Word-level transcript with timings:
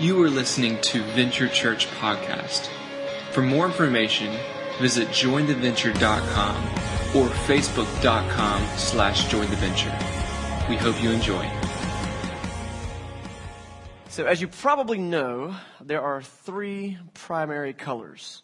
You 0.00 0.22
are 0.22 0.30
listening 0.30 0.80
to 0.80 1.02
Venture 1.02 1.46
Church 1.46 1.86
Podcast. 1.86 2.68
For 3.32 3.42
more 3.42 3.66
information, 3.66 4.34
visit 4.80 5.08
jointheventure.com 5.08 6.56
or 7.14 7.28
facebook.com 7.28 8.66
slash 8.78 9.26
jointheventure. 9.26 10.68
We 10.70 10.76
hope 10.76 11.02
you 11.02 11.10
enjoy. 11.10 11.46
So, 14.08 14.24
as 14.24 14.40
you 14.40 14.48
probably 14.48 14.96
know, 14.96 15.54
there 15.82 16.00
are 16.00 16.22
three 16.22 16.96
primary 17.12 17.74
colors. 17.74 18.42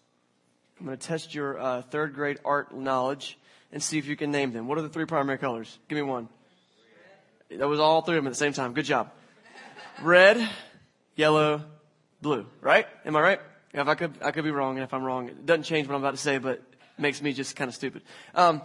I'm 0.78 0.84
going 0.84 0.98
to 0.98 1.06
test 1.06 1.34
your 1.34 1.58
uh, 1.58 1.80
third 1.80 2.12
grade 2.12 2.38
art 2.44 2.76
knowledge 2.76 3.38
and 3.72 3.82
see 3.82 3.96
if 3.96 4.04
you 4.04 4.14
can 4.14 4.30
name 4.30 4.52
them. 4.52 4.68
What 4.68 4.76
are 4.76 4.82
the 4.82 4.90
three 4.90 5.06
primary 5.06 5.38
colors? 5.38 5.78
Give 5.88 5.96
me 5.96 6.02
one. 6.02 6.28
That 7.48 7.66
was 7.66 7.80
all 7.80 8.02
three 8.02 8.18
of 8.18 8.24
them 8.24 8.28
at 8.28 8.34
the 8.34 8.38
same 8.38 8.52
time. 8.52 8.74
Good 8.74 8.84
job. 8.84 9.10
Red, 10.02 10.46
yellow, 11.16 11.64
blue. 12.22 12.46
Right? 12.60 12.86
Am 13.04 13.16
I 13.16 13.20
right? 13.20 13.40
If 13.72 13.88
I 13.88 13.94
could, 13.94 14.14
I 14.22 14.30
could 14.30 14.44
be 14.44 14.50
wrong. 14.50 14.76
And 14.76 14.84
if 14.84 14.94
I'm 14.94 15.02
wrong, 15.02 15.28
it 15.28 15.44
doesn't 15.44 15.64
change 15.64 15.88
what 15.88 15.94
I'm 15.94 16.00
about 16.00 16.12
to 16.12 16.20
say, 16.20 16.38
but 16.38 16.62
makes 16.98 17.20
me 17.20 17.32
just 17.32 17.56
kind 17.56 17.68
of 17.68 17.74
stupid. 17.74 18.02
Um, 18.34 18.62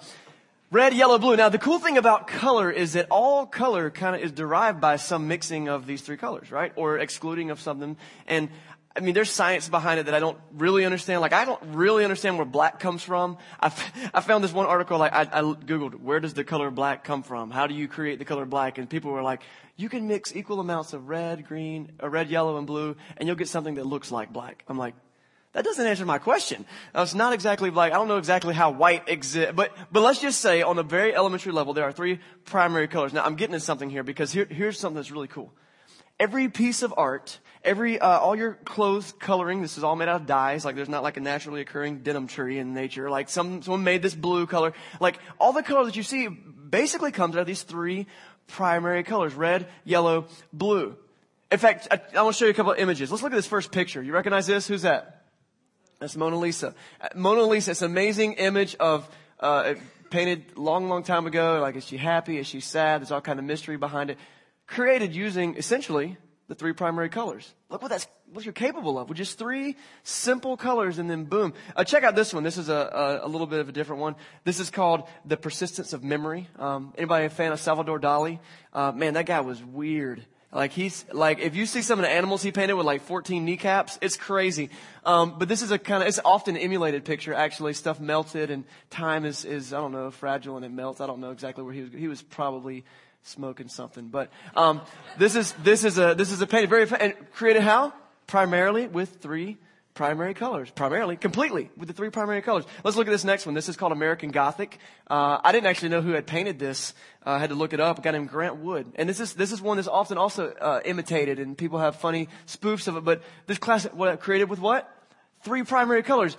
red, 0.71 0.93
yellow, 0.93 1.17
blue. 1.17 1.35
Now, 1.35 1.49
the 1.49 1.57
cool 1.57 1.79
thing 1.79 1.97
about 1.97 2.27
color 2.27 2.71
is 2.71 2.93
that 2.93 3.07
all 3.09 3.45
color 3.45 3.89
kind 3.89 4.15
of 4.15 4.21
is 4.21 4.31
derived 4.31 4.79
by 4.79 4.95
some 4.95 5.27
mixing 5.27 5.67
of 5.67 5.85
these 5.85 6.01
three 6.01 6.17
colors, 6.17 6.51
right? 6.51 6.71
Or 6.75 6.97
excluding 6.97 7.51
of 7.51 7.59
something. 7.59 7.97
And 8.27 8.49
I 8.95 8.99
mean, 8.99 9.13
there's 9.13 9.29
science 9.29 9.69
behind 9.69 10.01
it 10.01 10.07
that 10.07 10.15
I 10.15 10.19
don't 10.19 10.37
really 10.53 10.83
understand. 10.83 11.21
Like, 11.21 11.31
I 11.31 11.45
don't 11.45 11.61
really 11.67 12.03
understand 12.03 12.37
where 12.37 12.45
black 12.45 12.79
comes 12.79 13.01
from. 13.03 13.37
I, 13.59 13.67
I 14.13 14.21
found 14.21 14.43
this 14.43 14.51
one 14.51 14.65
article, 14.65 14.97
like, 14.97 15.13
I, 15.13 15.21
I 15.21 15.41
Googled, 15.41 16.01
where 16.01 16.19
does 16.19 16.33
the 16.33 16.43
color 16.43 16.69
black 16.71 17.03
come 17.03 17.23
from? 17.23 17.51
How 17.51 17.67
do 17.67 17.73
you 17.73 17.87
create 17.87 18.19
the 18.19 18.25
color 18.25 18.45
black? 18.45 18.77
And 18.77 18.89
people 18.89 19.11
were 19.11 19.23
like, 19.23 19.41
you 19.77 19.87
can 19.87 20.07
mix 20.07 20.35
equal 20.35 20.59
amounts 20.59 20.93
of 20.93 21.07
red, 21.07 21.47
green, 21.47 21.93
or 22.01 22.09
red, 22.09 22.29
yellow, 22.29 22.57
and 22.57 22.67
blue, 22.67 22.95
and 23.17 23.27
you'll 23.27 23.37
get 23.37 23.47
something 23.47 23.75
that 23.75 23.85
looks 23.85 24.11
like 24.11 24.31
black. 24.33 24.63
I'm 24.67 24.77
like, 24.77 24.93
that 25.53 25.65
doesn't 25.65 25.85
answer 25.85 26.05
my 26.05 26.17
question. 26.17 26.65
Uh, 26.95 27.01
it's 27.01 27.13
not 27.13 27.33
exactly 27.33 27.69
black. 27.69 27.91
I 27.91 27.95
don't 27.95 28.07
know 28.07 28.17
exactly 28.17 28.53
how 28.53 28.71
white 28.71 29.09
exists, 29.09 29.53
but, 29.55 29.75
but 29.91 30.01
let's 30.01 30.21
just 30.21 30.39
say 30.39 30.61
on 30.61 30.77
a 30.77 30.83
very 30.83 31.13
elementary 31.13 31.51
level, 31.51 31.73
there 31.73 31.83
are 31.83 31.91
three 31.91 32.19
primary 32.45 32.87
colors. 32.87 33.11
Now, 33.11 33.23
I'm 33.23 33.35
getting 33.35 33.53
into 33.53 33.65
something 33.65 33.89
here 33.89 34.03
because 34.03 34.31
here, 34.31 34.45
here's 34.45 34.79
something 34.79 34.95
that's 34.95 35.11
really 35.11 35.27
cool. 35.27 35.51
Every 36.19 36.49
piece 36.49 36.83
of 36.83 36.93
art 36.95 37.39
every 37.63 37.99
uh, 37.99 38.19
all 38.19 38.35
your 38.35 38.53
clothes 38.65 39.13
coloring 39.19 39.61
this 39.61 39.77
is 39.77 39.83
all 39.83 39.95
made 39.95 40.09
out 40.09 40.21
of 40.21 40.27
dyes 40.27 40.65
like 40.65 40.75
there's 40.75 40.89
not 40.89 41.03
like 41.03 41.17
a 41.17 41.19
naturally 41.19 41.61
occurring 41.61 41.99
denim 41.99 42.27
tree 42.27 42.59
in 42.59 42.73
nature. 42.73 43.09
Like 43.09 43.29
some 43.29 43.61
someone 43.61 43.83
made 43.83 44.01
this 44.01 44.15
blue 44.15 44.47
color. 44.47 44.73
Like 44.99 45.19
all 45.39 45.53
the 45.53 45.63
color 45.63 45.85
that 45.85 45.95
you 45.95 46.03
see 46.03 46.27
basically 46.27 47.11
comes 47.11 47.35
out 47.35 47.41
of 47.41 47.47
these 47.47 47.63
three 47.63 48.07
primary 48.47 49.03
colors 49.03 49.33
red 49.33 49.67
yellow 49.83 50.25
blue. 50.51 50.95
In 51.51 51.57
fact 51.57 51.87
i, 51.91 51.99
I 52.17 52.23
want 52.23 52.35
to 52.35 52.39
show 52.39 52.45
you 52.45 52.51
a 52.51 52.55
couple 52.55 52.71
of 52.71 52.79
images. 52.79 53.11
Let's 53.11 53.23
look 53.23 53.31
at 53.31 53.35
this 53.35 53.47
first 53.47 53.71
picture. 53.71 54.01
You 54.01 54.13
recognize 54.13 54.47
this? 54.47 54.67
Who's 54.67 54.83
that? 54.83 55.25
That's 55.99 56.15
mona 56.15 56.37
lisa. 56.37 56.73
Uh, 56.99 57.09
mona 57.15 57.43
lisa 57.43 57.71
it's 57.71 57.81
an 57.81 57.91
amazing 57.91 58.33
image 58.33 58.75
of 58.75 59.07
uh, 59.39 59.75
painted 60.09 60.57
long 60.57 60.89
long 60.89 61.03
time 61.03 61.27
ago. 61.27 61.59
Like 61.61 61.75
is 61.75 61.85
she 61.85 61.97
happy? 61.97 62.37
Is 62.37 62.47
she 62.47 62.59
sad? 62.59 63.01
There's 63.01 63.11
all 63.11 63.21
kind 63.21 63.39
of 63.39 63.45
mystery 63.45 63.77
behind 63.77 64.09
it. 64.09 64.17
Created 64.67 65.13
using 65.13 65.57
essentially 65.57 66.17
the 66.51 66.55
three 66.55 66.73
primary 66.73 67.07
colors. 67.07 67.53
Look 67.69 67.81
what 67.81 67.87
that's 67.87 68.05
what 68.33 68.43
you're 68.43 68.51
capable 68.51 68.99
of 68.99 69.07
with 69.07 69.17
just 69.17 69.39
three 69.39 69.77
simple 70.03 70.57
colors, 70.57 70.99
and 70.99 71.09
then 71.09 71.23
boom. 71.23 71.53
Uh, 71.77 71.85
check 71.85 72.03
out 72.03 72.13
this 72.13 72.33
one. 72.33 72.43
This 72.43 72.57
is 72.57 72.67
a, 72.67 73.21
a, 73.23 73.25
a, 73.25 73.29
little 73.29 73.47
bit 73.47 73.61
of 73.61 73.69
a 73.69 73.71
different 73.71 74.01
one. 74.01 74.17
This 74.43 74.59
is 74.59 74.69
called 74.69 75.07
the 75.23 75.37
persistence 75.37 75.93
of 75.93 76.03
memory. 76.03 76.49
Um, 76.59 76.93
anybody 76.97 77.27
a 77.27 77.29
fan 77.29 77.53
of 77.53 77.61
Salvador 77.61 78.01
Dali? 78.01 78.39
Uh, 78.73 78.91
man, 78.91 79.13
that 79.13 79.27
guy 79.27 79.39
was 79.39 79.63
weird. 79.63 80.25
Like 80.51 80.73
he's 80.73 81.05
like 81.13 81.39
if 81.39 81.55
you 81.55 81.65
see 81.65 81.81
some 81.81 81.99
of 81.99 82.03
the 82.03 82.11
animals 82.11 82.43
he 82.43 82.51
painted 82.51 82.73
with 82.73 82.85
like 82.85 83.03
14 83.03 83.45
kneecaps, 83.45 83.97
it's 84.01 84.17
crazy. 84.17 84.71
Um, 85.05 85.35
but 85.39 85.47
this 85.47 85.61
is 85.61 85.71
a 85.71 85.79
kind 85.79 86.03
of 86.03 86.09
it's 86.09 86.19
often 86.25 86.57
emulated 86.57 87.05
picture. 87.05 87.33
Actually, 87.33 87.71
stuff 87.71 88.01
melted 88.01 88.51
and 88.51 88.65
time 88.89 89.23
is 89.23 89.45
is 89.45 89.71
I 89.71 89.77
don't 89.77 89.93
know 89.93 90.11
fragile 90.11 90.57
and 90.57 90.65
it 90.65 90.71
melts. 90.73 90.99
I 90.99 91.07
don't 91.07 91.21
know 91.21 91.31
exactly 91.31 91.63
where 91.63 91.73
he 91.73 91.83
was. 91.83 91.93
He 91.93 92.09
was 92.09 92.21
probably 92.21 92.83
smoking 93.23 93.67
something. 93.67 94.07
But 94.07 94.31
um, 94.55 94.81
this 95.17 95.35
is 95.35 95.53
this 95.63 95.83
is 95.83 95.97
a 95.97 96.15
this 96.15 96.31
is 96.31 96.41
a 96.41 96.47
painting 96.47 96.69
very 96.69 96.87
and 96.99 97.13
created 97.33 97.63
how 97.63 97.93
primarily 98.27 98.87
with 98.87 99.17
three 99.21 99.57
primary 99.93 100.33
colors, 100.33 100.71
primarily 100.71 101.17
completely 101.17 101.69
with 101.77 101.87
the 101.87 101.93
three 101.93 102.09
primary 102.09 102.41
colors. 102.41 102.65
Let's 102.83 102.97
look 102.97 103.07
at 103.07 103.11
this 103.11 103.23
next 103.23 103.45
one. 103.45 103.55
This 103.55 103.69
is 103.69 103.75
called 103.75 103.91
American 103.91 104.31
Gothic. 104.31 104.77
Uh, 105.07 105.39
I 105.43 105.51
didn't 105.51 105.67
actually 105.67 105.89
know 105.89 106.01
who 106.01 106.11
had 106.11 106.25
painted 106.25 106.59
this. 106.59 106.93
Uh, 107.25 107.31
I 107.31 107.39
had 107.39 107.49
to 107.49 107.55
look 107.55 107.73
it 107.73 107.79
up. 107.79 107.99
A 107.99 108.01
guy 108.01 108.11
named 108.11 108.29
Grant 108.29 108.57
Wood, 108.57 108.91
and 108.95 109.07
this 109.07 109.19
is 109.19 109.33
this 109.33 109.51
is 109.51 109.61
one 109.61 109.77
that's 109.77 109.87
often 109.87 110.17
also 110.17 110.51
uh, 110.51 110.81
imitated, 110.85 111.39
and 111.39 111.57
people 111.57 111.79
have 111.79 111.97
funny 111.97 112.29
spoofs 112.47 112.87
of 112.87 112.97
it. 112.97 113.03
But 113.03 113.21
this 113.47 113.57
classic, 113.57 113.93
what 113.93 114.19
created 114.19 114.49
with 114.49 114.59
what? 114.59 114.89
Three 115.43 115.63
primary 115.63 116.03
colors. 116.03 116.37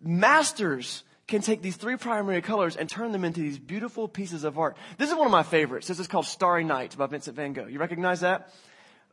Masters 0.00 1.02
can 1.26 1.42
take 1.42 1.60
these 1.60 1.76
three 1.76 1.96
primary 1.96 2.40
colors 2.40 2.76
and 2.76 2.88
turn 2.88 3.12
them 3.12 3.24
into 3.24 3.40
these 3.40 3.58
beautiful 3.58 4.06
pieces 4.06 4.44
of 4.44 4.58
art. 4.58 4.76
This 4.96 5.10
is 5.10 5.16
one 5.16 5.26
of 5.26 5.32
my 5.32 5.42
favorites. 5.42 5.88
This 5.88 5.98
is 5.98 6.06
called 6.06 6.26
Starry 6.26 6.62
Night 6.62 6.96
by 6.96 7.06
Vincent 7.06 7.34
van 7.34 7.52
Gogh. 7.52 7.66
You 7.66 7.80
recognize 7.80 8.20
that? 8.20 8.52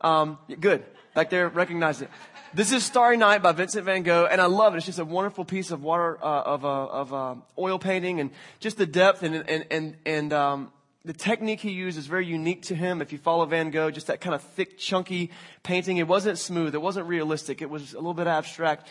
Um, 0.00 0.38
good. 0.60 0.84
Back 1.14 1.30
there, 1.30 1.48
recognize 1.48 2.02
it. 2.02 2.10
This 2.52 2.72
is 2.72 2.84
Starry 2.84 3.16
Night 3.16 3.42
by 3.42 3.52
Vincent 3.52 3.84
van 3.84 4.04
Gogh, 4.04 4.28
and 4.30 4.40
I 4.40 4.46
love 4.46 4.74
it. 4.74 4.78
It's 4.78 4.86
just 4.86 4.98
a 5.00 5.04
wonderful 5.04 5.44
piece 5.44 5.72
of 5.72 5.82
water, 5.82 6.18
uh, 6.22 6.42
of, 6.42 6.64
uh, 6.64 6.86
of 6.86 7.12
uh, 7.12 7.34
oil 7.58 7.78
painting, 7.78 8.20
and 8.20 8.30
just 8.60 8.76
the 8.76 8.86
depth 8.86 9.22
and, 9.24 9.34
and, 9.48 9.66
and, 9.70 9.96
and 10.06 10.32
um, 10.32 10.72
the 11.04 11.12
technique 11.12 11.60
he 11.60 11.70
used 11.70 11.98
is 11.98 12.06
very 12.06 12.26
unique 12.26 12.62
to 12.62 12.74
him. 12.74 13.02
If 13.02 13.12
you 13.12 13.18
follow 13.18 13.44
Van 13.44 13.70
Gogh, 13.70 13.90
just 13.90 14.06
that 14.06 14.20
kind 14.20 14.34
of 14.34 14.42
thick, 14.42 14.78
chunky 14.78 15.30
painting. 15.62 15.98
It 15.98 16.08
wasn't 16.08 16.38
smooth. 16.38 16.74
It 16.74 16.80
wasn't 16.80 17.08
realistic. 17.08 17.60
It 17.60 17.68
was 17.68 17.92
a 17.92 17.96
little 17.96 18.14
bit 18.14 18.26
abstract 18.26 18.88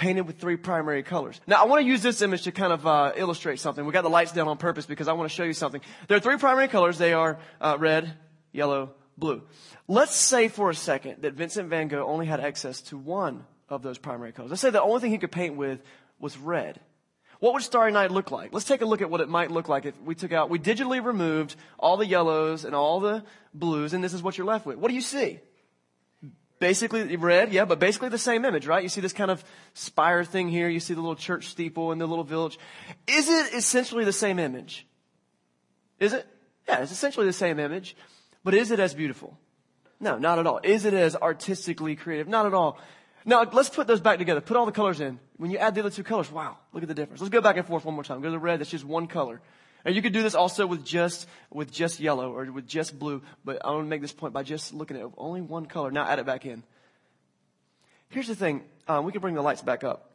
painted 0.00 0.22
with 0.22 0.38
three 0.38 0.56
primary 0.56 1.02
colors. 1.02 1.38
Now, 1.46 1.62
I 1.62 1.66
want 1.66 1.82
to 1.82 1.86
use 1.86 2.02
this 2.02 2.22
image 2.22 2.44
to 2.44 2.52
kind 2.52 2.72
of 2.72 2.86
uh, 2.86 3.12
illustrate 3.16 3.60
something. 3.60 3.84
We 3.84 3.92
got 3.92 4.02
the 4.02 4.08
lights 4.08 4.32
down 4.32 4.48
on 4.48 4.56
purpose 4.56 4.86
because 4.86 5.08
I 5.08 5.12
want 5.12 5.30
to 5.30 5.36
show 5.36 5.44
you 5.44 5.52
something. 5.52 5.82
There 6.08 6.16
are 6.16 6.20
three 6.20 6.38
primary 6.38 6.68
colors. 6.68 6.96
They 6.96 7.12
are 7.12 7.38
uh, 7.60 7.76
red, 7.78 8.10
yellow, 8.50 8.94
blue. 9.18 9.42
Let's 9.88 10.16
say 10.16 10.48
for 10.48 10.70
a 10.70 10.74
second 10.74 11.20
that 11.20 11.34
Vincent 11.34 11.68
van 11.68 11.88
Gogh 11.88 12.06
only 12.06 12.24
had 12.24 12.40
access 12.40 12.80
to 12.82 12.96
one 12.96 13.44
of 13.68 13.82
those 13.82 13.98
primary 13.98 14.32
colors. 14.32 14.50
Let's 14.50 14.62
say 14.62 14.70
the 14.70 14.82
only 14.82 15.02
thing 15.02 15.10
he 15.10 15.18
could 15.18 15.32
paint 15.32 15.56
with 15.56 15.82
was 16.18 16.38
red. 16.38 16.80
What 17.40 17.52
would 17.52 17.62
Starry 17.62 17.92
Night 17.92 18.10
look 18.10 18.30
like? 18.30 18.54
Let's 18.54 18.66
take 18.66 18.80
a 18.80 18.86
look 18.86 19.02
at 19.02 19.10
what 19.10 19.20
it 19.20 19.28
might 19.28 19.50
look 19.50 19.68
like 19.68 19.84
if 19.84 20.00
we 20.00 20.14
took 20.14 20.32
out, 20.32 20.48
we 20.48 20.58
digitally 20.58 21.04
removed 21.04 21.56
all 21.78 21.98
the 21.98 22.06
yellows 22.06 22.64
and 22.64 22.74
all 22.74 23.00
the 23.00 23.22
blues, 23.52 23.92
and 23.92 24.02
this 24.02 24.14
is 24.14 24.22
what 24.22 24.38
you're 24.38 24.46
left 24.46 24.64
with. 24.64 24.78
What 24.78 24.88
do 24.88 24.94
you 24.94 25.02
see? 25.02 25.40
Basically 26.60 27.16
red, 27.16 27.52
yeah, 27.52 27.64
but 27.64 27.80
basically 27.80 28.10
the 28.10 28.18
same 28.18 28.44
image, 28.44 28.66
right? 28.66 28.82
You 28.82 28.88
see 28.88 29.00
this 29.00 29.12
kind 29.12 29.30
of 29.30 29.42
spire 29.74 30.22
thing 30.22 30.48
here. 30.48 30.68
You 30.68 30.78
see 30.78 30.94
the 30.94 31.00
little 31.00 31.16
church 31.16 31.48
steeple 31.48 31.90
in 31.90 31.98
the 31.98 32.06
little 32.06 32.22
village. 32.22 32.58
Is 33.08 33.28
it 33.28 33.54
essentially 33.54 34.04
the 34.04 34.12
same 34.12 34.38
image? 34.38 34.86
Is 35.98 36.12
it? 36.12 36.26
Yeah, 36.68 36.82
it's 36.82 36.92
essentially 36.92 37.26
the 37.26 37.32
same 37.32 37.58
image, 37.58 37.96
but 38.44 38.54
is 38.54 38.70
it 38.70 38.78
as 38.78 38.94
beautiful? 38.94 39.36
No, 39.98 40.18
not 40.18 40.38
at 40.38 40.46
all. 40.46 40.60
Is 40.62 40.84
it 40.84 40.94
as 40.94 41.16
artistically 41.16 41.96
creative? 41.96 42.28
Not 42.28 42.46
at 42.46 42.54
all. 42.54 42.78
Now, 43.24 43.42
let's 43.52 43.68
put 43.68 43.86
those 43.86 44.00
back 44.00 44.18
together. 44.18 44.40
Put 44.40 44.56
all 44.56 44.64
the 44.64 44.72
colors 44.72 45.00
in. 45.00 45.18
When 45.36 45.50
you 45.50 45.58
add 45.58 45.74
the 45.74 45.80
other 45.80 45.90
two 45.90 46.02
colors, 46.02 46.30
wow, 46.30 46.56
look 46.72 46.82
at 46.82 46.88
the 46.88 46.94
difference. 46.94 47.20
Let's 47.20 47.32
go 47.32 47.42
back 47.42 47.56
and 47.56 47.66
forth 47.66 47.84
one 47.84 47.94
more 47.94 48.04
time. 48.04 48.20
Go 48.20 48.28
to 48.28 48.32
the 48.32 48.38
red, 48.38 48.60
that's 48.60 48.70
just 48.70 48.84
one 48.84 49.08
color. 49.08 49.42
And 49.84 49.94
you 49.94 50.02
could 50.02 50.12
do 50.12 50.22
this 50.22 50.34
also 50.34 50.66
with 50.66 50.84
just, 50.84 51.26
with 51.50 51.72
just 51.72 52.00
yellow 52.00 52.32
or 52.32 52.44
with 52.52 52.66
just 52.66 52.98
blue, 52.98 53.22
but 53.44 53.64
I 53.64 53.70
want 53.70 53.84
to 53.84 53.88
make 53.88 54.02
this 54.02 54.12
point 54.12 54.34
by 54.34 54.42
just 54.42 54.74
looking 54.74 54.96
at 54.96 55.06
only 55.16 55.40
one 55.40 55.66
color. 55.66 55.90
Now 55.90 56.04
add 56.04 56.18
it 56.18 56.26
back 56.26 56.44
in. 56.44 56.62
Here's 58.10 58.28
the 58.28 58.34
thing. 58.34 58.62
Um, 58.88 59.04
we 59.04 59.12
can 59.12 59.20
bring 59.20 59.34
the 59.34 59.42
lights 59.42 59.62
back 59.62 59.84
up. 59.84 60.10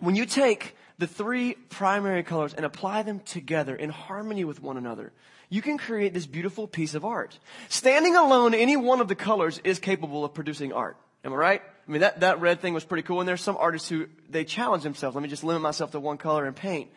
When 0.00 0.14
you 0.14 0.26
take 0.26 0.76
the 0.98 1.06
three 1.06 1.54
primary 1.54 2.22
colors 2.22 2.54
and 2.54 2.66
apply 2.66 3.02
them 3.02 3.20
together 3.20 3.74
in 3.74 3.90
harmony 3.90 4.44
with 4.44 4.62
one 4.62 4.76
another, 4.76 5.12
you 5.48 5.62
can 5.62 5.78
create 5.78 6.12
this 6.12 6.26
beautiful 6.26 6.66
piece 6.66 6.94
of 6.94 7.04
art. 7.04 7.38
Standing 7.68 8.14
alone, 8.16 8.54
any 8.54 8.76
one 8.76 9.00
of 9.00 9.08
the 9.08 9.14
colors 9.14 9.60
is 9.64 9.78
capable 9.78 10.24
of 10.24 10.34
producing 10.34 10.72
art. 10.72 10.96
Am 11.24 11.32
I 11.32 11.36
right? 11.36 11.62
I 11.88 11.90
mean, 11.90 12.02
that, 12.02 12.20
that 12.20 12.40
red 12.40 12.60
thing 12.60 12.74
was 12.74 12.84
pretty 12.84 13.02
cool. 13.02 13.20
And 13.20 13.28
there's 13.28 13.40
some 13.40 13.56
artists 13.56 13.88
who, 13.88 14.08
they 14.28 14.44
challenge 14.44 14.82
themselves. 14.82 15.16
Let 15.16 15.22
me 15.22 15.28
just 15.28 15.42
limit 15.42 15.62
myself 15.62 15.92
to 15.92 16.00
one 16.00 16.18
color 16.18 16.44
and 16.44 16.54
paint. 16.54 16.90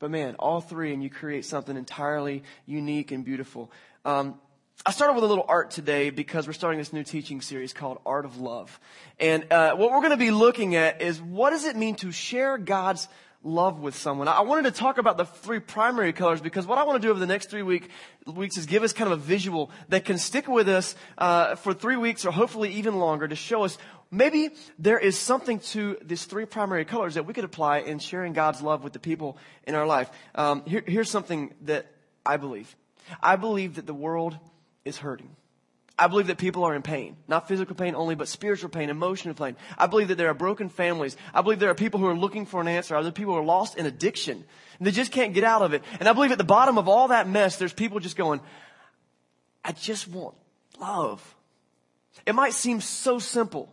But 0.00 0.10
man, 0.10 0.34
all 0.38 0.62
three, 0.62 0.94
and 0.94 1.02
you 1.02 1.10
create 1.10 1.44
something 1.44 1.76
entirely 1.76 2.42
unique 2.64 3.12
and 3.12 3.22
beautiful. 3.22 3.70
Um, 4.06 4.40
I 4.86 4.92
started 4.92 5.12
with 5.12 5.24
a 5.24 5.26
little 5.26 5.44
art 5.46 5.70
today 5.70 6.08
because 6.08 6.46
we're 6.46 6.54
starting 6.54 6.78
this 6.78 6.94
new 6.94 7.04
teaching 7.04 7.42
series 7.42 7.74
called 7.74 8.00
Art 8.06 8.24
of 8.24 8.38
Love. 8.38 8.80
And 9.18 9.44
uh, 9.52 9.76
what 9.76 9.90
we're 9.90 9.98
going 9.98 10.12
to 10.12 10.16
be 10.16 10.30
looking 10.30 10.74
at 10.74 11.02
is 11.02 11.20
what 11.20 11.50
does 11.50 11.66
it 11.66 11.76
mean 11.76 11.96
to 11.96 12.12
share 12.12 12.56
God's 12.56 13.08
love 13.42 13.80
with 13.80 13.94
someone. 13.94 14.28
I 14.28 14.42
wanted 14.42 14.64
to 14.64 14.78
talk 14.78 14.98
about 14.98 15.16
the 15.16 15.24
three 15.24 15.60
primary 15.60 16.12
colors 16.12 16.40
because 16.40 16.66
what 16.66 16.78
I 16.78 16.84
want 16.84 17.00
to 17.00 17.06
do 17.06 17.10
over 17.10 17.20
the 17.20 17.26
next 17.26 17.50
three 17.50 17.62
week, 17.62 17.88
weeks 18.26 18.58
is 18.58 18.66
give 18.66 18.82
us 18.82 18.92
kind 18.92 19.10
of 19.10 19.18
a 19.18 19.22
visual 19.22 19.70
that 19.88 20.04
can 20.04 20.18
stick 20.18 20.46
with 20.46 20.68
us 20.68 20.94
uh, 21.16 21.54
for 21.54 21.72
three 21.72 21.96
weeks 21.96 22.26
or 22.26 22.32
hopefully 22.32 22.72
even 22.74 22.98
longer 22.98 23.26
to 23.26 23.36
show 23.36 23.64
us 23.64 23.78
maybe 24.10 24.50
there 24.78 24.98
is 24.98 25.18
something 25.18 25.60
to 25.60 25.96
these 26.02 26.24
three 26.24 26.44
primary 26.44 26.84
colors 26.84 27.14
that 27.14 27.26
we 27.26 27.34
could 27.34 27.44
apply 27.44 27.78
in 27.78 27.98
sharing 27.98 28.32
God's 28.32 28.62
love 28.62 28.84
with 28.84 28.92
the 28.92 28.98
people 28.98 29.38
in 29.66 29.74
our 29.74 29.86
life. 29.86 30.10
Um, 30.34 30.64
here, 30.66 30.82
here's 30.86 31.10
something 31.10 31.54
that 31.62 31.86
I 32.24 32.36
believe. 32.36 32.74
I 33.22 33.36
believe 33.36 33.76
that 33.76 33.86
the 33.86 33.94
world 33.94 34.36
is 34.84 34.98
hurting. 34.98 35.36
I 35.98 36.06
believe 36.06 36.28
that 36.28 36.38
people 36.38 36.64
are 36.64 36.74
in 36.74 36.80
pain. 36.80 37.16
Not 37.28 37.46
physical 37.46 37.76
pain 37.76 37.94
only, 37.94 38.14
but 38.14 38.26
spiritual 38.26 38.70
pain, 38.70 38.88
emotional 38.88 39.34
pain. 39.34 39.54
I 39.76 39.86
believe 39.86 40.08
that 40.08 40.14
there 40.14 40.30
are 40.30 40.34
broken 40.34 40.70
families. 40.70 41.14
I 41.34 41.42
believe 41.42 41.58
there 41.58 41.68
are 41.68 41.74
people 41.74 42.00
who 42.00 42.06
are 42.06 42.16
looking 42.16 42.46
for 42.46 42.62
an 42.62 42.68
answer. 42.68 42.96
Other 42.96 43.12
people 43.12 43.34
who 43.34 43.40
are 43.40 43.44
lost 43.44 43.76
in 43.76 43.84
addiction. 43.84 44.42
And 44.78 44.86
they 44.86 44.92
just 44.92 45.12
can't 45.12 45.34
get 45.34 45.44
out 45.44 45.60
of 45.60 45.74
it. 45.74 45.82
And 45.98 46.08
I 46.08 46.14
believe 46.14 46.32
at 46.32 46.38
the 46.38 46.44
bottom 46.44 46.78
of 46.78 46.88
all 46.88 47.08
that 47.08 47.28
mess, 47.28 47.56
there's 47.56 47.74
people 47.74 48.00
just 48.00 48.16
going, 48.16 48.40
I 49.62 49.72
just 49.72 50.08
want 50.08 50.34
love. 50.80 51.34
It 52.24 52.34
might 52.34 52.54
seem 52.54 52.80
so 52.80 53.18
simple, 53.18 53.70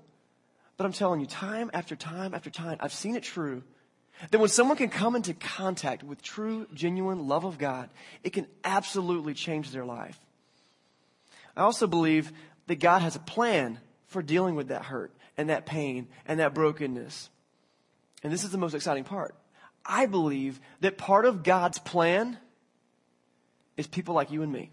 but 0.78 0.86
I'm 0.86 0.94
telling 0.94 1.20
you, 1.20 1.26
time 1.26 1.72
after 1.74 1.96
time 1.96 2.34
after 2.34 2.50
time, 2.50 2.78
I've 2.80 2.94
seen 2.94 3.16
it 3.16 3.24
true 3.24 3.64
that 4.32 4.40
when 4.40 4.50
someone 4.50 4.78
can 4.78 4.90
come 4.90 5.16
into 5.16 5.34
contact 5.34 6.04
with 6.04 6.22
true, 6.22 6.68
genuine 6.74 7.28
love 7.28 7.44
of 7.44 7.58
God, 7.58 7.90
it 8.24 8.32
can 8.32 8.48
absolutely 8.64 9.34
change 9.34 9.72
their 9.72 9.86
life. 9.86 10.20
I 11.56 11.62
also 11.62 11.88
believe 11.88 12.32
that 12.68 12.80
God 12.80 13.02
has 13.02 13.16
a 13.16 13.20
plan 13.20 13.80
for 14.08 14.22
dealing 14.22 14.56
with 14.56 14.70
that 14.70 14.84
hurt 14.84 15.12
and 15.38 15.50
that 15.50 15.66
pain 15.66 16.08
and 16.28 16.40
that 16.40 16.54
brokenness. 16.54 17.30
And 18.24 18.32
this 18.32 18.44
is 18.44 18.52
the 18.52 18.58
most 18.58 18.74
exciting 18.74 19.04
part. 19.04 19.36
I 19.86 20.06
believe 20.06 20.60
that 20.82 20.98
part 20.98 21.26
of 21.26 21.44
God's 21.44 21.80
plan 21.80 22.38
is 23.78 23.88
people 23.88 24.16
like 24.16 24.32
you 24.32 24.44
and 24.44 24.52
me. 24.52 24.72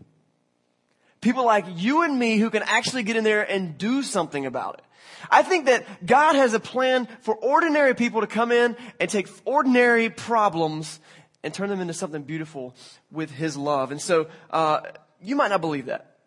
People 1.24 1.46
like 1.46 1.64
you 1.76 2.02
and 2.02 2.18
me 2.18 2.36
who 2.36 2.50
can 2.50 2.62
actually 2.62 3.02
get 3.02 3.16
in 3.16 3.24
there 3.24 3.50
and 3.50 3.78
do 3.78 4.02
something 4.02 4.44
about 4.44 4.74
it. 4.74 4.84
I 5.30 5.42
think 5.42 5.64
that 5.64 6.04
God 6.04 6.36
has 6.36 6.52
a 6.52 6.60
plan 6.60 7.08
for 7.22 7.34
ordinary 7.34 7.94
people 7.94 8.20
to 8.20 8.26
come 8.26 8.52
in 8.52 8.76
and 9.00 9.08
take 9.08 9.26
ordinary 9.46 10.10
problems 10.10 11.00
and 11.42 11.54
turn 11.54 11.70
them 11.70 11.80
into 11.80 11.94
something 11.94 12.24
beautiful 12.24 12.74
with 13.10 13.30
His 13.30 13.56
love. 13.56 13.90
And 13.90 14.02
so, 14.02 14.26
uh, 14.50 14.82
you 15.22 15.34
might 15.34 15.48
not 15.48 15.62
believe 15.62 15.86
that. 15.86 16.18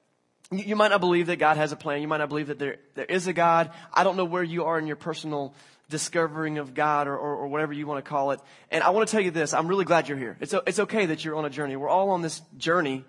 You 0.49 0.75
might 0.75 0.89
not 0.89 0.99
believe 0.99 1.27
that 1.27 1.37
God 1.37 1.57
has 1.57 1.71
a 1.71 1.75
plan. 1.75 2.01
You 2.01 2.07
might 2.07 2.17
not 2.17 2.29
believe 2.29 2.47
that 2.47 2.57
there, 2.57 2.77
there 2.95 3.05
is 3.05 3.27
a 3.27 3.33
God. 3.33 3.69
I 3.93 4.03
don't 4.03 4.17
know 4.17 4.25
where 4.25 4.41
you 4.41 4.63
are 4.63 4.79
in 4.79 4.87
your 4.87 4.95
personal 4.95 5.53
discovering 5.91 6.57
of 6.57 6.73
God 6.73 7.07
or, 7.07 7.15
or, 7.15 7.35
or, 7.35 7.47
whatever 7.49 7.71
you 7.71 7.85
want 7.85 8.03
to 8.03 8.09
call 8.09 8.31
it. 8.31 8.39
And 8.71 8.83
I 8.83 8.89
want 8.89 9.07
to 9.07 9.11
tell 9.11 9.21
you 9.21 9.29
this. 9.29 9.53
I'm 9.53 9.67
really 9.67 9.85
glad 9.85 10.09
you're 10.09 10.17
here. 10.17 10.37
It's, 10.39 10.55
it's 10.65 10.79
okay 10.79 11.05
that 11.05 11.23
you're 11.23 11.35
on 11.35 11.45
a 11.45 11.51
journey. 11.51 11.75
We're 11.75 11.87
all 11.87 12.09
on 12.09 12.23
this 12.23 12.41
journey 12.57 13.05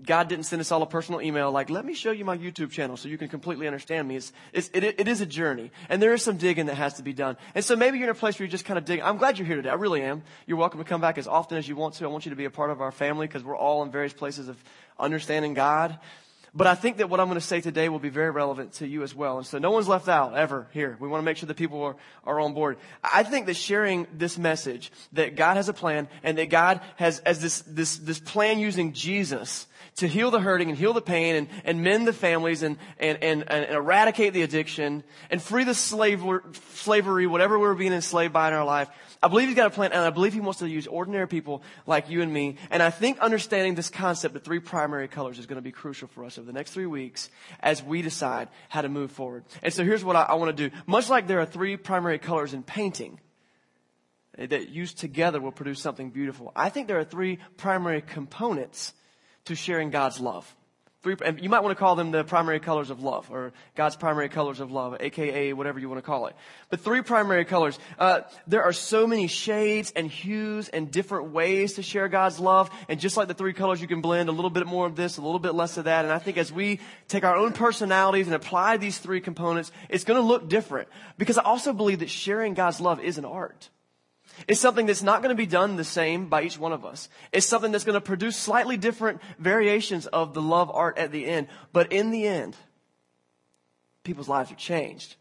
God 0.00 0.28
didn't 0.28 0.46
send 0.46 0.60
us 0.60 0.72
all 0.72 0.82
a 0.82 0.86
personal 0.86 1.20
email 1.20 1.52
like, 1.52 1.68
let 1.68 1.84
me 1.84 1.94
show 1.94 2.12
you 2.12 2.24
my 2.24 2.36
YouTube 2.36 2.70
channel 2.70 2.96
so 2.96 3.08
you 3.08 3.18
can 3.18 3.28
completely 3.28 3.66
understand 3.66 4.08
me. 4.08 4.16
It's, 4.16 4.32
it's, 4.52 4.70
it, 4.72 4.84
it 4.84 5.06
is 5.06 5.20
a 5.20 5.26
journey. 5.26 5.70
And 5.88 6.00
there 6.00 6.14
is 6.14 6.22
some 6.22 6.38
digging 6.38 6.66
that 6.66 6.76
has 6.76 6.94
to 6.94 7.02
be 7.02 7.12
done. 7.12 7.36
And 7.54 7.64
so 7.64 7.76
maybe 7.76 7.98
you're 7.98 8.08
in 8.08 8.10
a 8.10 8.18
place 8.18 8.38
where 8.38 8.44
you're 8.46 8.50
just 8.50 8.64
kind 8.64 8.78
of 8.78 8.84
digging. 8.84 9.04
I'm 9.04 9.18
glad 9.18 9.38
you're 9.38 9.46
here 9.46 9.56
today. 9.56 9.68
I 9.68 9.74
really 9.74 10.02
am. 10.02 10.22
You're 10.46 10.56
welcome 10.56 10.78
to 10.78 10.84
come 10.84 11.02
back 11.02 11.18
as 11.18 11.28
often 11.28 11.58
as 11.58 11.68
you 11.68 11.76
want 11.76 11.94
to. 11.94 12.04
I 12.04 12.08
want 12.08 12.24
you 12.24 12.30
to 12.30 12.36
be 12.36 12.46
a 12.46 12.50
part 12.50 12.70
of 12.70 12.80
our 12.80 12.90
family 12.90 13.26
because 13.26 13.44
we're 13.44 13.56
all 13.56 13.82
in 13.82 13.90
various 13.90 14.14
places 14.14 14.48
of 14.48 14.56
understanding 14.98 15.52
God. 15.54 15.98
But 16.54 16.66
I 16.66 16.74
think 16.74 16.98
that 16.98 17.08
what 17.08 17.18
I'm 17.18 17.28
going 17.28 17.40
to 17.40 17.46
say 17.46 17.62
today 17.62 17.88
will 17.88 17.98
be 17.98 18.10
very 18.10 18.30
relevant 18.30 18.74
to 18.74 18.86
you 18.86 19.02
as 19.02 19.14
well. 19.14 19.38
And 19.38 19.46
so 19.46 19.58
no 19.58 19.70
one's 19.70 19.88
left 19.88 20.06
out 20.06 20.34
ever 20.34 20.66
here. 20.72 20.98
We 21.00 21.08
want 21.08 21.22
to 21.22 21.24
make 21.24 21.38
sure 21.38 21.46
that 21.46 21.56
people 21.56 21.82
are, 21.82 21.96
are 22.24 22.40
on 22.40 22.52
board. 22.52 22.76
I 23.02 23.22
think 23.22 23.46
that 23.46 23.54
sharing 23.54 24.06
this 24.12 24.36
message 24.36 24.92
that 25.14 25.34
God 25.34 25.56
has 25.56 25.70
a 25.70 25.72
plan 25.72 26.08
and 26.22 26.36
that 26.36 26.50
God 26.50 26.82
has, 26.96 27.20
as 27.20 27.40
this, 27.40 27.62
this, 27.62 27.96
this 27.96 28.18
plan 28.18 28.58
using 28.58 28.92
Jesus 28.92 29.66
to 29.96 30.06
heal 30.06 30.30
the 30.30 30.40
hurting 30.40 30.68
and 30.68 30.76
heal 30.76 30.92
the 30.92 31.00
pain 31.00 31.36
and, 31.36 31.48
and 31.64 31.82
mend 31.82 32.06
the 32.06 32.12
families 32.12 32.62
and, 32.62 32.76
and, 32.98 33.22
and, 33.22 33.50
and 33.50 33.70
eradicate 33.70 34.34
the 34.34 34.42
addiction 34.42 35.04
and 35.30 35.40
free 35.40 35.64
the 35.64 35.74
slavery, 35.74 36.40
slavery, 36.74 37.26
whatever 37.26 37.58
we're 37.58 37.74
being 37.74 37.92
enslaved 37.94 38.32
by 38.32 38.48
in 38.48 38.54
our 38.54 38.64
life. 38.64 38.90
I 39.22 39.28
believe 39.28 39.46
he's 39.46 39.56
got 39.56 39.68
a 39.68 39.70
plan 39.70 39.92
and 39.92 40.00
I 40.00 40.10
believe 40.10 40.32
he 40.32 40.40
wants 40.40 40.58
to 40.58 40.68
use 40.68 40.88
ordinary 40.88 41.28
people 41.28 41.62
like 41.86 42.10
you 42.10 42.22
and 42.22 42.32
me. 42.32 42.56
And 42.70 42.82
I 42.82 42.90
think 42.90 43.20
understanding 43.20 43.76
this 43.76 43.88
concept 43.88 44.34
of 44.34 44.42
three 44.42 44.58
primary 44.58 45.06
colors 45.06 45.38
is 45.38 45.46
going 45.46 45.56
to 45.56 45.62
be 45.62 45.70
crucial 45.70 46.08
for 46.08 46.24
us 46.24 46.38
over 46.38 46.46
the 46.46 46.52
next 46.52 46.72
three 46.72 46.86
weeks 46.86 47.30
as 47.60 47.82
we 47.84 48.02
decide 48.02 48.48
how 48.68 48.80
to 48.82 48.88
move 48.88 49.12
forward. 49.12 49.44
And 49.62 49.72
so 49.72 49.84
here's 49.84 50.02
what 50.02 50.16
I, 50.16 50.22
I 50.22 50.34
want 50.34 50.56
to 50.56 50.68
do. 50.68 50.76
Much 50.86 51.08
like 51.08 51.28
there 51.28 51.40
are 51.40 51.46
three 51.46 51.76
primary 51.76 52.18
colors 52.18 52.52
in 52.52 52.64
painting, 52.64 53.20
eh, 54.38 54.46
that 54.46 54.70
used 54.70 54.98
together 54.98 55.40
will 55.40 55.52
produce 55.52 55.80
something 55.80 56.10
beautiful. 56.10 56.50
I 56.56 56.68
think 56.68 56.88
there 56.88 56.98
are 56.98 57.04
three 57.04 57.38
primary 57.56 58.02
components 58.02 58.92
to 59.44 59.54
sharing 59.54 59.90
God's 59.90 60.18
love. 60.18 60.52
Three, 61.02 61.16
you 61.40 61.48
might 61.48 61.64
want 61.64 61.76
to 61.76 61.80
call 61.80 61.96
them 61.96 62.12
the 62.12 62.22
primary 62.22 62.60
colors 62.60 62.88
of 62.88 63.02
love, 63.02 63.28
or 63.28 63.52
God's 63.74 63.96
primary 63.96 64.28
colors 64.28 64.60
of 64.60 64.70
love, 64.70 64.96
aka 65.00 65.52
whatever 65.52 65.80
you 65.80 65.88
want 65.88 65.98
to 65.98 66.06
call 66.06 66.26
it. 66.26 66.36
But 66.70 66.78
three 66.78 67.02
primary 67.02 67.44
colors. 67.44 67.76
Uh, 67.98 68.20
there 68.46 68.62
are 68.62 68.72
so 68.72 69.08
many 69.08 69.26
shades 69.26 69.92
and 69.96 70.08
hues 70.08 70.68
and 70.68 70.92
different 70.92 71.32
ways 71.32 71.72
to 71.72 71.82
share 71.82 72.06
God's 72.06 72.38
love, 72.38 72.70
and 72.88 73.00
just 73.00 73.16
like 73.16 73.26
the 73.26 73.34
three 73.34 73.52
colors, 73.52 73.80
you 73.80 73.88
can 73.88 74.00
blend 74.00 74.28
a 74.28 74.32
little 74.32 74.48
bit 74.48 74.64
more 74.64 74.86
of 74.86 74.94
this, 74.94 75.16
a 75.16 75.22
little 75.22 75.40
bit 75.40 75.54
less 75.54 75.76
of 75.76 75.86
that. 75.86 76.04
And 76.04 76.14
I 76.14 76.20
think 76.20 76.38
as 76.38 76.52
we 76.52 76.78
take 77.08 77.24
our 77.24 77.34
own 77.34 77.52
personalities 77.52 78.28
and 78.28 78.36
apply 78.36 78.76
these 78.76 78.98
three 78.98 79.20
components, 79.20 79.72
it's 79.88 80.04
going 80.04 80.20
to 80.20 80.26
look 80.26 80.48
different. 80.48 80.88
Because 81.18 81.36
I 81.36 81.42
also 81.42 81.72
believe 81.72 81.98
that 81.98 82.10
sharing 82.10 82.54
God's 82.54 82.80
love 82.80 83.00
is 83.00 83.18
an 83.18 83.24
art. 83.24 83.70
It's 84.48 84.60
something 84.60 84.86
that's 84.86 85.02
not 85.02 85.22
going 85.22 85.34
to 85.34 85.40
be 85.40 85.46
done 85.46 85.76
the 85.76 85.84
same 85.84 86.28
by 86.28 86.42
each 86.42 86.58
one 86.58 86.72
of 86.72 86.84
us. 86.84 87.08
It's 87.32 87.46
something 87.46 87.72
that's 87.72 87.84
going 87.84 87.94
to 87.94 88.00
produce 88.00 88.36
slightly 88.36 88.76
different 88.76 89.20
variations 89.38 90.06
of 90.06 90.34
the 90.34 90.42
love 90.42 90.70
art 90.72 90.98
at 90.98 91.12
the 91.12 91.26
end. 91.26 91.48
But 91.72 91.92
in 91.92 92.10
the 92.10 92.26
end, 92.26 92.56
people's 94.04 94.28
lives 94.28 94.50
are 94.50 94.56
changed. 94.56 95.16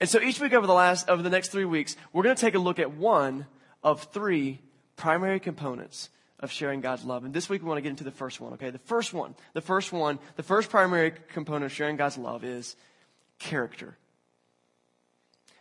And 0.00 0.08
so 0.08 0.20
each 0.20 0.40
week 0.40 0.52
over 0.52 0.66
the 0.66 0.74
last, 0.74 1.08
over 1.08 1.22
the 1.22 1.30
next 1.30 1.48
three 1.48 1.64
weeks, 1.64 1.96
we're 2.12 2.22
going 2.22 2.36
to 2.36 2.40
take 2.40 2.54
a 2.54 2.58
look 2.58 2.78
at 2.78 2.92
one 2.92 3.46
of 3.82 4.02
three 4.12 4.60
primary 4.96 5.40
components 5.40 6.10
of 6.40 6.50
sharing 6.50 6.80
God's 6.80 7.04
love. 7.04 7.24
And 7.24 7.32
this 7.32 7.48
week 7.48 7.62
we 7.62 7.68
want 7.68 7.78
to 7.78 7.82
get 7.82 7.90
into 7.90 8.04
the 8.04 8.10
first 8.10 8.40
one, 8.40 8.54
okay? 8.54 8.70
The 8.70 8.78
first 8.78 9.14
one, 9.14 9.34
the 9.54 9.60
first 9.60 9.92
one, 9.92 10.18
the 10.36 10.42
first 10.42 10.68
primary 10.68 11.12
component 11.32 11.64
of 11.64 11.72
sharing 11.72 11.96
God's 11.96 12.18
love 12.18 12.44
is 12.44 12.76
character. 13.38 13.96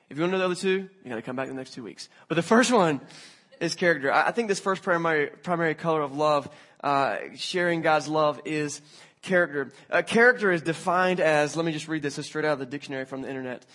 If 0.10 0.18
you 0.18 0.24
want 0.24 0.34
to 0.34 0.38
know 0.38 0.40
the 0.40 0.46
other 0.46 0.56
two, 0.56 0.90
you 1.04 1.10
got 1.10 1.16
to 1.16 1.22
come 1.22 1.36
back 1.36 1.48
in 1.48 1.56
the 1.56 1.60
next 1.60 1.74
two 1.74 1.84
weeks. 1.84 2.10
But 2.28 2.36
the 2.36 2.44
first 2.44 2.72
one 2.72 3.02
is 3.60 3.74
character. 3.74 4.12
I 4.12 4.32
think 4.32 4.48
this 4.48 4.60
first 4.60 4.84
primary 4.84 5.28
primary 5.28 5.74
color 5.74 6.02
of 6.02 6.16
love, 6.16 6.48
uh, 6.84 7.18
sharing 7.36 7.82
God's 7.82 8.08
love, 8.08 8.42
is 8.46 8.82
character. 9.22 9.72
Uh, 9.90 10.04
character 10.04 10.52
is 10.52 10.62
defined 10.62 11.20
as. 11.20 11.56
Let 11.56 11.66
me 11.66 11.72
just 11.72 11.88
read 11.88 12.04
this 12.04 12.16
straight 12.26 12.46
out 12.46 12.54
of 12.54 12.60
the 12.60 12.66
dictionary 12.66 13.06
from 13.06 13.22
the 13.24 13.30
internet. 13.30 13.66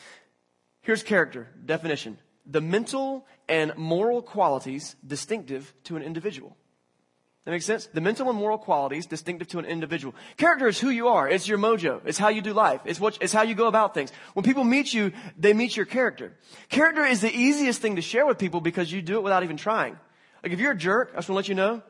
Here's 0.83 1.03
character 1.03 1.49
definition: 1.65 2.19
the 2.47 2.61
mental 2.61 3.27
and 3.49 3.77
moral 3.77 4.23
qualities 4.23 4.95
distinctive 5.05 5.75
to 5.85 5.97
an 5.97 6.03
individual. 6.03 6.57
That 7.45 7.53
makes 7.53 7.65
sense? 7.65 7.87
The 7.87 8.03
mental 8.03 8.29
and 8.29 8.39
moral 8.39 8.59
qualities 8.59 9.07
distinctive 9.07 9.49
to 9.49 9.59
an 9.59 9.65
individual. 9.65 10.15
Character 10.37 10.69
is 10.69 10.79
who 10.79 10.91
you 10.91 11.09
are. 11.09 11.27
It's 11.29 11.49
your 11.49 11.57
mojo. 11.57 12.01
It's 12.05 12.19
how 12.19 12.29
you 12.29 12.43
do 12.43 12.53
life. 12.53 12.83
It's 12.85 13.01
what, 13.01 13.17
it's 13.23 13.33
how 13.33 13.43
you 13.43 13.55
go 13.55 13.67
about 13.67 13.95
things. 13.95 14.13
When 14.35 14.45
people 14.45 14.63
meet 14.63 14.93
you, 14.93 15.13
they 15.39 15.55
meet 15.55 15.75
your 15.75 15.87
character. 15.87 16.35
Character 16.69 17.03
is 17.03 17.23
the 17.23 17.35
easiest 17.35 17.81
thing 17.81 17.97
to 17.97 18.03
share 18.03 18.27
with 18.27 18.37
people 18.37 18.61
because 18.61 18.93
you 18.93 19.01
do 19.01 19.17
it 19.17 19.23
without 19.23 19.43
even 19.43 19.57
trying. 19.57 19.99
Like 20.43 20.53
if 20.53 20.61
you're 20.61 20.73
a 20.73 20.77
jerk, 20.77 21.13
I 21.15 21.17
just 21.19 21.31
want 21.31 21.47
to 21.47 21.49
let 21.49 21.49
you 21.49 21.55
know, 21.55 21.83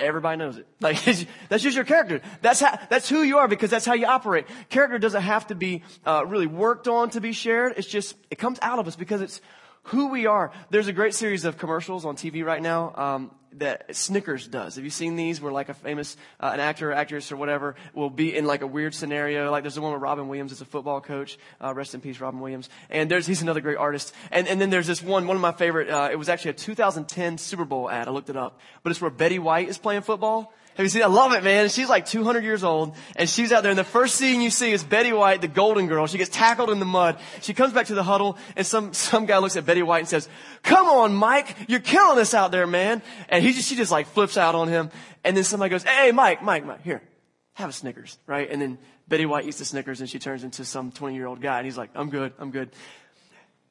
everybody 0.00 0.36
knows 0.38 0.56
it. 0.56 0.66
Like 0.80 1.02
that's 1.48 1.62
just 1.62 1.76
your 1.76 1.84
character. 1.84 2.20
That's 2.42 2.58
how, 2.58 2.76
that's 2.88 3.08
who 3.08 3.22
you 3.22 3.38
are 3.38 3.46
because 3.46 3.70
that's 3.70 3.86
how 3.86 3.94
you 3.94 4.06
operate. 4.06 4.46
Character 4.70 4.98
doesn't 4.98 5.22
have 5.22 5.46
to 5.48 5.54
be 5.54 5.82
uh, 6.04 6.24
really 6.26 6.46
worked 6.48 6.88
on 6.88 7.10
to 7.10 7.20
be 7.20 7.32
shared. 7.32 7.74
It's 7.76 7.86
just 7.86 8.16
it 8.28 8.38
comes 8.38 8.58
out 8.60 8.80
of 8.80 8.88
us 8.88 8.96
because 8.96 9.20
it's 9.20 9.40
who 9.84 10.08
we 10.08 10.26
are. 10.26 10.52
There's 10.70 10.88
a 10.88 10.92
great 10.92 11.14
series 11.14 11.44
of 11.44 11.58
commercials 11.58 12.04
on 12.04 12.16
TV 12.16 12.44
right 12.44 12.62
now. 12.62 12.92
Um, 12.94 13.30
that 13.54 13.94
Snickers 13.96 14.46
does. 14.46 14.76
Have 14.76 14.84
you 14.84 14.90
seen 14.90 15.16
these 15.16 15.40
where 15.40 15.52
like 15.52 15.68
a 15.68 15.74
famous, 15.74 16.16
uh, 16.38 16.50
an 16.54 16.60
actor 16.60 16.90
or 16.90 16.94
actress 16.94 17.32
or 17.32 17.36
whatever 17.36 17.74
will 17.94 18.10
be 18.10 18.36
in 18.36 18.46
like 18.46 18.62
a 18.62 18.66
weird 18.66 18.94
scenario? 18.94 19.50
Like 19.50 19.64
there's 19.64 19.74
the 19.74 19.80
one 19.80 19.90
where 19.90 19.98
Robin 19.98 20.28
Williams 20.28 20.52
is 20.52 20.60
a 20.60 20.64
football 20.64 21.00
coach. 21.00 21.38
Uh, 21.62 21.74
rest 21.74 21.94
in 21.94 22.00
peace, 22.00 22.20
Robin 22.20 22.40
Williams. 22.40 22.68
And 22.90 23.10
there's, 23.10 23.26
he's 23.26 23.42
another 23.42 23.60
great 23.60 23.76
artist. 23.76 24.14
And, 24.30 24.46
and 24.46 24.60
then 24.60 24.70
there's 24.70 24.86
this 24.86 25.02
one, 25.02 25.26
one 25.26 25.36
of 25.36 25.40
my 25.40 25.52
favorite, 25.52 25.90
uh, 25.90 26.08
it 26.12 26.16
was 26.16 26.28
actually 26.28 26.52
a 26.52 26.54
2010 26.54 27.38
Super 27.38 27.64
Bowl 27.64 27.90
ad. 27.90 28.06
I 28.06 28.12
looked 28.12 28.30
it 28.30 28.36
up. 28.36 28.60
But 28.82 28.90
it's 28.90 29.00
where 29.00 29.10
Betty 29.10 29.38
White 29.38 29.68
is 29.68 29.78
playing 29.78 30.02
football. 30.02 30.54
Have 30.80 30.86
you 30.86 30.88
seen? 30.88 31.02
I 31.02 31.08
love 31.08 31.34
it, 31.34 31.44
man. 31.44 31.68
She's 31.68 31.90
like 31.90 32.06
200 32.06 32.42
years 32.42 32.64
old, 32.64 32.96
and 33.14 33.28
she's 33.28 33.52
out 33.52 33.62
there. 33.62 33.68
And 33.68 33.78
the 33.78 33.84
first 33.84 34.14
scene 34.14 34.40
you 34.40 34.48
see 34.48 34.72
is 34.72 34.82
Betty 34.82 35.12
White, 35.12 35.42
the 35.42 35.46
Golden 35.46 35.88
Girl. 35.88 36.06
She 36.06 36.16
gets 36.16 36.30
tackled 36.30 36.70
in 36.70 36.78
the 36.78 36.86
mud. 36.86 37.18
She 37.42 37.52
comes 37.52 37.74
back 37.74 37.88
to 37.88 37.94
the 37.94 38.02
huddle, 38.02 38.38
and 38.56 38.66
some 38.66 38.94
some 38.94 39.26
guy 39.26 39.36
looks 39.36 39.56
at 39.56 39.66
Betty 39.66 39.82
White 39.82 39.98
and 39.98 40.08
says, 40.08 40.26
"Come 40.62 40.86
on, 40.88 41.12
Mike, 41.12 41.54
you're 41.68 41.80
killing 41.80 42.18
us 42.18 42.32
out 42.32 42.50
there, 42.50 42.66
man." 42.66 43.02
And 43.28 43.44
he 43.44 43.52
just 43.52 43.68
she 43.68 43.76
just 43.76 43.92
like 43.92 44.06
flips 44.06 44.38
out 44.38 44.54
on 44.54 44.68
him. 44.68 44.90
And 45.22 45.36
then 45.36 45.44
somebody 45.44 45.68
goes, 45.68 45.82
"Hey, 45.82 46.12
Mike, 46.12 46.42
Mike, 46.42 46.64
Mike, 46.64 46.82
here, 46.82 47.02
have 47.52 47.68
a 47.68 47.74
Snickers, 47.74 48.16
right?" 48.26 48.50
And 48.50 48.62
then 48.62 48.78
Betty 49.06 49.26
White 49.26 49.44
eats 49.44 49.58
the 49.58 49.66
Snickers, 49.66 50.00
and 50.00 50.08
she 50.08 50.18
turns 50.18 50.44
into 50.44 50.64
some 50.64 50.92
20 50.92 51.14
year 51.14 51.26
old 51.26 51.42
guy, 51.42 51.58
and 51.58 51.66
he's 51.66 51.76
like, 51.76 51.90
"I'm 51.94 52.08
good, 52.08 52.32
I'm 52.38 52.52
good." 52.52 52.70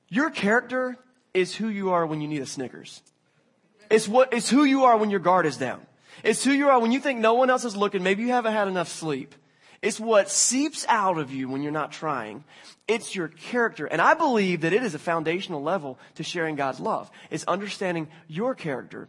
Your 0.09 0.29
character 0.29 0.95
is 1.33 1.55
who 1.55 1.69
you 1.69 1.89
are 1.89 2.05
when 2.05 2.21
you 2.21 2.27
need 2.27 2.43
a 2.43 2.45
Snickers. 2.45 3.01
It's 3.89 4.07
what 4.07 4.31
it's 4.31 4.51
who 4.51 4.63
you 4.63 4.83
are 4.83 4.95
when 4.95 5.09
your 5.09 5.21
guard 5.21 5.47
is 5.47 5.57
down. 5.57 5.81
It's 6.23 6.43
who 6.43 6.51
you 6.51 6.69
are 6.69 6.79
when 6.79 6.91
you 6.91 6.99
think 6.99 7.19
no 7.19 7.33
one 7.33 7.49
else 7.49 7.65
is 7.65 7.75
looking. 7.75 8.03
Maybe 8.03 8.23
you 8.23 8.29
haven't 8.29 8.53
had 8.53 8.67
enough 8.67 8.89
sleep. 8.89 9.35
It's 9.81 9.99
what 9.99 10.29
seeps 10.29 10.85
out 10.89 11.17
of 11.17 11.31
you 11.31 11.47
when 11.47 11.61
you're 11.63 11.71
not 11.71 11.91
trying. 11.91 12.43
It's 12.87 13.15
your 13.15 13.29
character. 13.29 13.85
And 13.85 14.01
I 14.01 14.13
believe 14.13 14.61
that 14.61 14.73
it 14.73 14.83
is 14.83 14.93
a 14.93 14.99
foundational 14.99 15.63
level 15.63 15.97
to 16.15 16.23
sharing 16.23 16.55
God's 16.55 16.79
love. 16.79 17.09
It's 17.29 17.45
understanding 17.45 18.09
your 18.27 18.55
character 18.55 19.07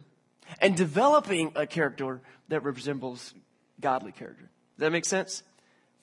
and 0.61 0.75
developing 0.77 1.51
a 1.55 1.67
character 1.67 2.21
that 2.47 2.63
resembles 2.63 3.33
godly 3.79 4.11
character. 4.11 4.43
Does 4.77 4.85
that 4.85 4.91
make 4.91 5.05
sense? 5.05 5.43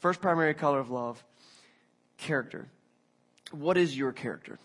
First 0.00 0.20
primary 0.20 0.54
color 0.54 0.78
of 0.78 0.90
love, 0.90 1.22
character. 2.18 2.68
What 3.50 3.76
is 3.76 3.96
your 3.96 4.12
character? 4.12 4.58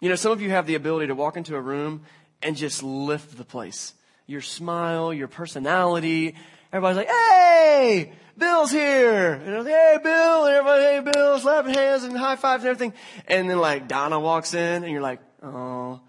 You 0.00 0.10
know, 0.10 0.16
some 0.16 0.32
of 0.32 0.42
you 0.42 0.50
have 0.50 0.66
the 0.66 0.74
ability 0.74 1.06
to 1.06 1.14
walk 1.14 1.36
into 1.36 1.56
a 1.56 1.60
room 1.60 2.02
and 2.42 2.56
just 2.56 2.82
lift 2.82 3.36
the 3.36 3.44
place. 3.44 3.94
Your 4.26 4.40
smile, 4.40 5.12
your 5.12 5.28
personality. 5.28 6.34
Everybody's 6.72 6.96
like, 6.96 7.08
hey, 7.08 8.12
Bill's 8.36 8.70
here. 8.70 9.32
And 9.34 9.58
like, 9.58 9.66
hey, 9.66 9.98
Bill. 10.02 10.46
And 10.46 10.54
everybody, 10.54 10.82
hey, 10.82 11.12
Bill, 11.12 11.38
slapping 11.38 11.74
hands 11.74 12.04
and 12.04 12.16
high 12.16 12.36
fives 12.36 12.64
and 12.64 12.70
everything. 12.70 12.92
And 13.28 13.48
then 13.48 13.58
like 13.58 13.88
Donna 13.88 14.18
walks 14.18 14.54
in 14.54 14.82
and 14.82 14.92
you're 14.92 15.00
like, 15.00 15.20
oh, 15.42 16.00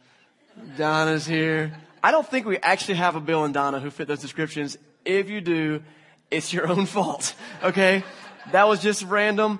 Donna's 0.77 1.25
here. 1.25 1.73
I 2.03 2.11
don't 2.11 2.27
think 2.27 2.45
we 2.45 2.57
actually 2.57 2.95
have 2.95 3.15
a 3.15 3.19
Bill 3.21 3.43
and 3.43 3.53
Donna 3.53 3.79
who 3.79 3.89
fit 3.89 4.07
those 4.07 4.21
descriptions. 4.21 4.77
If 5.05 5.29
you 5.29 5.41
do, 5.41 5.83
it's 6.31 6.53
your 6.53 6.67
own 6.67 6.85
fault. 6.85 7.35
Okay? 7.63 8.03
That 8.51 8.67
was 8.67 8.81
just 8.81 9.03
random. 9.03 9.59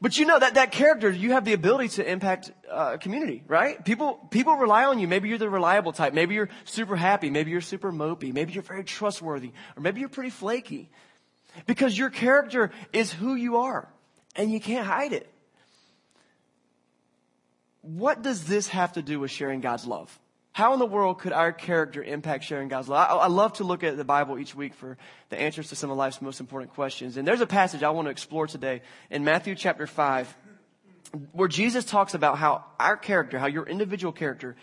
But 0.00 0.18
you 0.18 0.26
know 0.26 0.38
that 0.38 0.54
that 0.54 0.72
character, 0.72 1.10
you 1.10 1.32
have 1.32 1.44
the 1.46 1.54
ability 1.54 1.88
to 1.96 2.08
impact 2.08 2.52
uh, 2.70 2.98
community, 2.98 3.42
right? 3.46 3.82
People 3.82 4.14
people 4.30 4.54
rely 4.54 4.84
on 4.84 4.98
you. 4.98 5.08
Maybe 5.08 5.28
you're 5.28 5.38
the 5.38 5.48
reliable 5.48 5.92
type. 5.92 6.12
Maybe 6.12 6.34
you're 6.34 6.50
super 6.64 6.96
happy. 6.96 7.30
Maybe 7.30 7.50
you're 7.50 7.62
super 7.62 7.90
mopey. 7.90 8.32
Maybe 8.32 8.52
you're 8.52 8.62
very 8.62 8.84
trustworthy, 8.84 9.52
or 9.76 9.82
maybe 9.82 10.00
you're 10.00 10.10
pretty 10.10 10.30
flaky, 10.30 10.90
because 11.66 11.96
your 11.96 12.10
character 12.10 12.70
is 12.92 13.10
who 13.10 13.34
you 13.34 13.56
are, 13.56 13.88
and 14.34 14.52
you 14.52 14.60
can't 14.60 14.86
hide 14.86 15.14
it. 15.14 15.32
What 17.80 18.22
does 18.22 18.44
this 18.44 18.68
have 18.68 18.92
to 18.94 19.02
do 19.02 19.20
with 19.20 19.30
sharing 19.30 19.60
God's 19.60 19.86
love? 19.86 20.18
How 20.56 20.72
in 20.72 20.78
the 20.78 20.86
world 20.86 21.18
could 21.18 21.34
our 21.34 21.52
character 21.52 22.02
impact 22.02 22.44
sharing 22.44 22.68
God's 22.68 22.88
love? 22.88 23.06
I, 23.10 23.24
I, 23.24 23.26
love 23.26 23.52
to 23.58 23.64
look 23.64 23.84
at 23.84 23.98
the 23.98 24.06
Bible 24.06 24.38
each 24.38 24.54
week 24.54 24.72
for 24.72 24.96
the 25.28 25.38
answers 25.38 25.68
to 25.68 25.76
some 25.76 25.90
of 25.90 25.98
life's 25.98 26.22
most 26.22 26.40
important 26.40 26.72
questions. 26.72 27.18
And 27.18 27.28
there's 27.28 27.42
a 27.42 27.46
passage 27.46 27.82
I 27.82 27.90
want 27.90 28.06
to 28.06 28.10
explore 28.10 28.46
today 28.46 28.80
in 29.10 29.22
Matthew 29.22 29.54
chapter 29.54 29.86
5 29.86 30.34
where 31.32 31.46
Jesus 31.46 31.84
talks 31.84 32.14
about 32.14 32.38
how 32.38 32.64
our 32.80 32.96
character, 32.96 33.38
how 33.38 33.48
your 33.48 33.66
individual 33.66 34.14
character 34.14 34.56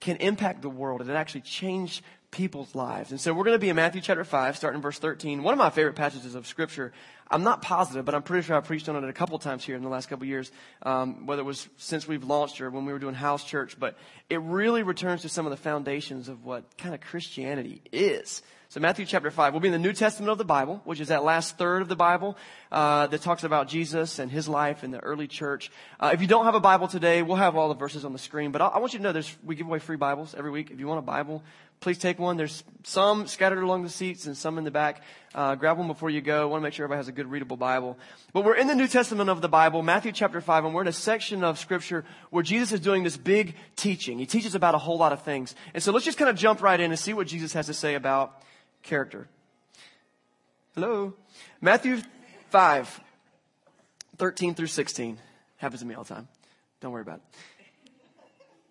can 0.00 0.16
impact 0.16 0.62
the 0.62 0.70
world 0.70 1.02
and 1.02 1.10
actually 1.10 1.42
change 1.42 2.02
people's 2.30 2.74
lives. 2.74 3.10
And 3.10 3.20
so 3.20 3.32
we're 3.32 3.44
going 3.44 3.54
to 3.54 3.60
be 3.60 3.68
in 3.68 3.76
Matthew 3.76 4.00
chapter 4.00 4.24
5, 4.24 4.56
starting 4.56 4.78
in 4.78 4.82
verse 4.82 4.98
13. 4.98 5.42
One 5.42 5.52
of 5.52 5.58
my 5.58 5.70
favorite 5.70 5.94
passages 5.94 6.34
of 6.34 6.46
scripture. 6.46 6.92
I'm 7.30 7.42
not 7.42 7.62
positive, 7.62 8.04
but 8.04 8.14
I'm 8.14 8.22
pretty 8.22 8.46
sure 8.46 8.56
I 8.56 8.60
preached 8.60 8.88
on 8.88 9.02
it 9.02 9.08
a 9.08 9.12
couple 9.12 9.38
times 9.38 9.64
here 9.64 9.74
in 9.74 9.82
the 9.82 9.88
last 9.88 10.08
couple 10.08 10.26
years, 10.26 10.52
um, 10.82 11.26
whether 11.26 11.42
it 11.42 11.44
was 11.44 11.68
since 11.76 12.06
we've 12.06 12.24
launched 12.24 12.60
or 12.60 12.70
when 12.70 12.84
we 12.84 12.92
were 12.92 12.98
doing 12.98 13.14
house 13.14 13.44
church. 13.44 13.78
But 13.78 13.96
it 14.30 14.40
really 14.40 14.82
returns 14.82 15.22
to 15.22 15.28
some 15.28 15.46
of 15.46 15.50
the 15.50 15.56
foundations 15.56 16.28
of 16.28 16.44
what 16.44 16.76
kind 16.78 16.94
of 16.94 17.00
Christianity 17.00 17.82
is. 17.90 18.42
So 18.68 18.80
Matthew 18.80 19.06
chapter 19.06 19.30
5, 19.30 19.52
we'll 19.52 19.60
be 19.60 19.68
in 19.68 19.72
the 19.72 19.78
New 19.78 19.92
Testament 19.92 20.30
of 20.30 20.38
the 20.38 20.44
Bible, 20.44 20.80
which 20.84 20.98
is 20.98 21.08
that 21.08 21.22
last 21.22 21.56
third 21.56 21.82
of 21.82 21.88
the 21.88 21.94
Bible 21.94 22.36
uh, 22.72 23.06
that 23.06 23.22
talks 23.22 23.44
about 23.44 23.68
Jesus 23.68 24.18
and 24.18 24.28
his 24.28 24.48
life 24.48 24.82
in 24.82 24.90
the 24.90 24.98
early 24.98 25.28
church. 25.28 25.70
Uh, 26.00 26.10
if 26.12 26.20
you 26.20 26.26
don't 26.26 26.46
have 26.46 26.56
a 26.56 26.60
Bible 26.60 26.88
today, 26.88 27.22
we'll 27.22 27.36
have 27.36 27.54
all 27.54 27.68
the 27.68 27.76
verses 27.76 28.04
on 28.04 28.12
the 28.12 28.18
screen. 28.18 28.50
But 28.50 28.62
I, 28.62 28.66
I 28.66 28.78
want 28.78 28.92
you 28.92 28.98
to 28.98 29.04
know 29.04 29.12
there's, 29.12 29.34
we 29.44 29.54
give 29.54 29.68
away 29.68 29.78
free 29.78 29.96
Bibles 29.96 30.34
every 30.36 30.50
week. 30.50 30.72
If 30.72 30.80
you 30.80 30.88
want 30.88 30.98
a 30.98 31.02
Bible, 31.02 31.44
please 31.80 31.98
take 31.98 32.18
one. 32.18 32.36
There's 32.36 32.64
some 32.84 33.26
scattered 33.26 33.62
along 33.62 33.82
the 33.82 33.88
seats 33.88 34.26
and 34.26 34.36
some 34.36 34.58
in 34.58 34.64
the 34.64 34.70
back. 34.70 35.02
Uh, 35.34 35.54
grab 35.54 35.78
one 35.78 35.86
before 35.86 36.10
you 36.10 36.20
go. 36.20 36.42
I 36.42 36.44
want 36.46 36.60
to 36.60 36.64
make 36.64 36.72
sure 36.72 36.84
everybody 36.84 36.98
has 36.98 37.08
a 37.08 37.12
good 37.12 37.30
readable 37.30 37.56
Bible. 37.56 37.98
But 38.32 38.44
we're 38.44 38.56
in 38.56 38.66
the 38.66 38.74
New 38.74 38.88
Testament 38.88 39.28
of 39.28 39.40
the 39.40 39.48
Bible, 39.48 39.82
Matthew 39.82 40.12
chapter 40.12 40.40
5, 40.40 40.64
and 40.64 40.74
we're 40.74 40.82
in 40.82 40.88
a 40.88 40.92
section 40.92 41.44
of 41.44 41.58
scripture 41.58 42.04
where 42.30 42.42
Jesus 42.42 42.72
is 42.72 42.80
doing 42.80 43.02
this 43.02 43.16
big 43.16 43.54
teaching. 43.76 44.18
He 44.18 44.26
teaches 44.26 44.54
about 44.54 44.74
a 44.74 44.78
whole 44.78 44.98
lot 44.98 45.12
of 45.12 45.22
things. 45.22 45.54
And 45.74 45.82
so 45.82 45.92
let's 45.92 46.04
just 46.04 46.18
kind 46.18 46.30
of 46.30 46.36
jump 46.36 46.62
right 46.62 46.78
in 46.78 46.90
and 46.90 46.98
see 46.98 47.12
what 47.12 47.26
Jesus 47.26 47.52
has 47.52 47.66
to 47.66 47.74
say 47.74 47.94
about 47.94 48.40
character. 48.82 49.28
Hello? 50.74 51.14
Matthew 51.60 52.02
5, 52.50 53.00
13 54.18 54.54
through 54.54 54.66
16. 54.66 55.18
Happens 55.56 55.80
to 55.80 55.86
me 55.86 55.94
all 55.94 56.04
the 56.04 56.14
time. 56.14 56.28
Don't 56.80 56.92
worry 56.92 57.02
about 57.02 57.16
it. 57.16 57.22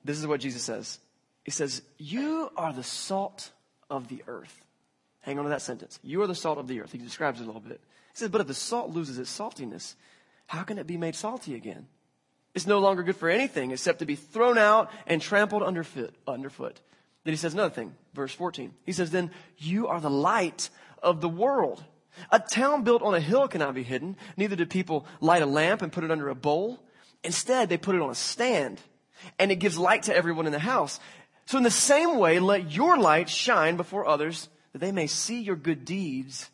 This 0.03 0.19
is 0.19 0.27
what 0.27 0.39
Jesus 0.39 0.61
says. 0.61 0.99
He 1.45 1.51
says, 1.51 1.83
You 1.97 2.51
are 2.57 2.73
the 2.73 2.83
salt 2.83 3.51
of 3.89 4.09
the 4.09 4.23
earth. 4.27 4.65
Hang 5.21 5.37
on 5.39 5.45
to 5.45 5.49
that 5.49 5.61
sentence. 5.61 5.99
You 6.03 6.21
are 6.21 6.27
the 6.27 6.35
salt 6.35 6.57
of 6.57 6.67
the 6.67 6.81
earth. 6.81 6.91
He 6.91 6.97
describes 6.97 7.39
it 7.39 7.43
a 7.43 7.47
little 7.47 7.61
bit. 7.61 7.79
He 8.11 8.17
says, 8.17 8.29
But 8.29 8.41
if 8.41 8.47
the 8.47 8.53
salt 8.53 8.89
loses 8.89 9.17
its 9.17 9.35
saltiness, 9.35 9.95
how 10.47 10.63
can 10.63 10.77
it 10.77 10.87
be 10.87 10.97
made 10.97 11.15
salty 11.15 11.55
again? 11.55 11.87
It's 12.53 12.67
no 12.67 12.79
longer 12.79 13.03
good 13.03 13.15
for 13.15 13.29
anything 13.29 13.71
except 13.71 13.99
to 13.99 14.05
be 14.05 14.15
thrown 14.15 14.57
out 14.57 14.91
and 15.07 15.21
trampled 15.21 15.63
underfoot. 15.63 16.13
underfoot. 16.27 16.79
Then 17.23 17.33
he 17.33 17.37
says 17.37 17.53
another 17.53 17.73
thing, 17.73 17.95
verse 18.13 18.33
14. 18.33 18.73
He 18.85 18.91
says, 18.91 19.11
Then 19.11 19.31
you 19.57 19.87
are 19.87 19.99
the 19.99 20.09
light 20.09 20.69
of 21.01 21.21
the 21.21 21.29
world. 21.29 21.83
A 22.31 22.39
town 22.39 22.83
built 22.83 23.01
on 23.01 23.13
a 23.13 23.19
hill 23.19 23.47
cannot 23.47 23.73
be 23.73 23.83
hidden. 23.83 24.15
Neither 24.37 24.55
do 24.55 24.65
people 24.65 25.05
light 25.19 25.41
a 25.41 25.47
lamp 25.47 25.81
and 25.81 25.91
put 25.91 26.03
it 26.03 26.11
under 26.11 26.29
a 26.29 26.35
bowl. 26.35 26.79
Instead, 27.23 27.67
they 27.67 27.77
put 27.77 27.95
it 27.95 28.01
on 28.01 28.09
a 28.09 28.15
stand, 28.15 28.79
and 29.39 29.51
it 29.51 29.55
gives 29.55 29.77
light 29.77 30.03
to 30.03 30.15
everyone 30.15 30.45
in 30.45 30.51
the 30.51 30.59
house. 30.59 30.99
So 31.45 31.57
in 31.57 31.63
the 31.63 31.71
same 31.71 32.17
way, 32.17 32.39
let 32.39 32.71
your 32.71 32.97
light 32.97 33.29
shine 33.29 33.77
before 33.77 34.07
others 34.07 34.49
that 34.73 34.79
they 34.79 34.91
may 34.91 35.07
see 35.07 35.41
your 35.41 35.55
good 35.55 35.85
deeds 35.85 36.49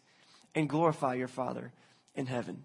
and 0.53 0.67
glorify 0.67 1.15
your 1.15 1.29
Father 1.29 1.71
in 2.13 2.25
heaven. 2.25 2.63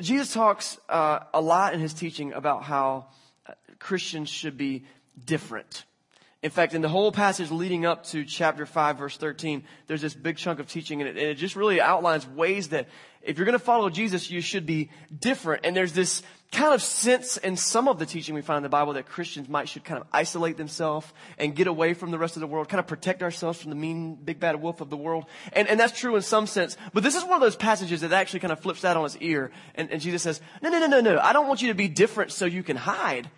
Jesus 0.00 0.32
talks 0.32 0.78
uh, 0.88 1.20
a 1.32 1.40
lot 1.40 1.74
in 1.74 1.80
his 1.80 1.94
teaching 1.94 2.32
about 2.32 2.64
how 2.64 3.06
uh, 3.48 3.52
Christians 3.78 4.28
should 4.28 4.58
be 4.58 4.84
different. 5.24 5.84
In 6.42 6.50
fact, 6.50 6.74
in 6.74 6.82
the 6.82 6.88
whole 6.88 7.12
passage 7.12 7.50
leading 7.50 7.86
up 7.86 8.04
to 8.06 8.24
chapter 8.24 8.66
5, 8.66 8.98
verse 8.98 9.16
13, 9.16 9.64
there's 9.86 10.02
this 10.02 10.14
big 10.14 10.36
chunk 10.36 10.60
of 10.60 10.68
teaching, 10.68 11.00
and 11.00 11.08
it, 11.08 11.16
and 11.16 11.26
it 11.26 11.34
just 11.36 11.56
really 11.56 11.80
outlines 11.80 12.26
ways 12.28 12.68
that 12.68 12.88
if 13.22 13.38
you're 13.38 13.46
going 13.46 13.58
to 13.58 13.64
follow 13.64 13.90
Jesus, 13.90 14.30
you 14.30 14.40
should 14.40 14.66
be 14.66 14.90
different. 15.18 15.64
And 15.64 15.74
there's 15.74 15.92
this 15.92 16.22
kind 16.52 16.72
of 16.72 16.80
sense 16.80 17.36
in 17.38 17.56
some 17.56 17.88
of 17.88 17.98
the 17.98 18.06
teaching 18.06 18.34
we 18.34 18.42
find 18.42 18.58
in 18.58 18.62
the 18.62 18.68
Bible 18.68 18.92
that 18.92 19.06
Christians 19.06 19.48
might 19.48 19.68
should 19.68 19.82
kind 19.82 20.00
of 20.00 20.06
isolate 20.12 20.56
themselves 20.56 21.12
and 21.38 21.56
get 21.56 21.66
away 21.66 21.92
from 21.94 22.12
the 22.12 22.18
rest 22.18 22.36
of 22.36 22.40
the 22.40 22.46
world, 22.46 22.68
kind 22.68 22.78
of 22.78 22.86
protect 22.86 23.22
ourselves 23.22 23.60
from 23.60 23.70
the 23.70 23.76
mean, 23.76 24.14
big 24.14 24.38
bad 24.38 24.60
wolf 24.60 24.80
of 24.80 24.88
the 24.88 24.96
world. 24.96 25.24
And, 25.52 25.66
and 25.68 25.80
that's 25.80 25.98
true 25.98 26.14
in 26.16 26.22
some 26.22 26.46
sense. 26.46 26.76
But 26.92 27.02
this 27.02 27.16
is 27.16 27.24
one 27.24 27.32
of 27.32 27.40
those 27.40 27.56
passages 27.56 28.02
that 28.02 28.12
actually 28.12 28.40
kind 28.40 28.52
of 28.52 28.60
flips 28.60 28.82
that 28.82 28.96
on 28.96 29.04
its 29.04 29.16
ear. 29.20 29.50
And, 29.74 29.90
and 29.90 30.00
Jesus 30.00 30.22
says, 30.22 30.40
no, 30.62 30.70
no, 30.70 30.78
no, 30.78 30.86
no, 30.86 31.00
no. 31.00 31.18
I 31.18 31.32
don't 31.32 31.48
want 31.48 31.62
you 31.62 31.68
to 31.68 31.74
be 31.74 31.88
different 31.88 32.30
so 32.30 32.44
you 32.44 32.62
can 32.62 32.76
hide. 32.76 33.28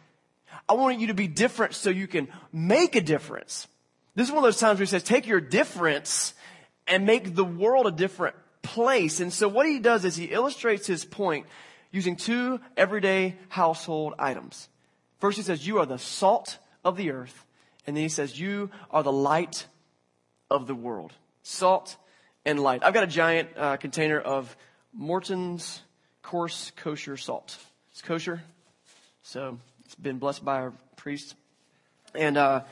I 0.68 0.74
want 0.74 1.00
you 1.00 1.06
to 1.08 1.14
be 1.14 1.28
different 1.28 1.74
so 1.74 1.90
you 1.90 2.06
can 2.06 2.28
make 2.52 2.94
a 2.94 3.00
difference. 3.00 3.66
This 4.14 4.28
is 4.28 4.32
one 4.32 4.38
of 4.38 4.44
those 4.44 4.58
times 4.58 4.78
where 4.78 4.84
he 4.84 4.90
says, 4.90 5.02
take 5.02 5.26
your 5.26 5.40
difference 5.40 6.34
and 6.86 7.06
make 7.06 7.34
the 7.34 7.44
world 7.44 7.86
a 7.86 7.92
different 7.92 8.36
place. 8.62 9.20
And 9.20 9.32
so 9.32 9.48
what 9.48 9.66
he 9.66 9.78
does 9.78 10.04
is 10.04 10.16
he 10.16 10.26
illustrates 10.26 10.86
his 10.86 11.04
point 11.04 11.46
using 11.90 12.16
two 12.16 12.60
everyday 12.76 13.36
household 13.48 14.14
items. 14.18 14.68
First 15.20 15.36
he 15.36 15.42
says, 15.42 15.66
you 15.66 15.78
are 15.78 15.86
the 15.86 15.98
salt 15.98 16.58
of 16.84 16.96
the 16.96 17.10
earth. 17.12 17.46
And 17.86 17.96
then 17.96 18.02
he 18.02 18.08
says, 18.08 18.38
you 18.38 18.70
are 18.90 19.02
the 19.02 19.12
light 19.12 19.66
of 20.50 20.66
the 20.66 20.74
world. 20.74 21.12
Salt 21.42 21.96
and 22.44 22.60
light. 22.60 22.82
I've 22.84 22.94
got 22.94 23.04
a 23.04 23.08
giant 23.08 23.48
uh, 23.56 23.76
container 23.78 24.20
of 24.20 24.54
Morton's 24.92 25.80
coarse 26.22 26.72
kosher 26.76 27.16
salt. 27.16 27.56
It's 27.92 28.02
kosher. 28.02 28.42
So 29.22 29.58
it's 29.88 29.94
been 29.94 30.18
blessed 30.18 30.44
by 30.44 30.56
our 30.56 30.74
priest. 30.96 31.34
And, 32.14 32.36
uh, 32.36 32.64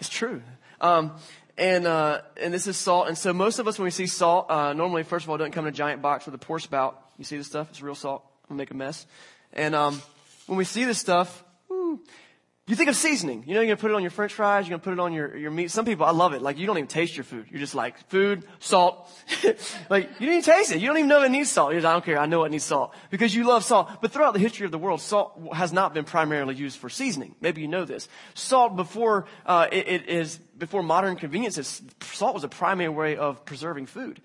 it's 0.00 0.08
true. 0.08 0.42
Um, 0.80 1.12
and, 1.56 1.86
uh, 1.86 2.22
and 2.42 2.52
this 2.52 2.66
is 2.66 2.76
salt. 2.76 3.06
And 3.06 3.16
so 3.16 3.32
most 3.32 3.60
of 3.60 3.68
us, 3.68 3.78
when 3.78 3.84
we 3.84 3.92
see 3.92 4.08
salt, 4.08 4.50
uh, 4.50 4.72
normally, 4.72 5.04
first 5.04 5.24
of 5.24 5.30
all, 5.30 5.36
it 5.36 5.38
doesn't 5.38 5.52
come 5.52 5.64
in 5.66 5.72
a 5.72 5.76
giant 5.76 6.02
box 6.02 6.26
with 6.26 6.34
a 6.34 6.38
pour 6.38 6.58
spout. 6.58 7.00
You 7.18 7.24
see 7.24 7.36
this 7.36 7.46
stuff? 7.46 7.70
It's 7.70 7.80
real 7.80 7.94
salt. 7.94 8.24
I'm 8.42 8.48
gonna 8.56 8.58
make 8.58 8.72
a 8.72 8.74
mess. 8.74 9.06
And, 9.52 9.76
um, 9.76 10.02
when 10.46 10.58
we 10.58 10.64
see 10.64 10.84
this 10.84 10.98
stuff, 10.98 11.44
whoo, 11.68 12.00
you 12.68 12.74
think 12.74 12.88
of 12.88 12.96
seasoning. 12.96 13.44
You 13.46 13.54
know, 13.54 13.60
you're 13.60 13.76
gonna 13.76 13.80
put 13.80 13.92
it 13.92 13.94
on 13.94 14.02
your 14.02 14.10
french 14.10 14.34
fries, 14.34 14.66
you're 14.66 14.76
gonna 14.76 14.82
put 14.82 14.92
it 14.92 14.98
on 14.98 15.12
your, 15.12 15.36
your 15.36 15.52
meat. 15.52 15.70
Some 15.70 15.84
people, 15.84 16.04
I 16.04 16.10
love 16.10 16.32
it. 16.32 16.42
Like, 16.42 16.58
you 16.58 16.66
don't 16.66 16.76
even 16.76 16.88
taste 16.88 17.16
your 17.16 17.22
food. 17.22 17.46
You're 17.48 17.60
just 17.60 17.76
like, 17.76 17.96
food, 18.08 18.44
salt. 18.58 19.08
like, 19.88 20.08
you 20.18 20.26
didn't 20.26 20.38
even 20.38 20.42
taste 20.42 20.72
it. 20.72 20.80
You 20.80 20.88
don't 20.88 20.96
even 20.96 21.08
know 21.08 21.22
it 21.22 21.28
needs 21.28 21.48
salt. 21.48 21.72
Just, 21.72 21.86
I 21.86 21.92
don't 21.92 22.04
care. 22.04 22.18
I 22.18 22.26
know 22.26 22.42
it 22.42 22.50
needs 22.50 22.64
salt. 22.64 22.92
Because 23.08 23.32
you 23.32 23.44
love 23.44 23.62
salt. 23.62 24.02
But 24.02 24.10
throughout 24.10 24.32
the 24.32 24.40
history 24.40 24.66
of 24.66 24.72
the 24.72 24.78
world, 24.78 25.00
salt 25.00 25.40
has 25.54 25.72
not 25.72 25.94
been 25.94 26.04
primarily 26.04 26.56
used 26.56 26.78
for 26.78 26.88
seasoning. 26.88 27.36
Maybe 27.40 27.60
you 27.60 27.68
know 27.68 27.84
this. 27.84 28.08
Salt 28.34 28.74
before, 28.74 29.26
uh, 29.44 29.68
it, 29.70 29.86
it 29.86 30.08
is, 30.08 30.36
before 30.58 30.82
modern 30.82 31.14
conveniences, 31.14 31.82
salt 32.00 32.34
was 32.34 32.42
a 32.42 32.48
primary 32.48 32.90
way 32.90 33.16
of 33.16 33.44
preserving 33.44 33.86
food. 33.86 34.20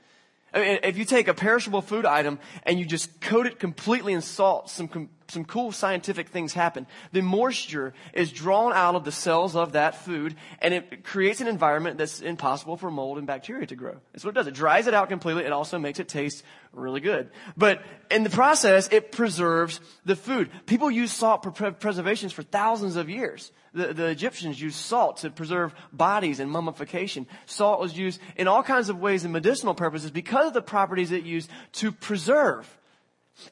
I 0.53 0.59
mean, 0.59 0.79
if 0.83 0.97
you 0.97 1.05
take 1.05 1.27
a 1.27 1.33
perishable 1.33 1.81
food 1.81 2.05
item 2.05 2.39
and 2.63 2.77
you 2.79 2.85
just 2.85 3.21
coat 3.21 3.45
it 3.45 3.59
completely 3.59 4.13
in 4.13 4.21
salt, 4.21 4.69
some, 4.69 5.09
some 5.31 5.45
cool 5.45 5.71
scientific 5.71 6.29
things 6.29 6.53
happen. 6.53 6.85
The 7.11 7.21
moisture 7.21 7.93
is 8.13 8.31
drawn 8.31 8.73
out 8.73 8.95
of 8.95 9.03
the 9.03 9.11
cells 9.11 9.55
of 9.55 9.71
that 9.71 9.95
food 9.95 10.35
and 10.59 10.73
it 10.73 11.03
creates 11.03 11.41
an 11.41 11.47
environment 11.47 11.97
that's 11.97 12.21
impossible 12.21 12.77
for 12.77 12.91
mold 12.91 13.17
and 13.17 13.25
bacteria 13.25 13.65
to 13.67 13.75
grow. 13.75 13.97
That's 14.11 14.25
what 14.25 14.31
it 14.31 14.35
does. 14.35 14.47
It 14.47 14.53
dries 14.53 14.87
it 14.87 14.93
out 14.93 15.09
completely. 15.09 15.43
It 15.43 15.51
also 15.51 15.79
makes 15.79 15.99
it 15.99 16.07
taste 16.07 16.43
really 16.73 16.99
good. 16.99 17.29
But 17.57 17.81
in 18.09 18.23
the 18.23 18.29
process, 18.29 18.87
it 18.91 19.11
preserves 19.11 19.79
the 20.05 20.15
food. 20.15 20.49
People 20.65 20.91
use 20.91 21.11
salt 21.11 21.43
for 21.43 21.71
preservations 21.71 22.33
for 22.33 22.43
thousands 22.43 22.95
of 22.95 23.09
years. 23.09 23.51
The, 23.73 23.93
the 23.93 24.07
Egyptians 24.07 24.61
used 24.61 24.75
salt 24.75 25.17
to 25.17 25.29
preserve 25.29 25.73
bodies 25.93 26.39
and 26.39 26.51
mummification. 26.51 27.25
Salt 27.45 27.79
was 27.79 27.97
used 27.97 28.19
in 28.35 28.47
all 28.47 28.63
kinds 28.63 28.89
of 28.89 28.99
ways 28.99 29.23
in 29.23 29.31
medicinal 29.31 29.73
purposes 29.73 30.11
because 30.11 30.47
of 30.47 30.53
the 30.53 30.61
properties 30.61 31.11
it 31.11 31.23
used 31.23 31.49
to 31.73 31.91
preserve. 31.91 32.67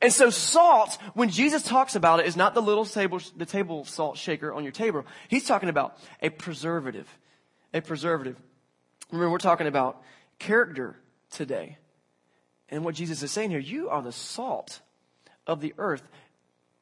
And 0.01 0.13
so 0.13 0.29
salt, 0.29 0.97
when 1.13 1.29
Jesus 1.29 1.63
talks 1.63 1.95
about 1.95 2.19
it, 2.19 2.25
is 2.25 2.37
not 2.37 2.53
the 2.53 2.61
little 2.61 2.85
table, 2.85 3.19
the 3.35 3.45
table 3.45 3.85
salt 3.85 4.17
shaker 4.17 4.53
on 4.53 4.63
your 4.63 4.71
table. 4.71 5.05
He's 5.27 5.45
talking 5.45 5.69
about 5.69 5.97
a 6.21 6.29
preservative. 6.29 7.07
A 7.73 7.81
preservative. 7.81 8.35
Remember, 9.11 9.31
we're 9.31 9.39
talking 9.39 9.67
about 9.67 10.01
character 10.37 10.95
today. 11.31 11.77
And 12.69 12.85
what 12.85 12.95
Jesus 12.95 13.23
is 13.23 13.31
saying 13.31 13.49
here, 13.49 13.59
you 13.59 13.89
are 13.89 14.01
the 14.01 14.11
salt 14.11 14.81
of 15.47 15.61
the 15.61 15.73
earth. 15.77 16.07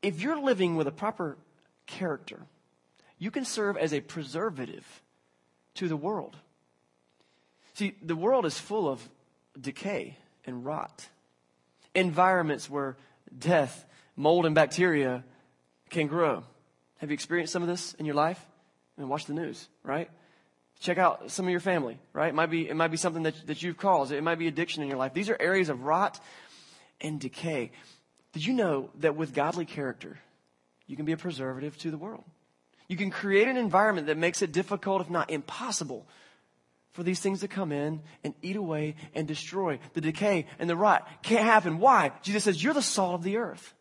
If 0.02 0.22
you're 0.22 0.40
living 0.40 0.76
with 0.76 0.88
a 0.88 0.92
proper 0.92 1.38
character, 1.86 2.42
you 3.18 3.32
can 3.32 3.46
serve 3.46 3.78
as 3.78 3.94
a 3.94 4.02
preservative 4.02 5.02
to 5.76 5.88
the 5.88 5.96
world. 5.96 6.36
See, 7.76 7.96
the 8.02 8.16
world 8.16 8.46
is 8.46 8.60
full 8.60 8.90
of 8.90 9.08
decay 9.60 10.18
and 10.46 10.66
rot 10.66 11.08
environments 11.98 12.70
where 12.70 12.96
death, 13.38 13.86
mold, 14.16 14.46
and 14.46 14.56
bacteria 14.56 15.24
can 15.90 16.08
grow. 16.08 16.44
Have 16.98 17.10
you 17.10 17.16
experienced 17.16 17.52
some 17.52 17.64
of 17.64 17.68
this 17.68 17.94
in 17.96 18.06
your 18.06 18.16
life? 18.16 18.44
I 18.98 19.02
mean, 19.02 19.10
watch 19.10 19.26
the 19.26 19.34
news, 19.34 19.68
right? 19.84 20.10
Check 20.80 20.98
out 21.00 21.32
some 21.32 21.46
of 21.46 21.52
your 21.52 21.60
family, 21.60 21.98
right? 22.14 22.30
It 22.30 22.36
might 22.36 22.52
be, 22.52 22.70
it 22.70 22.76
might 22.76 22.92
be 22.92 22.98
something 22.98 23.24
that, 23.24 23.48
that 23.48 23.64
you've 23.64 23.78
caused. 23.78 24.12
It 24.12 24.24
might 24.24 24.38
be 24.38 24.48
addiction 24.48 24.84
in 24.84 24.90
your 24.90 24.98
life. 24.98 25.14
These 25.14 25.30
are 25.30 25.38
areas 25.40 25.70
of 25.70 25.84
rot 25.84 26.20
and 27.02 27.20
decay. 27.20 27.72
Did 28.34 28.46
you 28.46 28.54
know 28.54 28.92
that 29.00 29.16
with 29.16 29.34
godly 29.34 29.66
character, 29.66 30.20
you 30.86 30.96
can 30.96 31.06
be 31.06 31.14
a 31.14 31.18
preservative 31.18 31.78
to 31.80 31.92
the 31.92 31.98
world? 31.98 32.24
You 32.88 32.96
can 32.96 33.10
create 33.10 33.48
an 33.48 33.58
environment 33.58 34.08
that 34.08 34.18
makes 34.18 34.42
it 34.42 34.52
difficult, 34.52 35.02
if 35.02 35.10
not 35.10 35.32
impossible, 35.32 36.08
for 36.98 37.04
these 37.04 37.20
things 37.20 37.42
to 37.42 37.48
come 37.48 37.72
in 37.72 38.02
and 38.24 38.34
eat 38.42 38.56
away 38.56 38.96
and 39.14 39.28
destroy. 39.28 39.78
The 39.94 40.02
decay 40.02 40.48
and 40.58 40.68
the 40.68 40.76
rot 40.76 41.08
can't 41.22 41.44
happen. 41.44 41.78
Why? 41.78 42.12
Jesus 42.24 42.44
says, 42.44 42.64
You're 42.64 42.74
the 42.74 42.82
salt 42.82 43.14
of 43.14 43.22
the 43.22 43.38
earth. 43.38 43.76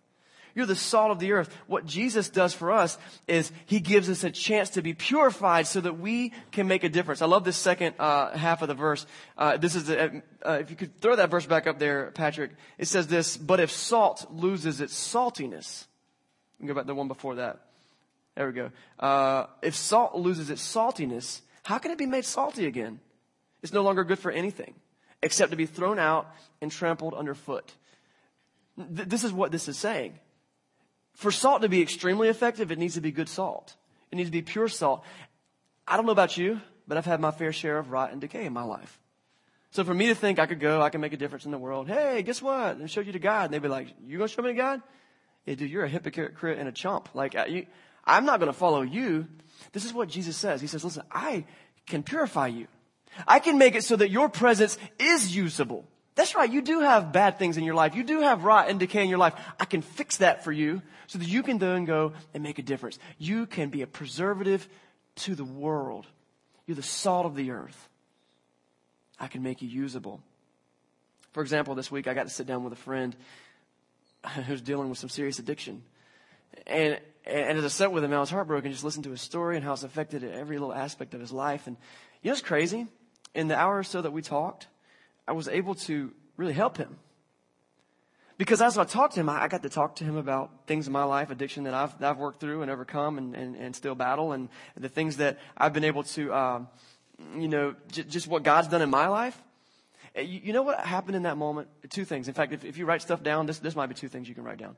You're 0.54 0.66
the 0.66 0.76
salt 0.76 1.10
of 1.10 1.18
the 1.18 1.32
earth. 1.32 1.48
What 1.66 1.86
Jesus 1.86 2.28
does 2.28 2.52
for 2.52 2.70
us 2.70 2.98
is 3.26 3.50
He 3.64 3.80
gives 3.80 4.10
us 4.10 4.22
a 4.22 4.30
chance 4.30 4.68
to 4.70 4.82
be 4.82 4.92
purified 4.92 5.66
so 5.66 5.80
that 5.80 5.98
we 5.98 6.34
can 6.52 6.68
make 6.68 6.84
a 6.84 6.90
difference. 6.90 7.22
I 7.22 7.26
love 7.26 7.42
this 7.42 7.56
second 7.56 7.94
uh, 7.98 8.36
half 8.36 8.60
of 8.60 8.68
the 8.68 8.74
verse. 8.74 9.06
Uh, 9.38 9.56
this 9.56 9.74
is, 9.74 9.88
a, 9.88 10.22
uh, 10.46 10.58
if 10.60 10.68
you 10.68 10.76
could 10.76 11.00
throw 11.00 11.16
that 11.16 11.30
verse 11.30 11.46
back 11.46 11.66
up 11.66 11.78
there, 11.78 12.10
Patrick. 12.10 12.50
It 12.76 12.86
says 12.86 13.06
this, 13.06 13.38
but 13.38 13.60
if 13.60 13.70
salt 13.70 14.26
loses 14.30 14.82
its 14.82 14.94
saltiness, 14.94 15.86
we 16.60 16.68
go 16.68 16.74
back 16.74 16.84
to 16.84 16.88
the 16.88 16.94
one 16.94 17.08
before 17.08 17.36
that. 17.36 17.62
There 18.34 18.46
we 18.46 18.52
go. 18.52 18.72
Uh, 19.00 19.46
if 19.62 19.74
salt 19.74 20.16
loses 20.16 20.50
its 20.50 20.60
saltiness, 20.62 21.40
how 21.62 21.78
can 21.78 21.92
it 21.92 21.96
be 21.96 22.04
made 22.04 22.26
salty 22.26 22.66
again? 22.66 23.00
It's 23.66 23.72
no 23.72 23.82
longer 23.82 24.04
good 24.04 24.20
for 24.20 24.30
anything 24.30 24.74
except 25.24 25.50
to 25.50 25.56
be 25.56 25.66
thrown 25.66 25.98
out 25.98 26.32
and 26.60 26.70
trampled 26.70 27.14
underfoot. 27.14 27.74
Th- 28.76 29.08
this 29.08 29.24
is 29.24 29.32
what 29.32 29.50
this 29.50 29.66
is 29.66 29.76
saying. 29.76 30.20
For 31.14 31.32
salt 31.32 31.62
to 31.62 31.68
be 31.68 31.82
extremely 31.82 32.28
effective, 32.28 32.70
it 32.70 32.78
needs 32.78 32.94
to 32.94 33.00
be 33.00 33.10
good 33.10 33.28
salt. 33.28 33.74
It 34.12 34.14
needs 34.14 34.28
to 34.28 34.32
be 34.32 34.42
pure 34.42 34.68
salt. 34.68 35.02
I 35.84 35.96
don't 35.96 36.06
know 36.06 36.12
about 36.12 36.36
you, 36.36 36.60
but 36.86 36.96
I've 36.96 37.06
had 37.06 37.18
my 37.18 37.32
fair 37.32 37.52
share 37.52 37.76
of 37.76 37.90
rot 37.90 38.12
and 38.12 38.20
decay 38.20 38.44
in 38.44 38.52
my 38.52 38.62
life. 38.62 39.00
So 39.72 39.82
for 39.82 39.92
me 39.92 40.06
to 40.06 40.14
think 40.14 40.38
I 40.38 40.46
could 40.46 40.60
go, 40.60 40.80
I 40.80 40.90
can 40.90 41.00
make 41.00 41.12
a 41.12 41.16
difference 41.16 41.44
in 41.44 41.50
the 41.50 41.58
world. 41.58 41.88
Hey, 41.88 42.22
guess 42.22 42.40
what? 42.40 42.76
And 42.76 42.88
show 42.88 43.00
you 43.00 43.10
to 43.10 43.18
God. 43.18 43.46
And 43.46 43.54
they'd 43.54 43.62
be 43.62 43.66
like, 43.66 43.88
you 44.06 44.16
gonna 44.16 44.28
show 44.28 44.42
me 44.42 44.50
to 44.50 44.54
God? 44.54 44.80
Yeah, 45.44 45.56
dude, 45.56 45.72
you're 45.72 45.82
a 45.82 45.88
hypocrite 45.88 46.60
and 46.60 46.68
a 46.68 46.72
chump. 46.72 47.08
Like, 47.14 47.34
you, 47.48 47.66
I'm 48.04 48.26
not 48.26 48.38
gonna 48.38 48.52
follow 48.52 48.82
you. 48.82 49.26
This 49.72 49.84
is 49.84 49.92
what 49.92 50.08
Jesus 50.08 50.36
says. 50.36 50.60
He 50.60 50.68
says, 50.68 50.84
listen, 50.84 51.02
I 51.10 51.46
can 51.84 52.04
purify 52.04 52.46
you. 52.46 52.68
I 53.26 53.38
can 53.38 53.58
make 53.58 53.74
it 53.74 53.84
so 53.84 53.96
that 53.96 54.10
your 54.10 54.28
presence 54.28 54.78
is 54.98 55.34
usable. 55.34 55.84
That's 56.16 56.34
right. 56.34 56.50
You 56.50 56.62
do 56.62 56.80
have 56.80 57.12
bad 57.12 57.38
things 57.38 57.58
in 57.58 57.64
your 57.64 57.74
life. 57.74 57.94
You 57.94 58.02
do 58.02 58.20
have 58.20 58.44
rot 58.44 58.70
and 58.70 58.80
decay 58.80 59.02
in 59.02 59.08
your 59.08 59.18
life. 59.18 59.34
I 59.60 59.66
can 59.66 59.82
fix 59.82 60.16
that 60.18 60.44
for 60.44 60.50
you 60.50 60.82
so 61.06 61.18
that 61.18 61.28
you 61.28 61.42
can 61.42 61.58
then 61.58 61.84
go 61.84 62.14
and 62.32 62.42
make 62.42 62.58
a 62.58 62.62
difference. 62.62 62.98
You 63.18 63.46
can 63.46 63.68
be 63.68 63.82
a 63.82 63.86
preservative 63.86 64.66
to 65.16 65.34
the 65.34 65.44
world. 65.44 66.06
You're 66.66 66.76
the 66.76 66.82
salt 66.82 67.26
of 67.26 67.34
the 67.36 67.50
earth. 67.50 67.88
I 69.20 69.28
can 69.28 69.42
make 69.42 69.62
you 69.62 69.68
usable. 69.68 70.20
For 71.32 71.42
example, 71.42 71.74
this 71.74 71.90
week 71.90 72.08
I 72.08 72.14
got 72.14 72.24
to 72.24 72.32
sit 72.32 72.46
down 72.46 72.64
with 72.64 72.72
a 72.72 72.76
friend 72.76 73.14
who's 74.46 74.62
dealing 74.62 74.88
with 74.88 74.98
some 74.98 75.10
serious 75.10 75.38
addiction. 75.38 75.82
And, 76.66 76.98
and 77.26 77.58
as 77.58 77.64
I 77.64 77.68
sat 77.68 77.92
with 77.92 78.02
him, 78.02 78.12
I 78.14 78.20
was 78.20 78.30
heartbroken 78.30 78.72
just 78.72 78.84
listening 78.84 79.04
to 79.04 79.10
his 79.10 79.20
story 79.20 79.56
and 79.56 79.64
how 79.64 79.74
it's 79.74 79.82
affected 79.82 80.24
every 80.24 80.58
little 80.58 80.74
aspect 80.74 81.12
of 81.12 81.20
his 81.20 81.30
life. 81.30 81.66
And 81.66 81.76
you 82.22 82.30
know 82.30 82.32
what's 82.32 82.40
crazy? 82.40 82.86
In 83.36 83.48
the 83.48 83.56
hour 83.56 83.78
or 83.78 83.84
so 83.84 84.02
that 84.02 84.10
we 84.10 84.22
talked, 84.22 84.66
I 85.28 85.32
was 85.32 85.46
able 85.46 85.74
to 85.74 86.12
really 86.36 86.54
help 86.54 86.78
him. 86.78 86.96
Because 88.38 88.60
as 88.60 88.76
I 88.76 88.84
talked 88.84 89.14
to 89.14 89.20
him, 89.20 89.28
I 89.28 89.48
got 89.48 89.62
to 89.62 89.68
talk 89.68 89.96
to 89.96 90.04
him 90.04 90.16
about 90.16 90.66
things 90.66 90.86
in 90.86 90.92
my 90.92 91.04
life, 91.04 91.30
addiction 91.30 91.64
that 91.64 91.74
I've, 91.74 91.98
that 92.00 92.10
I've 92.10 92.18
worked 92.18 92.40
through 92.40 92.62
and 92.62 92.70
overcome 92.70 93.18
and, 93.18 93.34
and, 93.34 93.56
and 93.56 93.76
still 93.76 93.94
battle, 93.94 94.32
and 94.32 94.48
the 94.76 94.88
things 94.88 95.18
that 95.18 95.38
I've 95.56 95.72
been 95.72 95.84
able 95.84 96.02
to, 96.02 96.32
uh, 96.32 96.60
you 97.36 97.48
know, 97.48 97.74
j- 97.92 98.02
just 98.02 98.26
what 98.26 98.42
God's 98.42 98.68
done 98.68 98.82
in 98.82 98.90
my 98.90 99.08
life. 99.08 99.40
You, 100.14 100.40
you, 100.44 100.52
know 100.52 100.62
what 100.62 100.80
happened 100.80 101.16
in 101.16 101.22
that 101.22 101.38
moment? 101.38 101.68
Two 101.88 102.04
things. 102.04 102.28
In 102.28 102.34
fact, 102.34 102.52
if, 102.52 102.64
if 102.64 102.76
you 102.76 102.84
write 102.84 103.00
stuff 103.00 103.22
down, 103.22 103.46
this, 103.46 103.58
this 103.58 103.76
might 103.76 103.86
be 103.86 103.94
two 103.94 104.08
things 104.08 104.28
you 104.28 104.34
can 104.34 104.44
write 104.44 104.58
down. 104.58 104.76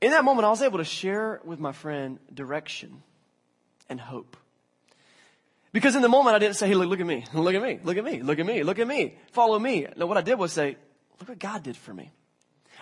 In 0.00 0.10
that 0.10 0.24
moment, 0.24 0.44
I 0.44 0.50
was 0.50 0.62
able 0.62 0.78
to 0.78 0.84
share 0.84 1.40
with 1.44 1.58
my 1.58 1.72
friend 1.72 2.18
direction 2.32 3.02
and 3.88 4.00
hope. 4.00 4.36
Because 5.72 5.94
in 5.94 6.02
the 6.02 6.08
moment 6.08 6.34
I 6.34 6.38
didn't 6.38 6.56
say, 6.56 6.68
hey, 6.68 6.74
look, 6.74 6.88
look 6.88 7.00
at 7.00 7.06
me, 7.06 7.24
look 7.34 7.54
at 7.54 7.62
me, 7.62 7.78
look 7.82 7.96
at 7.98 8.04
me, 8.04 8.22
look 8.22 8.38
at 8.38 8.46
me, 8.46 8.62
look 8.62 8.78
at 8.78 8.88
me, 8.88 9.14
follow 9.32 9.58
me. 9.58 9.86
No, 9.96 10.06
what 10.06 10.16
I 10.16 10.22
did 10.22 10.38
was 10.38 10.52
say, 10.52 10.76
look 11.20 11.28
what 11.28 11.38
God 11.38 11.62
did 11.62 11.76
for 11.76 11.92
me. 11.92 12.10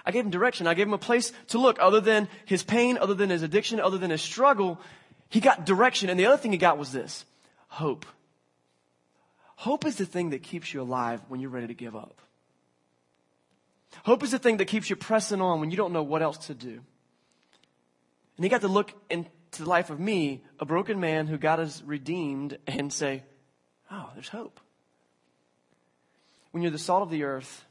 I 0.05 0.13
gave 0.13 0.25
him 0.25 0.31
direction. 0.31 0.69
I 0.69 0.75
gave 0.75 0.87
him 0.87 0.93
a 0.93 0.99
place 0.99 1.33
to 1.49 1.59
look 1.59 1.79
other 1.81 2.01
than 2.01 2.29
his 2.45 2.63
pain, 2.63 2.97
other 2.97 3.15
than 3.15 3.29
his 3.29 3.43
addiction, 3.43 3.81
other 3.81 3.99
than 3.99 4.11
his 4.11 4.23
struggle. 4.23 4.81
He 5.29 5.41
got 5.41 5.67
direction. 5.67 6.09
And 6.09 6.19
the 6.19 6.27
other 6.27 6.37
thing 6.37 6.53
he 6.53 6.59
got 6.59 6.79
was 6.79 6.93
this 6.93 7.25
hope. 7.67 8.07
Hope 9.57 9.85
is 9.85 9.97
the 9.97 10.07
thing 10.07 10.31
that 10.31 10.45
keeps 10.45 10.73
you 10.73 10.81
alive 10.81 11.21
when 11.29 11.41
you're 11.41 11.51
ready 11.51 11.67
to 11.67 11.75
give 11.75 11.97
up. 11.97 12.21
Hope 14.05 14.23
is 14.23 14.31
the 14.31 14.39
thing 14.39 14.59
that 14.59 14.67
keeps 14.67 14.89
you 14.89 14.95
pressing 14.95 15.41
on 15.41 15.59
when 15.59 15.71
you 15.71 15.77
don't 15.77 15.93
know 15.93 16.03
what 16.03 16.23
else 16.23 16.47
to 16.47 16.55
do. 16.55 16.81
And 18.37 18.45
he 18.45 18.49
got 18.49 18.61
to 18.61 18.69
look 18.69 18.93
in, 19.11 19.27
to 19.57 19.65
the 19.65 19.69
life 19.69 19.91
of 19.91 20.01
me, 20.01 20.43
a 20.61 20.65
broken 20.65 21.01
man 21.01 21.27
who 21.27 21.39
God 21.39 21.59
has 21.59 21.83
redeemed, 21.83 22.59
and 22.67 22.93
say, 22.93 23.23
oh, 23.91 24.11
there's 24.15 24.29
hope. 24.29 24.61
When 26.51 26.63
you're 26.63 26.73
the 26.73 26.79
salt 26.79 27.03
of 27.03 27.11
the 27.11 27.25
earth, 27.25 27.65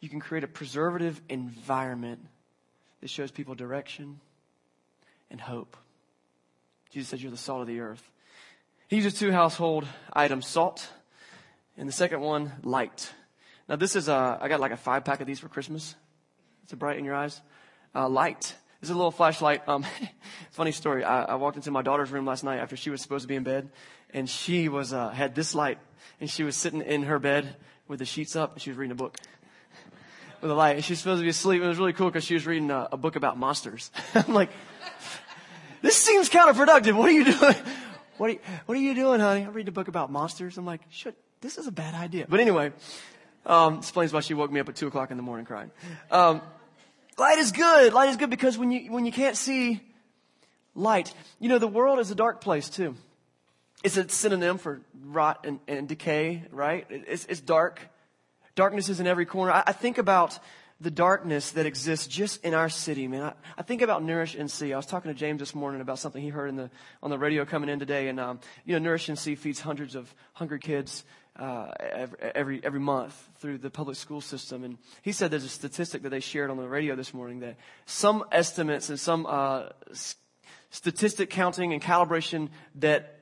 you 0.00 0.08
can 0.08 0.20
create 0.20 0.44
a 0.44 0.48
preservative 0.48 1.20
environment 1.28 2.26
that 3.00 3.10
shows 3.10 3.30
people 3.30 3.54
direction 3.54 4.20
and 5.30 5.40
hope. 5.40 5.76
Jesus 6.90 7.08
says 7.08 7.22
you're 7.22 7.30
the 7.30 7.36
salt 7.36 7.60
of 7.60 7.66
the 7.66 7.80
earth. 7.80 8.02
He 8.88 8.96
uses 8.96 9.14
two 9.14 9.32
household 9.32 9.86
items, 10.12 10.46
salt, 10.46 10.88
and 11.76 11.88
the 11.88 11.92
second 11.92 12.20
one, 12.20 12.52
light. 12.62 13.10
Now 13.68 13.76
this 13.76 13.96
is 13.96 14.08
a, 14.08 14.38
I 14.40 14.48
got 14.48 14.60
like 14.60 14.72
a 14.72 14.76
five 14.76 15.04
pack 15.04 15.20
of 15.20 15.26
these 15.26 15.40
for 15.40 15.48
Christmas. 15.48 15.94
It's 16.64 16.72
a 16.72 16.76
bright 16.76 16.98
in 16.98 17.04
your 17.04 17.14
eyes. 17.14 17.40
Uh, 17.94 18.08
light. 18.08 18.54
This 18.82 18.90
is 18.90 18.96
a 18.96 18.98
little 18.98 19.12
flashlight. 19.12 19.68
Um, 19.68 19.86
funny 20.50 20.72
story. 20.72 21.04
I, 21.04 21.22
I, 21.22 21.34
walked 21.36 21.54
into 21.54 21.70
my 21.70 21.82
daughter's 21.82 22.10
room 22.10 22.26
last 22.26 22.42
night 22.42 22.58
after 22.58 22.76
she 22.76 22.90
was 22.90 23.00
supposed 23.00 23.22
to 23.22 23.28
be 23.28 23.36
in 23.36 23.44
bed, 23.44 23.68
and 24.12 24.28
she 24.28 24.68
was 24.68 24.92
uh, 24.92 25.10
had 25.10 25.36
this 25.36 25.54
light, 25.54 25.78
and 26.20 26.28
she 26.28 26.42
was 26.42 26.56
sitting 26.56 26.82
in 26.82 27.04
her 27.04 27.20
bed 27.20 27.54
with 27.86 28.00
the 28.00 28.04
sheets 28.04 28.34
up, 28.34 28.54
and 28.54 28.60
she 28.60 28.70
was 28.70 28.76
reading 28.76 28.90
a 28.90 28.96
book 28.96 29.16
with 30.40 30.50
a 30.50 30.54
light. 30.54 30.74
And 30.74 30.84
she 30.84 30.94
was 30.94 30.98
supposed 30.98 31.20
to 31.20 31.22
be 31.22 31.28
asleep. 31.28 31.62
It 31.62 31.68
was 31.68 31.78
really 31.78 31.92
cool 31.92 32.08
because 32.08 32.24
she 32.24 32.34
was 32.34 32.44
reading 32.44 32.72
a, 32.72 32.88
a 32.90 32.96
book 32.96 33.14
about 33.14 33.38
monsters. 33.38 33.92
I'm 34.16 34.34
like, 34.34 34.50
this 35.80 35.96
seems 35.96 36.28
counterproductive. 36.28 36.96
What 36.96 37.08
are 37.08 37.12
you 37.12 37.24
doing? 37.38 37.54
What 38.16 38.30
are 38.30 38.32
you, 38.32 38.40
what 38.66 38.76
are 38.76 38.80
you 38.80 38.96
doing, 38.96 39.20
honey? 39.20 39.42
I'm 39.42 39.52
reading 39.52 39.68
a 39.68 39.72
book 39.72 39.86
about 39.86 40.10
monsters. 40.10 40.58
I'm 40.58 40.66
like, 40.66 40.80
shit, 40.90 41.14
this 41.40 41.56
is 41.56 41.68
a 41.68 41.72
bad 41.72 41.94
idea. 41.94 42.26
But 42.28 42.40
anyway, 42.40 42.72
um, 43.46 43.78
explains 43.78 44.12
why 44.12 44.22
she 44.22 44.34
woke 44.34 44.50
me 44.50 44.58
up 44.58 44.68
at 44.68 44.74
two 44.74 44.88
o'clock 44.88 45.12
in 45.12 45.18
the 45.18 45.22
morning 45.22 45.46
crying. 45.46 45.70
Um, 46.10 46.42
Light 47.18 47.38
is 47.38 47.52
good. 47.52 47.92
Light 47.92 48.08
is 48.08 48.16
good 48.16 48.30
because 48.30 48.56
when 48.56 48.70
you, 48.70 48.90
when 48.92 49.04
you 49.04 49.12
can't 49.12 49.36
see 49.36 49.80
light, 50.74 51.12
you 51.38 51.48
know, 51.48 51.58
the 51.58 51.68
world 51.68 51.98
is 51.98 52.10
a 52.10 52.14
dark 52.14 52.40
place 52.40 52.68
too. 52.68 52.94
It's 53.84 53.96
a 53.96 54.08
synonym 54.08 54.58
for 54.58 54.80
rot 55.04 55.44
and, 55.44 55.58
and 55.66 55.88
decay, 55.88 56.44
right? 56.50 56.86
It's, 56.88 57.26
it's 57.26 57.40
dark. 57.40 57.80
Darkness 58.54 58.88
is 58.88 59.00
in 59.00 59.06
every 59.06 59.26
corner. 59.26 59.52
I, 59.52 59.64
I, 59.66 59.72
think 59.72 59.98
about 59.98 60.38
the 60.80 60.90
darkness 60.90 61.52
that 61.52 61.66
exists 61.66 62.06
just 62.06 62.44
in 62.44 62.54
our 62.54 62.68
city, 62.68 63.08
man. 63.08 63.22
I, 63.22 63.32
I, 63.58 63.62
think 63.62 63.82
about 63.82 64.04
Nourish 64.04 64.36
NC. 64.36 64.72
I 64.72 64.76
was 64.76 64.86
talking 64.86 65.12
to 65.12 65.18
James 65.18 65.40
this 65.40 65.54
morning 65.54 65.80
about 65.80 65.98
something 65.98 66.22
he 66.22 66.28
heard 66.28 66.48
in 66.48 66.56
the, 66.56 66.70
on 67.02 67.10
the 67.10 67.18
radio 67.18 67.44
coming 67.44 67.68
in 67.68 67.78
today. 67.78 68.08
And, 68.08 68.20
um, 68.20 68.40
you 68.64 68.74
know, 68.74 68.78
Nourish 68.78 69.08
NC 69.08 69.36
feeds 69.36 69.60
hundreds 69.60 69.96
of 69.96 70.14
hungry 70.34 70.60
kids 70.60 71.04
uh, 71.36 71.72
every 72.34 72.62
every 72.62 72.80
month 72.80 73.30
through 73.38 73.58
the 73.58 73.70
public 73.70 73.96
school 73.96 74.20
system. 74.20 74.64
And 74.64 74.78
he 75.02 75.12
said 75.12 75.30
there's 75.30 75.44
a 75.44 75.48
statistic 75.48 76.02
that 76.02 76.10
they 76.10 76.20
shared 76.20 76.50
on 76.50 76.56
the 76.56 76.68
radio 76.68 76.94
this 76.94 77.14
morning 77.14 77.40
that 77.40 77.56
some 77.86 78.24
estimates 78.30 78.90
and 78.90 79.00
some 79.00 79.26
uh, 79.26 79.68
statistic 80.70 81.30
counting 81.30 81.72
and 81.72 81.82
calibration 81.82 82.50
that 82.76 83.18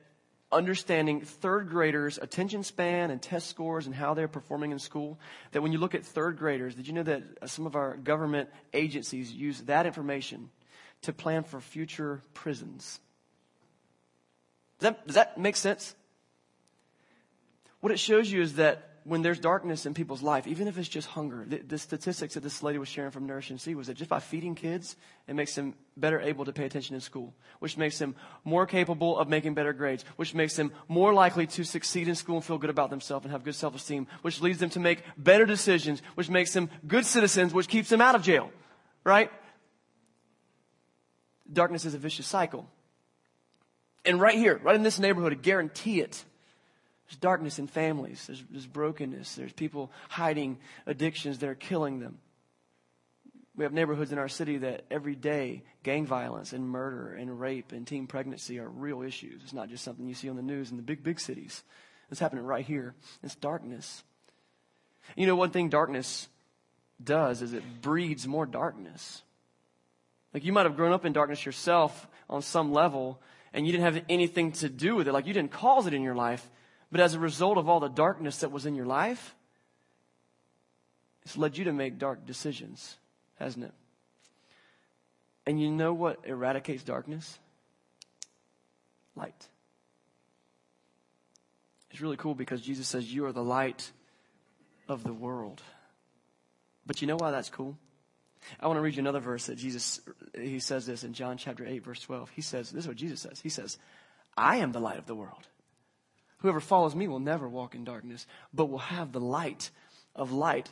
understanding 0.51 1.21
third 1.21 1.69
graders' 1.69 2.19
attention 2.21 2.63
span 2.63 3.09
and 3.09 3.21
test 3.21 3.47
scores 3.47 3.85
and 3.85 3.95
how 3.95 4.13
they're 4.13 4.27
performing 4.27 4.71
in 4.71 4.79
school. 4.79 5.17
That 5.51 5.61
when 5.61 5.71
you 5.71 5.77
look 5.77 5.95
at 5.95 6.05
third 6.05 6.37
graders, 6.37 6.75
did 6.75 6.87
you 6.87 6.93
know 6.93 7.03
that 7.03 7.23
some 7.45 7.65
of 7.65 7.75
our 7.75 7.95
government 7.95 8.49
agencies 8.73 9.31
use 9.31 9.61
that 9.61 9.85
information 9.85 10.49
to 11.03 11.13
plan 11.13 11.43
for 11.43 11.61
future 11.61 12.21
prisons? 12.33 12.99
Does 14.79 14.89
that, 14.89 15.07
does 15.07 15.15
that 15.15 15.37
make 15.37 15.55
sense? 15.55 15.95
What 17.81 17.91
it 17.91 17.99
shows 17.99 18.31
you 18.31 18.41
is 18.41 18.55
that 18.55 18.87
when 19.03 19.23
there's 19.23 19.39
darkness 19.39 19.87
in 19.87 19.95
people's 19.95 20.21
life, 20.21 20.45
even 20.45 20.67
if 20.67 20.77
it's 20.77 20.87
just 20.87 21.07
hunger, 21.07 21.43
the, 21.47 21.57
the, 21.57 21.77
statistics 21.79 22.35
that 22.35 22.41
this 22.43 22.61
lady 22.61 22.77
was 22.77 22.87
sharing 22.87 23.09
from 23.09 23.25
Nourish 23.25 23.49
NC 23.49 23.73
was 23.73 23.87
that 23.87 23.95
just 23.95 24.09
by 24.09 24.19
feeding 24.19 24.53
kids, 24.53 24.95
it 25.27 25.33
makes 25.33 25.55
them 25.55 25.73
better 25.97 26.21
able 26.21 26.45
to 26.45 26.53
pay 26.53 26.65
attention 26.65 26.93
in 26.93 27.01
school, 27.01 27.33
which 27.59 27.77
makes 27.77 27.97
them 27.97 28.15
more 28.43 28.67
capable 28.67 29.17
of 29.17 29.27
making 29.27 29.55
better 29.55 29.73
grades, 29.73 30.05
which 30.17 30.35
makes 30.35 30.55
them 30.55 30.71
more 30.87 31.13
likely 31.13 31.47
to 31.47 31.63
succeed 31.63 32.07
in 32.07 32.13
school 32.13 32.35
and 32.35 32.45
feel 32.45 32.59
good 32.59 32.69
about 32.69 32.91
themselves 32.91 33.25
and 33.25 33.31
have 33.31 33.43
good 33.43 33.55
self-esteem, 33.55 34.05
which 34.21 34.39
leads 34.39 34.59
them 34.59 34.69
to 34.69 34.79
make 34.79 35.03
better 35.17 35.47
decisions, 35.47 36.03
which 36.13 36.29
makes 36.29 36.53
them 36.53 36.69
good 36.87 37.05
citizens, 37.05 37.53
which 37.55 37.67
keeps 37.67 37.89
them 37.89 38.01
out 38.01 38.13
of 38.13 38.21
jail, 38.21 38.51
right? 39.03 39.31
Darkness 41.51 41.85
is 41.85 41.95
a 41.95 41.97
vicious 41.97 42.27
cycle. 42.27 42.69
And 44.05 44.21
right 44.21 44.37
here, 44.37 44.59
right 44.63 44.75
in 44.75 44.83
this 44.83 44.99
neighborhood, 44.99 45.31
I 45.31 45.35
guarantee 45.35 46.01
it, 46.01 46.23
there's 47.11 47.19
darkness 47.19 47.59
in 47.59 47.67
families. 47.67 48.23
There's, 48.25 48.41
there's 48.49 48.65
brokenness. 48.65 49.35
There's 49.35 49.51
people 49.51 49.91
hiding 50.07 50.59
addictions 50.85 51.39
that 51.39 51.49
are 51.49 51.55
killing 51.55 51.99
them. 51.99 52.19
We 53.57 53.65
have 53.65 53.73
neighborhoods 53.73 54.13
in 54.13 54.17
our 54.17 54.29
city 54.29 54.59
that 54.59 54.85
every 54.89 55.15
day 55.15 55.63
gang 55.83 56.05
violence 56.05 56.53
and 56.53 56.69
murder 56.69 57.13
and 57.13 57.37
rape 57.37 57.73
and 57.73 57.85
teen 57.85 58.07
pregnancy 58.07 58.59
are 58.59 58.69
real 58.69 59.01
issues. 59.01 59.41
It's 59.43 59.51
not 59.51 59.67
just 59.67 59.83
something 59.83 60.07
you 60.07 60.13
see 60.13 60.29
on 60.29 60.37
the 60.37 60.41
news 60.41 60.71
in 60.71 60.77
the 60.77 60.83
big, 60.83 61.03
big 61.03 61.19
cities. 61.19 61.63
It's 62.09 62.21
happening 62.21 62.45
right 62.45 62.65
here. 62.65 62.95
It's 63.21 63.35
darkness. 63.35 64.05
You 65.17 65.27
know, 65.27 65.35
one 65.35 65.49
thing 65.49 65.67
darkness 65.67 66.29
does 67.03 67.41
is 67.41 67.51
it 67.51 67.81
breeds 67.81 68.25
more 68.25 68.45
darkness. 68.45 69.21
Like 70.33 70.45
you 70.45 70.53
might 70.53 70.65
have 70.65 70.77
grown 70.77 70.93
up 70.93 71.03
in 71.03 71.11
darkness 71.11 71.45
yourself 71.45 72.07
on 72.29 72.41
some 72.41 72.71
level 72.71 73.19
and 73.51 73.65
you 73.65 73.73
didn't 73.73 73.93
have 73.93 74.05
anything 74.07 74.53
to 74.53 74.69
do 74.69 74.95
with 74.95 75.09
it. 75.09 75.11
Like 75.11 75.27
you 75.27 75.33
didn't 75.33 75.51
cause 75.51 75.87
it 75.87 75.93
in 75.93 76.03
your 76.03 76.15
life, 76.15 76.49
but 76.91 76.99
as 77.01 77.13
a 77.13 77.19
result 77.19 77.57
of 77.57 77.69
all 77.69 77.79
the 77.79 77.87
darkness 77.87 78.39
that 78.39 78.51
was 78.51 78.65
in 78.65 78.75
your 78.75 78.85
life, 78.85 79.35
it's 81.23 81.37
led 81.37 81.57
you 81.57 81.65
to 81.65 81.73
make 81.73 81.97
dark 81.97 82.25
decisions, 82.25 82.97
hasn't 83.39 83.65
it? 83.65 83.73
And 85.45 85.61
you 85.61 85.71
know 85.71 85.93
what 85.93 86.19
eradicates 86.25 86.83
darkness? 86.83 87.39
Light. 89.15 89.47
It's 91.91 92.01
really 92.01 92.17
cool 92.17 92.35
because 92.35 92.61
Jesus 92.61 92.87
says, 92.87 93.13
You 93.13 93.25
are 93.25 93.33
the 93.33 93.43
light 93.43 93.91
of 94.87 95.03
the 95.03 95.13
world. 95.13 95.61
But 96.85 97.01
you 97.01 97.07
know 97.07 97.17
why 97.17 97.31
that's 97.31 97.49
cool? 97.49 97.77
I 98.59 98.67
want 98.67 98.77
to 98.77 98.81
read 98.81 98.95
you 98.95 99.01
another 99.01 99.19
verse 99.19 99.45
that 99.47 99.57
Jesus, 99.57 100.01
he 100.35 100.59
says 100.59 100.85
this 100.85 101.03
in 101.03 101.13
John 101.13 101.37
chapter 101.37 101.65
8, 101.65 101.83
verse 101.83 102.01
12. 102.01 102.31
He 102.31 102.41
says, 102.41 102.71
This 102.71 102.85
is 102.85 102.87
what 102.87 102.97
Jesus 102.97 103.21
says. 103.21 103.39
He 103.39 103.49
says, 103.49 103.77
I 104.35 104.57
am 104.57 104.71
the 104.71 104.79
light 104.79 104.97
of 104.97 105.05
the 105.05 105.15
world. 105.15 105.47
Whoever 106.41 106.59
follows 106.59 106.95
me 106.95 107.07
will 107.07 107.19
never 107.19 107.47
walk 107.47 107.75
in 107.75 107.83
darkness, 107.83 108.25
but 108.53 108.65
will 108.65 108.79
have 108.79 109.11
the 109.11 109.19
light 109.19 109.71
of 110.15 110.31
light. 110.31 110.71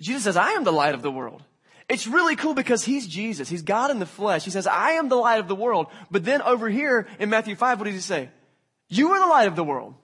Jesus 0.00 0.24
says, 0.24 0.36
I 0.36 0.52
am 0.52 0.64
the 0.64 0.72
light 0.72 0.94
of 0.94 1.02
the 1.02 1.10
world. 1.10 1.42
It's 1.88 2.06
really 2.06 2.36
cool 2.36 2.54
because 2.54 2.84
he's 2.84 3.06
Jesus. 3.06 3.48
He's 3.48 3.62
God 3.62 3.90
in 3.90 3.98
the 3.98 4.06
flesh. 4.06 4.44
He 4.44 4.50
says, 4.50 4.66
I 4.66 4.92
am 4.92 5.08
the 5.08 5.16
light 5.16 5.40
of 5.40 5.48
the 5.48 5.54
world. 5.54 5.88
But 6.10 6.24
then 6.24 6.40
over 6.42 6.68
here 6.68 7.06
in 7.18 7.28
Matthew 7.28 7.54
5, 7.54 7.78
what 7.78 7.84
does 7.84 7.94
he 7.94 8.00
say? 8.00 8.30
You 8.88 9.10
are 9.10 9.20
the 9.20 9.26
light 9.26 9.48
of 9.48 9.56
the 9.56 9.64
world. 9.64 9.94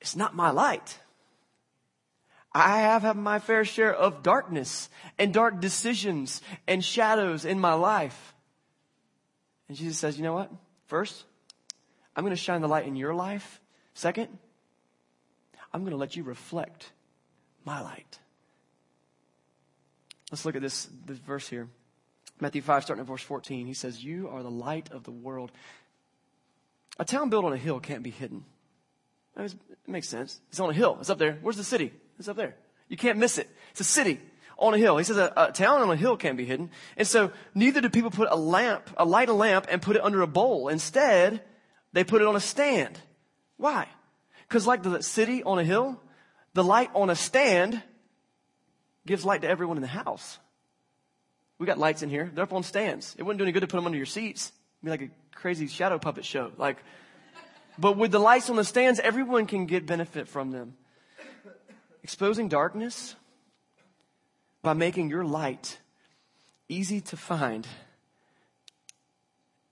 It's 0.00 0.16
not 0.16 0.34
my 0.34 0.50
light. 0.50 0.98
I 2.52 2.80
have 2.80 3.02
had 3.02 3.16
my 3.16 3.38
fair 3.38 3.64
share 3.64 3.94
of 3.94 4.22
darkness 4.24 4.88
and 5.18 5.32
dark 5.32 5.60
decisions 5.60 6.42
and 6.66 6.84
shadows 6.84 7.44
in 7.44 7.60
my 7.60 7.74
life. 7.74 8.34
And 9.68 9.76
Jesus 9.76 9.98
says, 9.98 10.16
you 10.16 10.24
know 10.24 10.34
what? 10.34 10.50
First, 10.86 11.24
I'm 12.20 12.24
going 12.26 12.36
to 12.36 12.42
shine 12.42 12.60
the 12.60 12.68
light 12.68 12.86
in 12.86 12.96
your 12.96 13.14
life. 13.14 13.62
Second, 13.94 14.28
I'm 15.72 15.80
going 15.80 15.92
to 15.92 15.96
let 15.96 16.16
you 16.16 16.22
reflect 16.22 16.92
my 17.64 17.80
light. 17.80 18.18
Let's 20.30 20.44
look 20.44 20.54
at 20.54 20.60
this, 20.60 20.86
this 21.06 21.16
verse 21.16 21.48
here. 21.48 21.68
Matthew 22.38 22.60
5, 22.60 22.82
starting 22.82 23.00
at 23.00 23.06
verse 23.06 23.22
14. 23.22 23.66
He 23.66 23.72
says, 23.72 24.04
You 24.04 24.28
are 24.28 24.42
the 24.42 24.50
light 24.50 24.92
of 24.92 25.04
the 25.04 25.10
world. 25.10 25.50
A 26.98 27.06
town 27.06 27.30
built 27.30 27.46
on 27.46 27.54
a 27.54 27.56
hill 27.56 27.80
can't 27.80 28.02
be 28.02 28.10
hidden. 28.10 28.44
it 29.38 29.54
makes 29.86 30.06
sense. 30.06 30.42
It's 30.50 30.60
on 30.60 30.68
a 30.68 30.74
hill. 30.74 30.98
It's 31.00 31.08
up 31.08 31.16
there. 31.16 31.38
Where's 31.40 31.56
the 31.56 31.64
city? 31.64 31.90
It's 32.18 32.28
up 32.28 32.36
there. 32.36 32.54
You 32.88 32.98
can't 32.98 33.16
miss 33.16 33.38
it. 33.38 33.48
It's 33.70 33.80
a 33.80 33.84
city 33.84 34.20
on 34.58 34.74
a 34.74 34.78
hill. 34.78 34.98
He 34.98 35.04
says 35.04 35.16
a, 35.16 35.32
a, 35.38 35.52
town 35.52 35.80
on 35.80 35.90
a 35.90 35.96
hill 35.96 36.18
can't 36.18 36.36
be 36.36 36.44
hidden. 36.44 36.68
And 36.98 37.08
so 37.08 37.32
neither 37.54 37.80
do 37.80 37.88
people 37.88 38.10
put 38.10 38.28
a 38.30 38.36
lamp, 38.36 38.90
a 38.98 39.06
light 39.06 39.30
a 39.30 39.32
lamp 39.32 39.68
and 39.70 39.80
put 39.80 39.96
it 39.96 40.04
under 40.04 40.20
a 40.20 40.26
bowl. 40.26 40.68
Instead, 40.68 41.44
they 41.92 42.04
put 42.04 42.22
it 42.22 42.28
on 42.28 42.36
a 42.36 42.40
stand. 42.40 42.98
Why? 43.56 43.88
Because 44.48 44.66
like 44.66 44.82
the 44.82 45.02
city 45.02 45.42
on 45.42 45.58
a 45.58 45.64
hill, 45.64 46.00
the 46.54 46.64
light 46.64 46.90
on 46.94 47.10
a 47.10 47.16
stand 47.16 47.82
gives 49.06 49.24
light 49.24 49.42
to 49.42 49.48
everyone 49.48 49.76
in 49.76 49.82
the 49.82 49.88
house. 49.88 50.38
We 51.58 51.66
got 51.66 51.78
lights 51.78 52.02
in 52.02 52.10
here. 52.10 52.30
They're 52.32 52.44
up 52.44 52.52
on 52.52 52.62
stands. 52.62 53.14
It 53.18 53.22
wouldn't 53.22 53.38
do 53.38 53.44
any 53.44 53.52
good 53.52 53.60
to 53.60 53.66
put 53.66 53.76
them 53.76 53.86
under 53.86 53.96
your 53.96 54.06
seats. 54.06 54.50
It'd 54.50 54.84
be 54.84 54.90
like 54.90 55.10
a 55.10 55.36
crazy 55.36 55.66
shadow 55.66 55.98
puppet 55.98 56.24
show. 56.24 56.52
Like, 56.56 56.78
but 57.78 57.96
with 57.96 58.12
the 58.12 58.18
lights 58.18 58.50
on 58.50 58.56
the 58.56 58.64
stands, 58.64 58.98
everyone 59.00 59.46
can 59.46 59.66
get 59.66 59.86
benefit 59.86 60.28
from 60.28 60.50
them. 60.50 60.74
Exposing 62.02 62.48
darkness 62.48 63.14
by 64.62 64.72
making 64.72 65.10
your 65.10 65.24
light 65.24 65.78
easy 66.68 67.00
to 67.02 67.16
find 67.16 67.66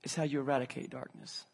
is 0.02 0.14
how 0.14 0.24
you 0.24 0.40
eradicate 0.40 0.90
darkness 0.90 1.44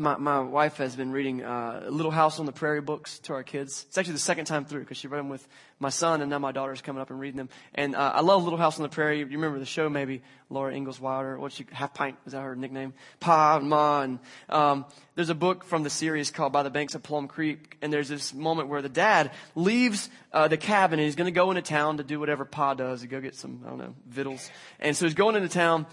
my, 0.00 0.16
my 0.16 0.38
wife 0.38 0.76
has 0.76 0.94
been 0.94 1.10
reading 1.10 1.42
uh, 1.42 1.86
Little 1.90 2.12
House 2.12 2.38
on 2.38 2.46
the 2.46 2.52
Prairie 2.52 2.80
books 2.80 3.18
to 3.20 3.32
our 3.32 3.42
kids. 3.42 3.84
It's 3.88 3.98
actually 3.98 4.12
the 4.12 4.20
second 4.20 4.44
time 4.44 4.64
through 4.64 4.82
because 4.82 4.96
she 4.96 5.08
read 5.08 5.18
them 5.18 5.28
with 5.28 5.46
my 5.80 5.88
son, 5.88 6.20
and 6.20 6.30
now 6.30 6.38
my 6.38 6.52
daughter's 6.52 6.80
coming 6.80 7.02
up 7.02 7.10
and 7.10 7.18
reading 7.18 7.36
them. 7.36 7.48
And 7.74 7.96
uh, 7.96 8.12
I 8.14 8.20
love 8.20 8.44
Little 8.44 8.60
House 8.60 8.78
on 8.78 8.84
the 8.84 8.88
Prairie. 8.88 9.18
You 9.18 9.26
remember 9.26 9.58
the 9.58 9.66
show, 9.66 9.88
maybe 9.88 10.22
Laura 10.50 10.72
Ingalls 10.72 11.00
Wilder? 11.00 11.36
What's 11.36 11.56
she? 11.56 11.66
Half 11.72 11.94
Pint 11.94 12.16
is 12.26 12.32
that 12.32 12.42
her 12.42 12.54
nickname? 12.54 12.94
Pa 13.18 13.56
and 13.56 13.68
Ma. 13.68 14.02
And 14.02 14.20
um, 14.48 14.84
there's 15.16 15.30
a 15.30 15.34
book 15.34 15.64
from 15.64 15.82
the 15.82 15.90
series 15.90 16.30
called 16.30 16.52
By 16.52 16.62
the 16.62 16.70
Banks 16.70 16.94
of 16.94 17.02
Plum 17.02 17.26
Creek, 17.26 17.76
and 17.82 17.92
there's 17.92 18.08
this 18.08 18.32
moment 18.32 18.68
where 18.68 18.82
the 18.82 18.88
dad 18.88 19.32
leaves 19.56 20.10
uh, 20.32 20.46
the 20.46 20.56
cabin 20.56 21.00
and 21.00 21.06
he's 21.06 21.16
going 21.16 21.26
to 21.26 21.32
go 21.32 21.50
into 21.50 21.62
town 21.62 21.96
to 21.96 22.04
do 22.04 22.20
whatever 22.20 22.44
Pa 22.44 22.74
does, 22.74 23.00
to 23.00 23.08
go 23.08 23.20
get 23.20 23.34
some 23.34 23.62
I 23.66 23.70
don't 23.70 23.78
know 23.78 23.94
victuals. 24.06 24.48
And 24.78 24.96
so 24.96 25.06
he's 25.06 25.14
going 25.14 25.34
into 25.34 25.48
town, 25.48 25.86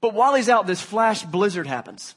but 0.00 0.12
while 0.12 0.34
he's 0.34 0.48
out, 0.48 0.66
this 0.66 0.80
flash 0.80 1.22
blizzard 1.22 1.68
happens. 1.68 2.16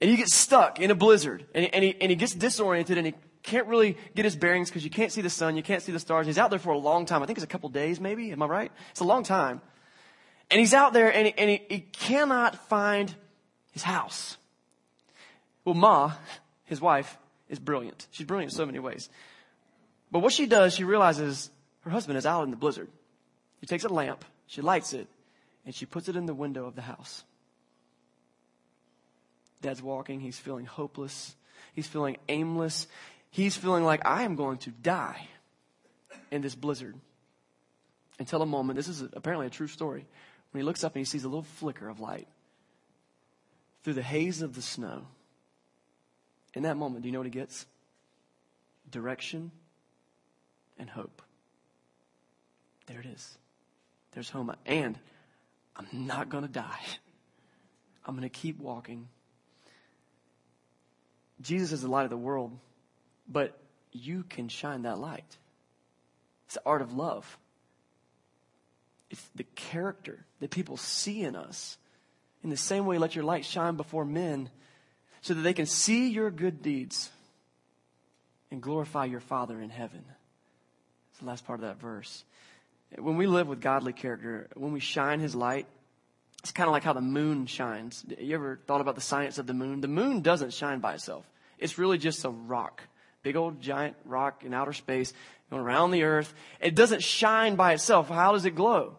And 0.00 0.10
he 0.10 0.16
gets 0.16 0.34
stuck 0.34 0.80
in 0.80 0.90
a 0.90 0.94
blizzard 0.94 1.46
and, 1.54 1.72
and, 1.74 1.84
he, 1.84 1.96
and 2.00 2.10
he 2.10 2.16
gets 2.16 2.34
disoriented 2.34 2.98
and 2.98 3.06
he 3.06 3.14
can't 3.42 3.66
really 3.66 3.96
get 4.14 4.24
his 4.24 4.36
bearings 4.36 4.68
because 4.68 4.84
you 4.84 4.90
can't 4.90 5.10
see 5.10 5.22
the 5.22 5.30
sun, 5.30 5.56
you 5.56 5.62
can't 5.62 5.82
see 5.82 5.92
the 5.92 6.00
stars. 6.00 6.26
He's 6.26 6.38
out 6.38 6.50
there 6.50 6.58
for 6.58 6.70
a 6.70 6.78
long 6.78 7.06
time. 7.06 7.22
I 7.22 7.26
think 7.26 7.38
it's 7.38 7.44
a 7.44 7.48
couple 7.48 7.68
days 7.70 8.00
maybe. 8.00 8.30
Am 8.32 8.42
I 8.42 8.46
right? 8.46 8.72
It's 8.90 9.00
a 9.00 9.04
long 9.04 9.22
time. 9.22 9.60
And 10.50 10.60
he's 10.60 10.74
out 10.74 10.92
there 10.92 11.12
and 11.12 11.26
he, 11.26 11.34
and 11.38 11.50
he, 11.50 11.62
he 11.68 11.80
cannot 11.80 12.68
find 12.68 13.14
his 13.72 13.82
house. 13.82 14.36
Well, 15.64 15.74
Ma, 15.74 16.12
his 16.64 16.80
wife, 16.80 17.18
is 17.48 17.58
brilliant. 17.58 18.06
She's 18.10 18.26
brilliant 18.26 18.52
in 18.52 18.56
so 18.56 18.66
many 18.66 18.78
ways. 18.78 19.08
But 20.10 20.20
what 20.20 20.32
she 20.32 20.46
does, 20.46 20.74
she 20.74 20.84
realizes 20.84 21.50
her 21.80 21.90
husband 21.90 22.18
is 22.18 22.26
out 22.26 22.42
in 22.44 22.50
the 22.50 22.56
blizzard. 22.56 22.88
She 23.60 23.66
takes 23.66 23.84
a 23.84 23.88
lamp, 23.88 24.24
she 24.46 24.60
lights 24.60 24.92
it, 24.92 25.08
and 25.64 25.74
she 25.74 25.86
puts 25.86 26.08
it 26.08 26.16
in 26.16 26.26
the 26.26 26.34
window 26.34 26.66
of 26.66 26.74
the 26.74 26.82
house. 26.82 27.24
Dad's 29.66 29.82
walking. 29.82 30.20
He's 30.20 30.38
feeling 30.38 30.64
hopeless. 30.64 31.34
He's 31.74 31.88
feeling 31.88 32.18
aimless. 32.28 32.86
He's 33.30 33.56
feeling 33.56 33.82
like 33.82 34.06
I 34.06 34.22
am 34.22 34.36
going 34.36 34.58
to 34.58 34.70
die 34.70 35.26
in 36.30 36.40
this 36.40 36.54
blizzard. 36.54 36.94
Until 38.20 38.42
a 38.42 38.46
moment, 38.46 38.76
this 38.76 38.86
is 38.86 39.02
apparently 39.12 39.48
a 39.48 39.50
true 39.50 39.66
story, 39.66 40.06
when 40.52 40.60
he 40.60 40.64
looks 40.64 40.84
up 40.84 40.94
and 40.94 41.00
he 41.00 41.04
sees 41.04 41.24
a 41.24 41.28
little 41.28 41.42
flicker 41.42 41.88
of 41.88 41.98
light 41.98 42.28
through 43.82 43.94
the 43.94 44.02
haze 44.02 44.40
of 44.40 44.54
the 44.54 44.62
snow. 44.62 45.02
In 46.54 46.62
that 46.62 46.76
moment, 46.76 47.02
do 47.02 47.08
you 47.08 47.12
know 47.12 47.18
what 47.18 47.26
he 47.26 47.32
gets? 47.32 47.66
Direction 48.88 49.50
and 50.78 50.88
hope. 50.88 51.22
There 52.86 53.00
it 53.00 53.06
is. 53.06 53.36
There's 54.12 54.30
home. 54.30 54.54
And 54.64 54.96
I'm 55.74 56.06
not 56.06 56.28
going 56.28 56.44
to 56.44 56.52
die. 56.52 56.84
I'm 58.06 58.14
going 58.14 58.22
to 58.22 58.28
keep 58.28 58.60
walking 58.60 59.08
Jesus 61.40 61.72
is 61.72 61.82
the 61.82 61.88
light 61.88 62.04
of 62.04 62.10
the 62.10 62.16
world, 62.16 62.56
but 63.28 63.58
you 63.92 64.24
can 64.28 64.48
shine 64.48 64.82
that 64.82 64.98
light. 64.98 65.36
It's 66.46 66.54
the 66.54 66.62
art 66.64 66.82
of 66.82 66.92
love. 66.92 67.38
It's 69.10 69.22
the 69.34 69.44
character 69.54 70.24
that 70.40 70.50
people 70.50 70.76
see 70.76 71.22
in 71.22 71.36
us 71.36 71.78
In 72.46 72.50
the 72.50 72.56
same 72.56 72.86
way, 72.86 72.96
let 72.98 73.16
your 73.16 73.24
light 73.24 73.44
shine 73.44 73.74
before 73.74 74.04
men 74.04 74.50
so 75.20 75.34
that 75.34 75.40
they 75.40 75.52
can 75.52 75.66
see 75.66 76.10
your 76.10 76.30
good 76.30 76.62
deeds 76.62 77.10
and 78.52 78.62
glorify 78.62 79.06
your 79.06 79.18
Father 79.18 79.60
in 79.60 79.68
heaven. 79.68 80.04
That's 80.06 81.18
the 81.18 81.26
last 81.26 81.44
part 81.44 81.58
of 81.58 81.66
that 81.66 81.80
verse. 81.80 82.24
When 82.96 83.16
we 83.16 83.26
live 83.26 83.48
with 83.48 83.60
godly 83.60 83.92
character, 83.92 84.46
when 84.54 84.70
we 84.70 84.78
shine 84.78 85.18
his 85.18 85.34
light, 85.34 85.66
it's 86.46 86.52
kind 86.52 86.68
of 86.68 86.72
like 86.72 86.84
how 86.84 86.92
the 86.92 87.00
moon 87.00 87.46
shines. 87.46 88.04
You 88.20 88.36
ever 88.36 88.60
thought 88.68 88.80
about 88.80 88.94
the 88.94 89.00
science 89.00 89.38
of 89.38 89.48
the 89.48 89.52
moon? 89.52 89.80
The 89.80 89.88
moon 89.88 90.20
doesn't 90.20 90.52
shine 90.52 90.78
by 90.78 90.94
itself. 90.94 91.28
It's 91.58 91.76
really 91.76 91.98
just 91.98 92.24
a 92.24 92.30
rock. 92.30 92.84
Big 93.24 93.34
old 93.34 93.60
giant 93.60 93.96
rock 94.04 94.44
in 94.44 94.54
outer 94.54 94.72
space 94.72 95.12
going 95.50 95.60
around 95.60 95.90
the 95.90 96.04
earth. 96.04 96.32
It 96.60 96.76
doesn't 96.76 97.02
shine 97.02 97.56
by 97.56 97.72
itself. 97.72 98.08
How 98.08 98.30
does 98.30 98.44
it 98.44 98.54
glow? 98.54 98.96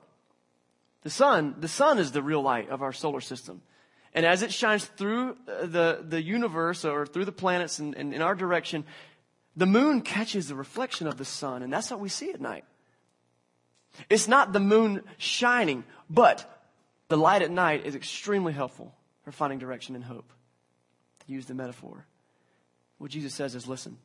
The 1.04 1.10
sun, 1.10 1.56
the 1.62 1.70
sun 1.70 2.00
is 2.00 2.12
the 2.12 2.22
real 2.22 2.42
light 2.42 2.70
of 2.70 2.82
our 2.82 2.92
solar 2.92 3.22
system. 3.22 3.62
And 4.14 4.26
as 4.26 4.44
it 4.44 4.52
shines 4.52 4.84
through 4.84 5.38
uh, 5.48 5.68
the, 5.68 6.04
the 6.06 6.22
universe 6.22 6.84
or 6.84 7.06
through 7.06 7.24
the 7.24 7.32
planets 7.32 7.80
and, 7.80 7.96
and 7.96 8.14
in 8.14 8.22
our 8.22 8.36
direction, 8.36 8.84
the 9.56 9.66
moon 9.66 10.02
catches 10.02 10.50
the 10.50 10.56
reflection 10.56 11.08
of 11.08 11.16
the 11.18 11.24
sun, 11.24 11.64
and 11.64 11.72
that's 11.72 11.92
what 11.92 12.02
we 12.02 12.10
see 12.10 12.30
at 12.32 12.42
night. 12.42 12.66
It's 14.10 14.28
not 14.28 14.52
the 14.52 14.60
moon 14.60 15.04
shining, 15.18 15.86
but 16.10 16.57
the 17.10 17.18
light 17.18 17.42
at 17.42 17.52
night 17.52 17.86
is 17.86 17.96
extremely 17.96 18.54
helpful 18.54 18.94
for 19.24 19.32
finding 19.32 19.60
direction 19.60 19.96
and 19.96 20.04
hope. 20.04 20.32
To 21.26 21.34
use 21.34 21.46
the 21.46 21.54
metaphor. 21.54 22.06
What 22.98 23.12
Jesus 23.12 23.34
says 23.34 23.56
is 23.56 23.68
listen, 23.68 23.98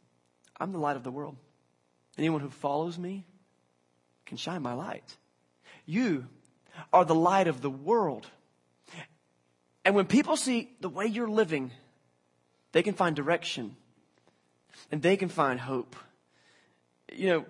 I'm 0.59 0.73
the 0.73 0.79
light 0.79 0.97
of 0.97 1.05
the 1.05 1.11
world. 1.11 1.37
Anyone 2.19 2.41
who 2.41 2.51
follows 2.51 2.99
me 2.99 3.25
can 4.27 4.37
shine 4.37 4.63
my 4.63 4.75
light. 4.75 5.17
You 5.87 6.27
are 6.93 7.05
the 7.05 7.15
light 7.15 7.49
of 7.49 7.61
the 7.61 7.71
world. 7.71 8.27
And 9.85 9.95
when 9.95 10.07
people 10.07 10.37
see 10.37 10.71
the 10.81 10.89
way 10.89 11.07
you're 11.07 11.29
living, 11.29 11.73
they 12.73 12.83
can 12.83 12.95
find 12.95 13.17
direction 13.17 13.77
and 14.91 15.03
they 15.03 15.17
can 15.17 15.29
find 15.29 15.59
hope. 15.61 15.97
You 17.13 17.29
know, 17.29 17.47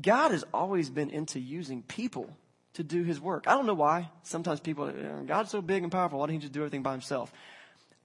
God 0.00 0.30
has 0.30 0.44
always 0.52 0.90
been 0.90 1.10
into 1.10 1.38
using 1.38 1.82
people 1.82 2.30
to 2.74 2.82
do 2.82 3.02
his 3.02 3.20
work. 3.20 3.44
I 3.46 3.52
don't 3.52 3.66
know 3.66 3.74
why. 3.74 4.10
Sometimes 4.22 4.60
people, 4.60 4.92
God's 5.26 5.50
so 5.50 5.62
big 5.62 5.82
and 5.82 5.90
powerful, 5.90 6.18
why 6.18 6.26
don't 6.26 6.34
he 6.34 6.40
just 6.40 6.52
do 6.52 6.60
everything 6.60 6.82
by 6.82 6.92
himself? 6.92 7.32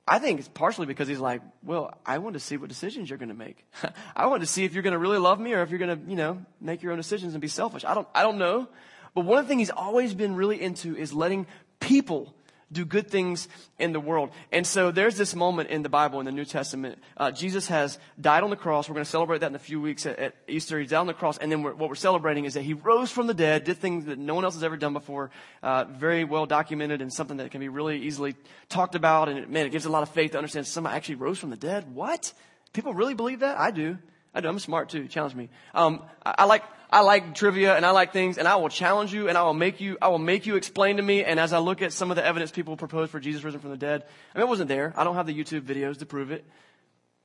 I 0.07 0.17
think 0.17 0.39
it's 0.39 0.47
partially 0.47 0.87
because 0.87 1.07
he's 1.07 1.19
like, 1.19 1.41
well, 1.63 1.93
I 2.03 2.17
want 2.17 2.33
to 2.33 2.39
see 2.39 2.57
what 2.57 2.67
decisions 2.67 3.09
you're 3.09 3.19
going 3.19 3.29
to 3.29 3.35
make. 3.35 3.63
I 4.15 4.25
want 4.25 4.41
to 4.41 4.47
see 4.47 4.63
if 4.63 4.73
you're 4.73 4.81
going 4.81 4.93
to 4.93 4.99
really 4.99 5.19
love 5.19 5.39
me 5.39 5.53
or 5.53 5.61
if 5.61 5.69
you're 5.69 5.79
going 5.79 6.03
to, 6.03 6.09
you 6.09 6.15
know, 6.15 6.43
make 6.59 6.81
your 6.81 6.91
own 6.91 6.97
decisions 6.97 7.33
and 7.33 7.41
be 7.41 7.47
selfish. 7.47 7.85
I 7.85 7.93
don't, 7.93 8.07
I 8.15 8.23
don't 8.23 8.39
know. 8.39 8.67
But 9.13 9.25
one 9.25 9.45
thing 9.45 9.59
he's 9.59 9.69
always 9.69 10.15
been 10.15 10.35
really 10.35 10.59
into 10.59 10.95
is 10.97 11.13
letting 11.13 11.45
people 11.79 12.33
do 12.71 12.85
good 12.85 13.09
things 13.09 13.47
in 13.79 13.93
the 13.93 13.99
world. 13.99 14.29
And 14.51 14.65
so 14.65 14.91
there's 14.91 15.17
this 15.17 15.35
moment 15.35 15.69
in 15.69 15.81
the 15.81 15.89
Bible, 15.89 16.19
in 16.19 16.25
the 16.25 16.31
New 16.31 16.45
Testament. 16.45 16.99
Uh, 17.17 17.31
Jesus 17.31 17.67
has 17.67 17.97
died 18.19 18.43
on 18.43 18.49
the 18.49 18.55
cross. 18.55 18.87
We're 18.87 18.93
going 18.93 19.05
to 19.05 19.09
celebrate 19.09 19.39
that 19.39 19.47
in 19.47 19.55
a 19.55 19.59
few 19.59 19.81
weeks 19.81 20.05
at, 20.05 20.19
at 20.19 20.35
Easter. 20.47 20.79
He's 20.79 20.89
died 20.89 20.99
on 20.99 21.07
the 21.07 21.13
cross. 21.13 21.37
And 21.37 21.51
then 21.51 21.63
we're, 21.63 21.73
what 21.73 21.89
we're 21.89 21.95
celebrating 21.95 22.45
is 22.45 22.53
that 22.53 22.61
he 22.61 22.73
rose 22.73 23.11
from 23.11 23.27
the 23.27 23.33
dead, 23.33 23.63
did 23.63 23.77
things 23.77 24.05
that 24.05 24.19
no 24.19 24.35
one 24.35 24.43
else 24.43 24.53
has 24.53 24.63
ever 24.63 24.77
done 24.77 24.93
before, 24.93 25.31
uh, 25.63 25.85
very 25.85 26.23
well 26.23 26.45
documented 26.45 27.01
and 27.01 27.11
something 27.11 27.37
that 27.37 27.51
can 27.51 27.59
be 27.59 27.69
really 27.69 28.01
easily 28.01 28.35
talked 28.69 28.95
about. 28.95 29.29
And 29.29 29.39
it, 29.39 29.49
man, 29.49 29.65
it 29.65 29.71
gives 29.71 29.85
a 29.85 29.89
lot 29.89 30.03
of 30.03 30.09
faith 30.09 30.31
to 30.31 30.37
understand 30.37 30.67
somebody 30.67 30.95
actually 30.95 31.15
rose 31.15 31.39
from 31.39 31.49
the 31.49 31.57
dead. 31.57 31.93
What? 31.93 32.33
People 32.73 32.93
really 32.93 33.15
believe 33.15 33.39
that? 33.39 33.57
I 33.57 33.71
do. 33.71 33.97
I 34.33 34.41
do. 34.41 34.47
I'm 34.47 34.59
smart 34.59 34.89
too. 34.89 35.07
Challenge 35.07 35.35
me. 35.35 35.49
Um, 35.73 36.03
I, 36.25 36.35
I 36.39 36.45
like 36.45 36.63
I 36.91 37.01
like 37.01 37.35
trivia 37.35 37.75
and 37.75 37.85
I 37.85 37.91
like 37.91 38.13
things 38.13 38.39
and 38.39 38.47
I 38.47 38.55
will 38.55 38.69
challenge 38.69 39.13
you 39.13 39.29
and 39.29 39.37
I 39.37 39.43
will 39.43 39.53
make 39.53 39.79
you, 39.79 39.97
I 40.01 40.07
will 40.07 40.17
make 40.17 40.47
you 40.47 40.55
explain 40.55 40.97
to 40.97 41.03
me. 41.03 41.23
And 41.23 41.39
as 41.39 41.53
I 41.53 41.59
look 41.59 41.83
at 41.83 41.93
some 41.93 42.09
of 42.09 42.15
the 42.15 42.25
evidence 42.25 42.49
people 42.49 42.75
propose 42.77 43.11
for 43.11 43.19
Jesus 43.19 43.43
risen 43.43 43.59
from 43.59 43.69
the 43.69 43.77
dead, 43.77 44.03
I 44.33 44.37
mean, 44.37 44.47
it 44.47 44.49
wasn't 44.49 44.69
there. 44.69 44.93
I 44.97 45.03
don't 45.03 45.15
have 45.15 45.27
the 45.27 45.37
YouTube 45.37 45.61
videos 45.61 45.99
to 45.99 46.07
prove 46.07 46.31
it. 46.31 46.45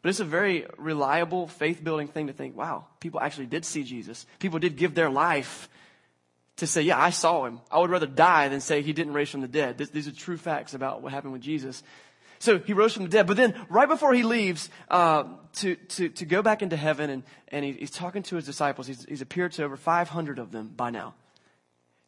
But 0.03 0.11
it's 0.11 0.21
a 0.21 0.25
very 0.25 0.67
reliable, 0.77 1.49
faith 1.49 1.83
building 1.83 2.09
thing 2.09 2.27
to 2.27 2.35
think, 2.35 2.55
wow, 2.55 2.85
people 3.01 3.21
actually 3.21 3.47
did 3.47 3.65
see 3.65 3.85
Jesus. 3.85 4.27
People 4.39 4.59
did 4.59 4.77
give 4.77 4.95
their 4.95 5.09
life 5.09 5.71
to 6.57 6.67
say, 6.67 6.83
yeah, 6.83 7.01
I 7.01 7.09
saw 7.09 7.47
him. 7.47 7.61
I 7.71 7.79
would 7.79 7.89
rather 7.89 8.07
die 8.07 8.49
than 8.49 8.61
say 8.61 8.83
he 8.83 8.93
didn't 8.93 9.15
raise 9.15 9.31
from 9.31 9.41
the 9.41 9.49
dead. 9.49 9.79
these 9.79 10.07
are 10.07 10.13
true 10.13 10.37
facts 10.37 10.75
about 10.75 11.01
what 11.01 11.13
happened 11.13 11.33
with 11.33 11.41
Jesus. 11.41 11.83
So 12.39 12.59
he 12.59 12.73
rose 12.73 12.93
from 12.93 13.05
the 13.05 13.09
dead. 13.09 13.27
But 13.27 13.37
then 13.37 13.55
right 13.69 13.89
before 13.89 14.13
he 14.15 14.23
leaves 14.23 14.69
uh, 14.91 15.25
to, 15.55 15.77
to, 15.77 16.09
to 16.09 16.25
go 16.25 16.43
back 16.43 16.63
into 16.63 16.77
heaven, 16.77 17.11
and, 17.11 17.23
and 17.49 17.65
he, 17.65 17.73
he's 17.73 17.91
talking 17.91 18.23
to 18.25 18.37
his 18.37 18.45
disciples, 18.47 18.87
he's, 18.87 19.05
he's 19.05 19.23
appeared 19.23 19.53
to 19.53 19.65
over 19.65 19.77
500 19.77 20.39
of 20.39 20.53
them 20.53 20.73
by 20.77 20.91
now. 20.91 21.15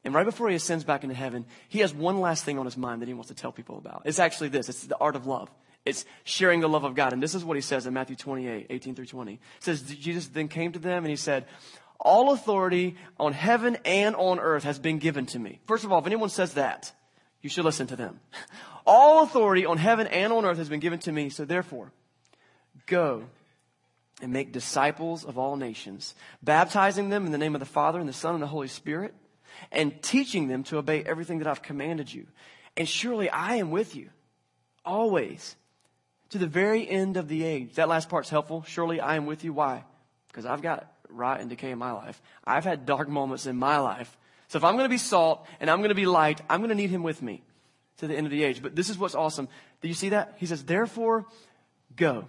And 0.04 0.14
right 0.14 0.24
before 0.24 0.48
he 0.48 0.54
ascends 0.54 0.84
back 0.84 1.02
into 1.02 1.16
heaven, 1.16 1.46
he 1.68 1.80
has 1.80 1.92
one 1.92 2.20
last 2.20 2.44
thing 2.44 2.58
on 2.58 2.64
his 2.64 2.76
mind 2.76 3.02
that 3.02 3.08
he 3.08 3.14
wants 3.14 3.28
to 3.28 3.34
tell 3.34 3.50
people 3.50 3.76
about. 3.78 4.02
It's 4.04 4.20
actually 4.20 4.48
this. 4.50 4.68
It's 4.68 4.86
the 4.86 4.96
art 4.98 5.16
of 5.16 5.26
love. 5.26 5.50
It's 5.84 6.04
sharing 6.24 6.60
the 6.60 6.68
love 6.68 6.84
of 6.84 6.94
God. 6.94 7.12
And 7.12 7.22
this 7.22 7.34
is 7.34 7.44
what 7.44 7.56
he 7.56 7.60
says 7.60 7.86
in 7.86 7.94
Matthew 7.94 8.16
28, 8.16 8.66
18 8.70 8.94
through 8.94 9.06
20. 9.06 9.32
It 9.32 9.40
says, 9.60 9.82
Jesus 9.82 10.28
then 10.28 10.48
came 10.48 10.72
to 10.72 10.78
them 10.78 11.04
and 11.04 11.10
he 11.10 11.16
said, 11.16 11.46
all 11.98 12.32
authority 12.32 12.96
on 13.18 13.32
heaven 13.32 13.78
and 13.84 14.14
on 14.16 14.38
earth 14.38 14.64
has 14.64 14.78
been 14.78 14.98
given 14.98 15.26
to 15.26 15.38
me. 15.38 15.60
First 15.66 15.84
of 15.84 15.92
all, 15.92 15.98
if 16.00 16.06
anyone 16.06 16.28
says 16.28 16.54
that, 16.54 16.92
you 17.40 17.50
should 17.50 17.64
listen 17.64 17.86
to 17.88 17.96
them. 17.96 18.20
All 18.86 19.24
authority 19.24 19.66
on 19.66 19.78
heaven 19.78 20.06
and 20.06 20.32
on 20.32 20.44
earth 20.44 20.58
has 20.58 20.68
been 20.68 20.80
given 20.80 21.00
to 21.00 21.12
me. 21.12 21.28
So 21.28 21.44
therefore, 21.44 21.90
go 22.86 23.24
and 24.22 24.32
make 24.32 24.52
disciples 24.52 25.24
of 25.24 25.36
all 25.36 25.56
nations, 25.56 26.14
baptizing 26.42 27.10
them 27.10 27.26
in 27.26 27.32
the 27.32 27.38
name 27.38 27.54
of 27.54 27.60
the 27.60 27.66
Father 27.66 27.98
and 27.98 28.08
the 28.08 28.14
Son 28.14 28.34
and 28.34 28.42
the 28.42 28.46
Holy 28.46 28.68
Spirit, 28.68 29.14
and 29.72 30.00
teaching 30.02 30.48
them 30.48 30.62
to 30.64 30.78
obey 30.78 31.02
everything 31.02 31.38
that 31.38 31.48
I've 31.48 31.62
commanded 31.62 32.12
you. 32.12 32.26
And 32.76 32.88
surely 32.88 33.28
I 33.28 33.56
am 33.56 33.70
with 33.70 33.96
you 33.96 34.10
always 34.84 35.56
to 36.30 36.38
the 36.38 36.46
very 36.46 36.88
end 36.88 37.16
of 37.16 37.28
the 37.28 37.44
age. 37.44 37.74
That 37.74 37.88
last 37.88 38.08
part's 38.08 38.30
helpful. 38.30 38.64
Surely 38.66 39.00
I 39.00 39.16
am 39.16 39.26
with 39.26 39.44
you. 39.44 39.52
Why? 39.52 39.84
Because 40.28 40.46
I've 40.46 40.62
got 40.62 40.92
rot 41.08 41.40
and 41.40 41.50
decay 41.50 41.70
in 41.70 41.78
my 41.78 41.92
life. 41.92 42.20
I've 42.44 42.64
had 42.64 42.86
dark 42.86 43.08
moments 43.08 43.46
in 43.46 43.56
my 43.56 43.78
life. 43.78 44.16
So 44.48 44.58
if 44.58 44.64
I'm 44.64 44.74
going 44.74 44.84
to 44.84 44.90
be 44.90 44.98
salt 44.98 45.46
and 45.60 45.68
I'm 45.68 45.78
going 45.78 45.88
to 45.88 45.94
be 45.94 46.06
light, 46.06 46.40
I'm 46.48 46.60
going 46.60 46.70
to 46.70 46.74
need 46.74 46.90
him 46.90 47.02
with 47.02 47.20
me 47.20 47.42
to 47.98 48.06
the 48.06 48.14
end 48.14 48.26
of 48.26 48.30
the 48.30 48.42
age. 48.42 48.62
But 48.62 48.76
this 48.76 48.90
is 48.90 48.98
what's 48.98 49.14
awesome. 49.14 49.48
Do 49.80 49.88
you 49.88 49.94
see 49.94 50.10
that? 50.10 50.34
He 50.38 50.46
says, 50.46 50.64
therefore, 50.64 51.26
go. 51.94 52.26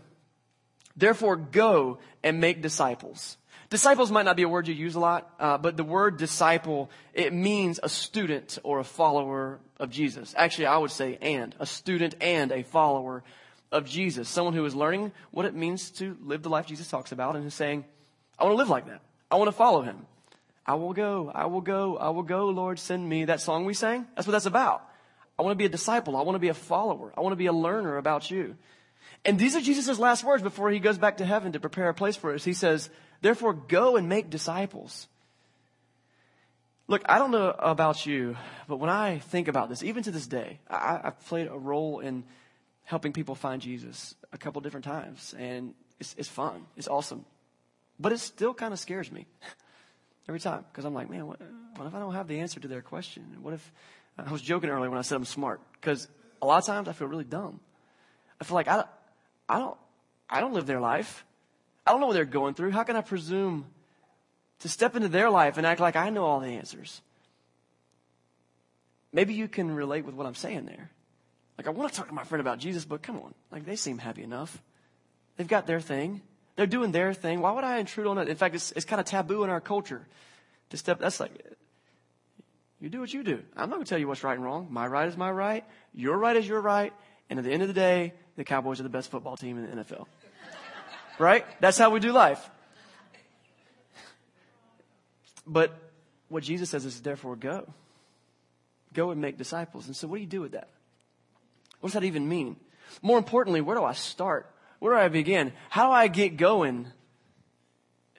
Therefore, 0.95 1.36
go 1.36 1.99
and 2.23 2.39
make 2.39 2.62
disciples. 2.62 3.38
Disciples 3.69 4.12
might 4.12 4.23
not 4.23 4.38
be 4.38 4.43
a 4.43 4.49
word 4.49 4.67
you 4.67 4.73
use 4.73 4.95
a 4.95 4.99
lot, 4.99 5.30
uh, 5.39 5.58
but 5.58 5.75
the 5.75 5.84
word 5.84 6.17
disciple, 6.17 6.89
it 7.13 7.34
means 7.34 7.80
a 7.84 7.89
student 7.89 8.58
or 8.63 8.80
a 8.80 8.84
follower 8.84 9.60
of 9.77 9.89
Jesus. 9.89 10.34
Actually, 10.38 10.67
I 10.67 10.77
would 10.77 10.91
say 10.91 11.17
and. 11.21 11.53
A 11.60 11.65
student 11.65 12.15
and 12.21 12.51
a 12.51 12.63
follower 12.63 13.23
of 13.71 13.86
Jesus. 13.86 14.30
Someone 14.30 14.53
who 14.53 14.63
is 14.63 14.73
learning 14.73 15.12
what 15.32 15.45
it 15.45 15.53
means 15.53 15.91
to 15.91 16.17
live 16.23 16.43
the 16.43 16.49
life 16.49 16.65
Jesus 16.65 16.88
talks 16.88 17.12
about 17.12 17.36
and 17.36 17.45
is 17.45 17.53
saying, 17.53 17.84
I 18.39 18.45
want 18.45 18.53
to 18.53 18.58
live 18.58 18.69
like 18.69 18.88
that. 18.88 19.01
I 19.30 19.36
want 19.36 19.49
to 19.49 19.58
follow 19.58 19.82
him. 19.82 20.06
I 20.65 20.75
will 20.75 20.93
go, 20.93 21.32
I 21.34 21.45
will 21.45 21.62
go, 21.62 21.97
I 21.97 22.10
will 22.10 22.23
go, 22.23 22.47
Lord, 22.47 22.80
send 22.80 23.08
me. 23.08 23.25
That 23.25 23.41
song 23.41 23.65
we 23.65 23.73
sang, 23.73 24.06
that's 24.15 24.27
what 24.27 24.32
that's 24.34 24.45
about. 24.45 24.88
I 25.38 25.43
want 25.43 25.54
to 25.54 25.58
be 25.58 25.65
a 25.65 25.69
disciple. 25.69 26.17
I 26.17 26.21
want 26.21 26.36
to 26.36 26.39
be 26.39 26.47
a 26.47 26.54
follower. 26.54 27.13
I 27.15 27.21
want 27.21 27.34
to 27.34 27.38
be 27.38 27.45
a 27.45 27.54
learner 27.54 27.97
about 27.97 28.32
you. 28.32 28.56
And 29.23 29.38
these 29.38 29.56
are 29.56 29.62
Jesus' 29.62 30.00
last 30.00 30.23
words 30.23 30.41
before 30.43 30.69
he 30.69 30.80
goes 30.80 30.97
back 30.97 31.17
to 31.17 31.26
heaven 31.26 31.52
to 31.52 31.60
prepare 31.60 31.89
a 31.89 31.93
place 31.93 32.15
for 32.15 32.34
us. 32.34 32.43
He 32.43 32.54
says, 32.54 32.89
therefore 33.21 33.54
go 33.54 33.97
and 33.97 34.10
make 34.10 34.30
disciples. 34.30 35.08
Look, 36.88 37.02
I 37.06 37.17
don't 37.17 37.32
know 37.32 37.54
about 37.58 38.06
you, 38.06 38.38
but 38.67 38.78
when 38.78 38.89
I 38.89 39.19
think 39.19 39.50
about 39.50 39.69
this, 39.69 39.84
even 39.84 40.04
to 40.04 40.12
this 40.12 40.26
day, 40.26 40.60
I, 40.69 41.02
have 41.04 41.26
played 41.26 41.47
a 41.47 41.58
role 41.58 42.00
in 42.00 42.23
helping 42.86 43.12
people 43.12 43.36
find 43.36 43.62
Jesus 43.62 44.15
a 44.32 44.38
couple 44.38 44.62
different 44.62 44.86
times. 44.86 45.36
And 45.38 45.73
it's, 46.00 46.15
it's 46.17 46.30
fun. 46.30 46.65
It's 46.78 46.88
awesome. 46.88 47.26
But 48.00 48.13
it 48.13 48.19
still 48.19 48.54
kind 48.54 48.71
of 48.71 48.80
scares 48.80 49.12
me 49.12 49.26
every 50.30 50.39
time 50.39 50.63
because 50.71 50.86
I'm 50.86 50.93
like, 50.93 51.10
man, 51.10 51.28
what, 51.28 51.41
what 51.76 51.88
if 51.88 51.93
I 51.93 52.00
don't 52.00 52.13
have 52.13 52.30
the 52.30 52.39
answer 52.39 52.62
to 52.62 52.67
their 52.67 52.82
question? 52.82 53.38
What 53.41 53.54
if 53.54 53.71
I 54.17 54.32
was 54.32 54.41
joking 54.41 54.69
earlier 54.69 54.89
when 54.89 54.99
I 54.99 55.03
said 55.03 55.15
I'm 55.15 55.25
smart 55.25 55.62
because 55.73 56.08
a 56.41 56.45
lot 56.45 56.58
of 56.58 56.65
times 56.65 56.88
I 56.88 56.93
feel 56.93 57.08
really 57.08 57.23
dumb. 57.23 57.60
I 58.41 58.43
feel 58.43 58.56
like 58.56 58.67
I, 58.67 58.86
I 59.47 59.60
don't, 59.60 59.77
I 60.30 60.39
don't 60.39 60.53
live 60.53 60.65
their 60.65 60.80
life. 60.80 61.25
I 61.86 61.91
don't 61.91 62.01
know 62.01 62.08
what 62.08 62.13
they're 62.13 62.25
going 62.25 62.53
through. 62.53 62.71
How 62.71 62.84
can 62.84 62.95
I 62.95 63.01
presume 63.01 63.65
to 64.60 64.69
step 64.69 64.95
into 64.95 65.08
their 65.08 65.30
life 65.30 65.58
and 65.58 65.65
act 65.65 65.80
like 65.80 65.95
I 65.95 66.10
know 66.10 66.25
all 66.25 66.39
the 66.39 66.47
answers? 66.47 67.01
Maybe 69.13 69.34
you 69.34 69.47
can 69.47 69.73
relate 69.73 70.06
with 70.06 70.15
what 70.15 70.27
I'm 70.27 70.36
saying 70.36 70.65
there. 70.65 70.89
Like, 71.58 71.65
I 71.65 71.71
want 71.71 71.91
to 71.91 71.97
talk 71.97 72.10
to 72.10 72.13
my 72.13 72.23
friend 72.23 72.39
about 72.39 72.60
Jesus, 72.60 72.86
but 72.86 73.01
come 73.01 73.17
on. 73.17 73.34
Like, 73.51 73.65
they 73.65 73.75
seem 73.75 73.97
happy 73.97 74.21
enough. 74.21 74.62
They've 75.38 75.47
got 75.47 75.65
their 75.65 75.80
thing. 75.80 76.21
They're 76.56 76.67
doing 76.67 76.91
their 76.91 77.13
thing. 77.13 77.39
Why 77.41 77.51
would 77.51 77.63
I 77.63 77.80
intrude 77.80 78.08
on 78.08 78.17
it? 78.17 78.27
In 78.27 78.36
fact, 78.36 78.53
it's, 78.53 78.71
it's 78.73 78.86
kind 78.86 78.99
of 78.99 79.06
taboo 79.06 79.43
in 79.43 79.49
our 79.49 79.62
culture 79.62 80.06
to 80.69 80.77
step. 80.77 80.99
That's 80.99 81.19
like, 81.19 81.32
you 82.79 82.89
do 82.89 82.99
what 82.99 83.13
you 83.13 83.23
do. 83.23 83.41
I'm 83.55 83.69
not 83.69 83.75
going 83.75 83.85
to 83.85 83.89
tell 83.89 83.97
you 83.97 84.07
what's 84.07 84.23
right 84.23 84.35
and 84.35 84.43
wrong. 84.43 84.67
My 84.69 84.85
right 84.85 85.07
is 85.07 85.17
my 85.17 85.31
right. 85.31 85.65
Your 85.93 86.17
right 86.17 86.35
is 86.35 86.47
your 86.47 86.61
right. 86.61 86.93
And 87.29 87.39
at 87.39 87.45
the 87.45 87.51
end 87.51 87.63
of 87.63 87.67
the 87.67 87.73
day, 87.73 88.13
the 88.35 88.43
Cowboys 88.43 88.79
are 88.79 88.83
the 88.83 88.89
best 88.89 89.09
football 89.09 89.35
team 89.35 89.57
in 89.57 89.65
the 89.65 89.83
NFL. 89.83 90.05
right? 91.19 91.45
That's 91.59 91.77
how 91.77 91.89
we 91.89 91.99
do 91.99 92.11
life. 92.11 92.49
But 95.45 95.75
what 96.29 96.43
Jesus 96.43 96.69
says 96.69 96.85
is, 96.85 97.01
therefore, 97.01 97.35
go. 97.35 97.67
Go 98.93 99.11
and 99.11 99.21
make 99.21 99.37
disciples. 99.37 99.87
And 99.87 99.95
so, 99.95 100.07
what 100.07 100.17
do 100.17 100.21
you 100.21 100.27
do 100.27 100.41
with 100.41 100.51
that? 100.51 100.69
What 101.79 101.89
does 101.89 101.93
that 101.93 102.03
even 102.03 102.27
mean? 102.27 102.57
More 103.01 103.17
importantly, 103.17 103.61
where 103.61 103.75
do 103.75 103.83
I 103.83 103.93
start? 103.93 104.51
Where 104.79 104.93
do 104.93 104.99
I 104.99 105.07
begin? 105.07 105.53
How 105.69 105.87
do 105.87 105.93
I 105.93 106.07
get 106.07 106.37
going 106.37 106.87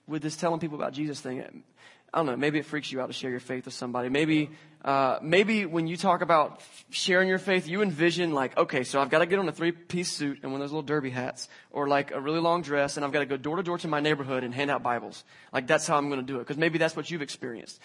with 0.06 0.22
this 0.22 0.36
telling 0.36 0.60
people 0.60 0.76
about 0.76 0.92
Jesus 0.92 1.20
thing? 1.20 1.62
I 2.12 2.18
don't 2.18 2.26
know. 2.26 2.36
Maybe 2.36 2.58
it 2.58 2.64
freaks 2.64 2.90
you 2.90 3.02
out 3.02 3.08
to 3.08 3.12
share 3.12 3.30
your 3.30 3.38
faith 3.40 3.66
with 3.66 3.74
somebody. 3.74 4.08
Maybe, 4.08 4.48
uh, 4.82 5.18
maybe 5.20 5.66
when 5.66 5.86
you 5.86 5.98
talk 5.98 6.22
about 6.22 6.62
sharing 6.88 7.28
your 7.28 7.38
faith, 7.38 7.68
you 7.68 7.82
envision 7.82 8.32
like, 8.32 8.56
okay, 8.56 8.82
so 8.82 8.98
I've 8.98 9.10
got 9.10 9.18
to 9.18 9.26
get 9.26 9.38
on 9.38 9.46
a 9.46 9.52
three-piece 9.52 10.10
suit 10.10 10.38
and 10.42 10.50
one 10.50 10.62
of 10.62 10.64
those 10.64 10.72
little 10.72 10.86
derby 10.86 11.10
hats, 11.10 11.50
or 11.70 11.86
like 11.86 12.10
a 12.10 12.18
really 12.18 12.40
long 12.40 12.62
dress, 12.62 12.96
and 12.96 13.04
I've 13.04 13.12
got 13.12 13.18
to 13.18 13.26
go 13.26 13.36
door 13.36 13.56
to 13.56 13.62
door 13.62 13.76
to 13.76 13.88
my 13.88 14.00
neighborhood 14.00 14.42
and 14.42 14.54
hand 14.54 14.70
out 14.70 14.82
Bibles. 14.82 15.22
Like 15.52 15.66
that's 15.66 15.86
how 15.86 15.98
I'm 15.98 16.08
going 16.08 16.20
to 16.20 16.26
do 16.26 16.36
it, 16.36 16.38
because 16.40 16.56
maybe 16.56 16.78
that's 16.78 16.96
what 16.96 17.10
you've 17.10 17.20
experienced. 17.20 17.78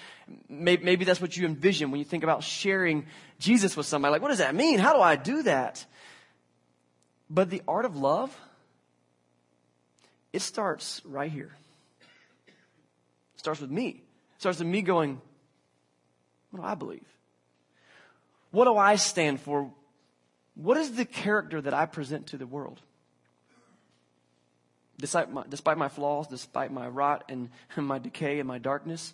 Maybe, 0.47 0.85
maybe 0.85 1.03
that's 1.03 1.19
what 1.19 1.35
you 1.35 1.45
envision 1.45 1.91
when 1.91 1.99
you 1.99 2.05
think 2.05 2.23
about 2.23 2.43
sharing 2.43 3.07
Jesus 3.39 3.75
with 3.75 3.87
somebody. 3.87 4.13
Like, 4.13 4.21
what 4.21 4.29
does 4.29 4.37
that 4.37 4.55
mean? 4.55 4.79
How 4.79 4.93
do 4.93 5.01
I 5.01 5.17
do 5.17 5.43
that? 5.43 5.85
But 7.29 7.49
the 7.49 7.61
art 7.67 7.83
of 7.83 7.97
love, 7.97 8.33
it 10.31 10.41
starts 10.41 11.01
right 11.03 11.29
here. 11.29 11.51
It 12.47 13.39
starts 13.39 13.59
with 13.59 13.69
me 13.69 14.01
starts 14.43 14.59
with 14.59 14.67
me 14.67 14.81
going, 14.81 15.21
what 16.51 16.59
do 16.59 16.65
I 16.65 16.75
believe? 16.75 17.07
What 18.51 18.65
do 18.65 18.75
I 18.75 18.97
stand 18.97 19.39
for? 19.39 19.71
What 20.55 20.75
is 20.75 20.97
the 20.97 21.05
character 21.05 21.61
that 21.61 21.73
I 21.73 21.85
present 21.85 22.27
to 22.27 22.37
the 22.37 22.45
world? 22.45 22.81
Despite 24.99 25.31
my, 25.31 25.45
despite 25.47 25.77
my 25.77 25.87
flaws, 25.87 26.27
despite 26.27 26.73
my 26.73 26.89
rot 26.89 27.23
and 27.29 27.51
my 27.77 27.99
decay 27.99 28.39
and 28.39 28.47
my 28.47 28.57
darkness, 28.57 29.13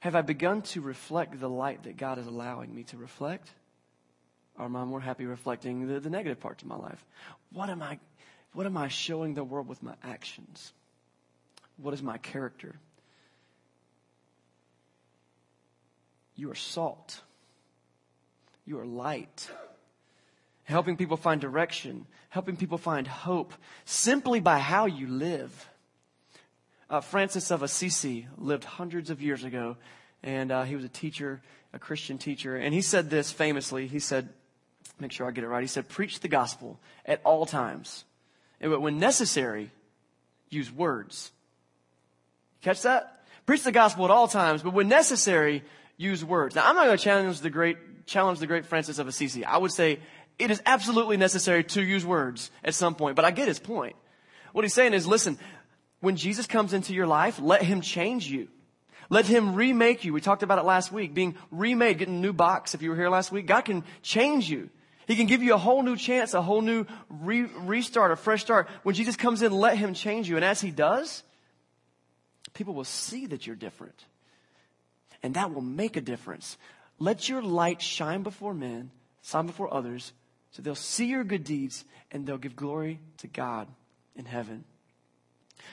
have 0.00 0.16
I 0.16 0.22
begun 0.22 0.62
to 0.62 0.80
reflect 0.80 1.38
the 1.38 1.50
light 1.50 1.82
that 1.82 1.98
God 1.98 2.16
is 2.18 2.26
allowing 2.26 2.74
me 2.74 2.84
to 2.84 2.96
reflect? 2.96 3.50
Or 4.58 4.64
am 4.64 4.76
I 4.76 4.84
more 4.84 5.02
happy 5.02 5.26
reflecting 5.26 5.86
the, 5.86 6.00
the 6.00 6.10
negative 6.10 6.40
parts 6.40 6.62
of 6.62 6.68
my 6.68 6.76
life? 6.76 7.04
What 7.52 7.68
am 7.68 7.82
I, 7.82 7.98
what 8.54 8.64
am 8.64 8.78
I 8.78 8.88
showing 8.88 9.34
the 9.34 9.44
world 9.44 9.68
with 9.68 9.82
my 9.82 9.94
actions? 10.02 10.72
What 11.76 11.92
is 11.92 12.02
my 12.02 12.16
character? 12.16 12.74
You 16.38 16.52
are 16.52 16.54
salt. 16.54 17.20
You 18.64 18.78
are 18.78 18.86
light. 18.86 19.50
Helping 20.62 20.96
people 20.96 21.16
find 21.16 21.40
direction, 21.40 22.06
helping 22.28 22.56
people 22.56 22.78
find 22.78 23.08
hope 23.08 23.52
simply 23.84 24.38
by 24.38 24.60
how 24.60 24.86
you 24.86 25.08
live. 25.08 25.68
Uh, 26.88 27.00
Francis 27.00 27.50
of 27.50 27.64
Assisi 27.64 28.28
lived 28.38 28.62
hundreds 28.62 29.10
of 29.10 29.20
years 29.20 29.42
ago, 29.42 29.76
and 30.22 30.52
uh, 30.52 30.62
he 30.62 30.76
was 30.76 30.84
a 30.84 30.88
teacher, 30.88 31.42
a 31.72 31.78
Christian 31.80 32.18
teacher, 32.18 32.54
and 32.56 32.72
he 32.72 32.82
said 32.82 33.10
this 33.10 33.32
famously. 33.32 33.88
He 33.88 33.98
said, 33.98 34.28
make 35.00 35.10
sure 35.10 35.26
I 35.26 35.32
get 35.32 35.42
it 35.42 35.48
right. 35.48 35.62
He 35.62 35.66
said, 35.66 35.88
preach 35.88 36.20
the 36.20 36.28
gospel 36.28 36.78
at 37.04 37.20
all 37.24 37.46
times. 37.46 38.04
And 38.60 38.80
when 38.80 39.00
necessary, 39.00 39.72
use 40.50 40.70
words. 40.70 41.32
Catch 42.62 42.82
that? 42.82 43.24
Preach 43.44 43.64
the 43.64 43.72
gospel 43.72 44.04
at 44.04 44.12
all 44.12 44.28
times, 44.28 44.62
but 44.62 44.72
when 44.72 44.88
necessary, 44.88 45.64
use 45.98 46.24
words. 46.24 46.54
Now, 46.54 46.66
I'm 46.66 46.74
not 46.74 46.86
going 46.86 46.96
to 46.96 47.04
challenge 47.04 47.40
the 47.40 47.50
great, 47.50 48.06
challenge 48.06 48.38
the 48.38 48.46
great 48.46 48.64
Francis 48.64 48.98
of 48.98 49.06
Assisi. 49.06 49.44
I 49.44 49.58
would 49.58 49.72
say 49.72 49.98
it 50.38 50.50
is 50.50 50.62
absolutely 50.64 51.18
necessary 51.18 51.64
to 51.64 51.82
use 51.82 52.06
words 52.06 52.50
at 52.64 52.74
some 52.74 52.94
point, 52.94 53.16
but 53.16 53.26
I 53.26 53.32
get 53.32 53.48
his 53.48 53.58
point. 53.58 53.96
What 54.52 54.64
he's 54.64 54.72
saying 54.72 54.94
is, 54.94 55.06
listen, 55.06 55.38
when 56.00 56.16
Jesus 56.16 56.46
comes 56.46 56.72
into 56.72 56.94
your 56.94 57.06
life, 57.06 57.38
let 57.40 57.62
him 57.62 57.82
change 57.82 58.30
you. 58.30 58.48
Let 59.10 59.26
him 59.26 59.54
remake 59.54 60.04
you. 60.04 60.12
We 60.12 60.20
talked 60.20 60.42
about 60.42 60.58
it 60.58 60.64
last 60.64 60.92
week, 60.92 61.14
being 61.14 61.34
remade, 61.50 61.98
getting 61.98 62.16
a 62.16 62.20
new 62.20 62.32
box. 62.32 62.74
If 62.74 62.82
you 62.82 62.90
were 62.90 62.96
here 62.96 63.08
last 63.08 63.32
week, 63.32 63.46
God 63.46 63.62
can 63.62 63.84
change 64.02 64.48
you. 64.48 64.70
He 65.06 65.16
can 65.16 65.26
give 65.26 65.42
you 65.42 65.54
a 65.54 65.58
whole 65.58 65.82
new 65.82 65.96
chance, 65.96 66.34
a 66.34 66.42
whole 66.42 66.60
new 66.60 66.84
re- 67.08 67.50
restart, 67.60 68.12
a 68.12 68.16
fresh 68.16 68.42
start. 68.42 68.68
When 68.82 68.94
Jesus 68.94 69.16
comes 69.16 69.40
in, 69.40 69.50
let 69.52 69.78
him 69.78 69.94
change 69.94 70.28
you. 70.28 70.36
And 70.36 70.44
as 70.44 70.60
he 70.60 70.70
does, 70.70 71.22
people 72.52 72.74
will 72.74 72.84
see 72.84 73.26
that 73.26 73.46
you're 73.46 73.56
different 73.56 74.04
and 75.22 75.34
that 75.34 75.52
will 75.52 75.62
make 75.62 75.96
a 75.96 76.00
difference. 76.00 76.56
Let 76.98 77.28
your 77.28 77.42
light 77.42 77.80
shine 77.80 78.22
before 78.22 78.54
men, 78.54 78.90
shine 79.22 79.46
before 79.46 79.72
others, 79.72 80.12
so 80.50 80.62
they'll 80.62 80.74
see 80.74 81.06
your 81.06 81.24
good 81.24 81.44
deeds 81.44 81.84
and 82.10 82.26
they'll 82.26 82.38
give 82.38 82.56
glory 82.56 83.00
to 83.18 83.26
God 83.26 83.68
in 84.16 84.24
heaven. 84.24 84.64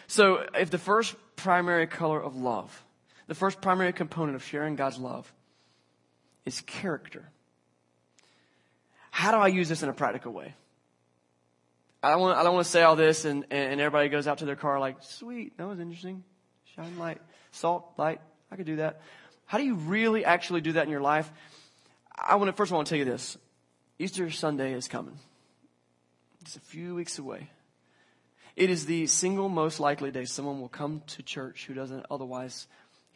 So, 0.08 0.45
if 0.53 0.69
the 0.69 0.77
first 0.77 1.15
primary 1.36 1.88
color 1.88 2.21
of 2.21 2.36
love, 2.36 2.84
the 3.27 3.36
first 3.36 3.62
primary 3.62 3.93
component 3.93 4.36
of 4.36 4.43
sharing 4.43 4.75
God's 4.75 4.97
love 4.97 5.31
is 6.45 6.62
character, 6.62 7.29
how 9.10 9.31
do 9.31 9.38
I 9.38 9.47
use 9.47 9.69
this 9.69 9.81
in 9.81 9.89
a 9.89 9.93
practical 9.93 10.34
way? 10.34 10.53
I 12.03 12.12
don't 12.12 12.21
want, 12.21 12.38
I 12.38 12.43
don't 12.43 12.53
want 12.53 12.65
to 12.65 12.71
say 12.71 12.84
all 12.84 12.95
this 12.95 13.25
and, 13.25 13.45
and 13.49 13.79
everybody 13.81 14.10
goes 14.10 14.27
out 14.27 14.39
to 14.39 14.45
their 14.45 14.55
car 14.55 14.79
like, 14.79 14.97
sweet, 15.01 15.58
that 15.58 15.65
was 15.65 15.79
interesting. 15.79 16.23
Shine 16.75 16.99
light, 16.99 17.19
salt, 17.51 17.93
light, 17.97 18.21
I 18.51 18.58
could 18.58 18.65
do 18.65 18.75
that. 18.75 19.01
How 19.45 19.58
do 19.58 19.63
you 19.63 19.75
really 19.75 20.25
actually 20.25 20.62
do 20.62 20.73
that 20.73 20.84
in 20.84 20.89
your 20.89 21.01
life? 21.01 21.31
I 22.17 22.36
want 22.36 22.49
to, 22.49 22.53
first 22.53 22.71
I 22.71 22.75
want 22.75 22.88
to 22.88 22.89
tell 22.89 22.99
you 22.99 23.05
this. 23.05 23.38
Easter 23.99 24.29
Sunday 24.31 24.73
is 24.73 24.88
coming. 24.88 25.17
It's 26.41 26.55
a 26.55 26.62
few 26.62 26.95
weeks 26.95 27.17
away. 27.19 27.49
It 28.55 28.69
is 28.69 28.86
the 28.86 29.08
single 29.08 29.49
most 29.49 29.79
likely 29.79 30.12
day 30.12 30.25
someone 30.25 30.62
will 30.62 30.69
come 30.69 31.01
to 31.08 31.23
church 31.23 31.65
who 31.65 31.73
doesn't 31.73 32.05
otherwise 32.10 32.67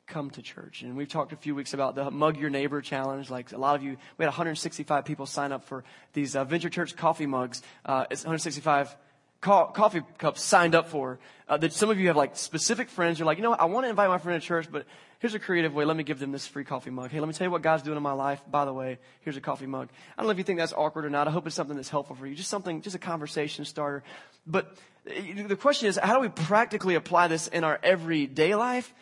come 0.07 0.29
to 0.31 0.41
church. 0.41 0.81
And 0.81 0.97
we've 0.97 1.07
talked 1.07 1.31
a 1.31 1.37
few 1.37 1.55
weeks 1.55 1.73
about 1.73 1.95
the 1.95 2.11
Mug 2.11 2.37
Your 2.37 2.49
Neighbor 2.49 2.81
Challenge. 2.81 3.29
Like 3.29 3.51
a 3.51 3.57
lot 3.57 3.75
of 3.75 3.83
you, 3.83 3.97
we 4.17 4.25
had 4.25 4.29
165 4.29 5.05
people 5.05 5.25
sign 5.25 5.51
up 5.51 5.63
for 5.65 5.83
these 6.13 6.35
uh, 6.35 6.43
Venture 6.43 6.69
Church 6.69 6.95
coffee 6.95 7.27
mugs. 7.27 7.61
Uh, 7.85 8.05
it's 8.09 8.23
165 8.23 8.95
co- 9.41 9.67
coffee 9.67 10.01
cups 10.17 10.41
signed 10.41 10.75
up 10.75 10.89
for. 10.89 11.19
Uh, 11.47 11.57
that 11.57 11.73
some 11.73 11.89
of 11.89 11.99
you 11.99 12.07
have 12.07 12.15
like 12.15 12.37
specific 12.37 12.89
friends. 12.89 13.17
You're 13.17 13.25
like, 13.25 13.37
you 13.37 13.43
know 13.43 13.49
what? 13.51 13.61
I 13.61 13.65
want 13.65 13.85
to 13.85 13.89
invite 13.89 14.09
my 14.09 14.19
friend 14.19 14.39
to 14.39 14.47
church, 14.47 14.67
but 14.71 14.85
here's 15.17 15.33
a 15.33 15.39
creative 15.39 15.73
way. 15.73 15.83
Let 15.83 15.97
me 15.97 16.03
give 16.03 16.19
them 16.19 16.31
this 16.31 16.45
free 16.45 16.63
coffee 16.63 16.91
mug. 16.91 17.09
Hey, 17.09 17.19
let 17.19 17.27
me 17.27 17.33
tell 17.33 17.47
you 17.47 17.51
what 17.51 17.63
God's 17.63 17.81
doing 17.81 17.97
in 17.97 18.03
my 18.03 18.13
life. 18.13 18.41
By 18.49 18.65
the 18.65 18.73
way, 18.73 18.99
here's 19.21 19.35
a 19.35 19.41
coffee 19.41 19.65
mug. 19.65 19.89
I 20.15 20.21
don't 20.21 20.27
know 20.27 20.31
if 20.31 20.37
you 20.37 20.43
think 20.43 20.59
that's 20.59 20.73
awkward 20.73 21.05
or 21.05 21.09
not. 21.09 21.27
I 21.27 21.31
hope 21.31 21.47
it's 21.47 21.55
something 21.55 21.75
that's 21.75 21.89
helpful 21.89 22.15
for 22.15 22.27
you. 22.27 22.35
Just 22.35 22.49
something, 22.49 22.81
just 22.81 22.95
a 22.95 22.99
conversation 22.99 23.65
starter. 23.65 24.03
But 24.45 24.77
uh, 25.07 25.47
the 25.47 25.55
question 25.55 25.87
is, 25.87 25.97
how 25.97 26.15
do 26.15 26.21
we 26.21 26.29
practically 26.29 26.93
apply 26.93 27.27
this 27.29 27.47
in 27.47 27.63
our 27.63 27.79
everyday 27.81 28.53
life? 28.53 28.93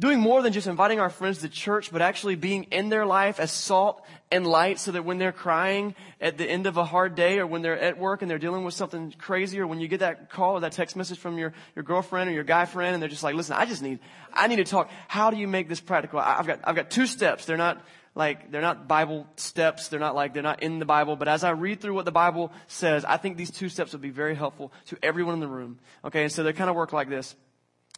Doing 0.00 0.20
more 0.20 0.42
than 0.42 0.52
just 0.52 0.68
inviting 0.68 1.00
our 1.00 1.10
friends 1.10 1.38
to 1.38 1.48
church, 1.48 1.90
but 1.90 2.00
actually 2.00 2.36
being 2.36 2.64
in 2.64 2.88
their 2.88 3.04
life 3.04 3.40
as 3.40 3.50
salt 3.50 4.04
and 4.30 4.46
light 4.46 4.78
so 4.78 4.92
that 4.92 5.04
when 5.04 5.18
they're 5.18 5.32
crying 5.32 5.96
at 6.20 6.38
the 6.38 6.48
end 6.48 6.68
of 6.68 6.76
a 6.76 6.84
hard 6.84 7.16
day 7.16 7.40
or 7.40 7.48
when 7.48 7.62
they're 7.62 7.78
at 7.78 7.98
work 7.98 8.22
and 8.22 8.30
they're 8.30 8.38
dealing 8.38 8.62
with 8.62 8.74
something 8.74 9.12
crazy 9.18 9.58
or 9.58 9.66
when 9.66 9.80
you 9.80 9.88
get 9.88 9.98
that 9.98 10.30
call 10.30 10.54
or 10.54 10.60
that 10.60 10.70
text 10.70 10.94
message 10.94 11.18
from 11.18 11.36
your, 11.36 11.52
your 11.74 11.82
girlfriend 11.82 12.30
or 12.30 12.32
your 12.32 12.44
guy 12.44 12.64
friend 12.64 12.94
and 12.94 13.02
they're 13.02 13.08
just 13.08 13.24
like, 13.24 13.34
listen, 13.34 13.56
I 13.56 13.64
just 13.64 13.82
need, 13.82 13.98
I 14.32 14.46
need 14.46 14.56
to 14.56 14.64
talk. 14.64 14.88
How 15.08 15.30
do 15.30 15.36
you 15.36 15.48
make 15.48 15.68
this 15.68 15.80
practical? 15.80 16.20
I've 16.20 16.46
got, 16.46 16.60
I've 16.62 16.76
got 16.76 16.90
two 16.90 17.08
steps. 17.08 17.44
They're 17.44 17.56
not 17.56 17.84
like, 18.14 18.52
they're 18.52 18.62
not 18.62 18.86
Bible 18.86 19.26
steps. 19.34 19.88
They're 19.88 19.98
not 19.98 20.14
like, 20.14 20.32
they're 20.32 20.44
not 20.44 20.62
in 20.62 20.78
the 20.78 20.84
Bible. 20.84 21.16
But 21.16 21.26
as 21.26 21.42
I 21.42 21.50
read 21.50 21.80
through 21.80 21.94
what 21.94 22.04
the 22.04 22.12
Bible 22.12 22.52
says, 22.68 23.04
I 23.04 23.16
think 23.16 23.36
these 23.36 23.50
two 23.50 23.68
steps 23.68 23.92
would 23.92 24.02
be 24.02 24.10
very 24.10 24.36
helpful 24.36 24.72
to 24.86 24.98
everyone 25.02 25.34
in 25.34 25.40
the 25.40 25.48
room. 25.48 25.80
Okay. 26.04 26.22
And 26.22 26.30
so 26.30 26.44
they 26.44 26.52
kind 26.52 26.70
of 26.70 26.76
work 26.76 26.92
like 26.92 27.08
this. 27.08 27.34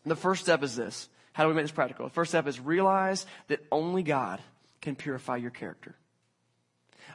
The 0.06 0.16
first 0.16 0.42
step 0.42 0.62
is 0.62 0.74
this. 0.76 1.10
How 1.32 1.44
do 1.44 1.48
we 1.48 1.54
make 1.54 1.64
this 1.64 1.72
practical? 1.72 2.06
The 2.06 2.12
first 2.12 2.30
step 2.30 2.46
is 2.46 2.58
realize 2.58 3.26
that 3.48 3.64
only 3.70 4.02
God 4.02 4.40
can 4.80 4.96
purify 4.96 5.36
your 5.36 5.50
character. 5.50 5.94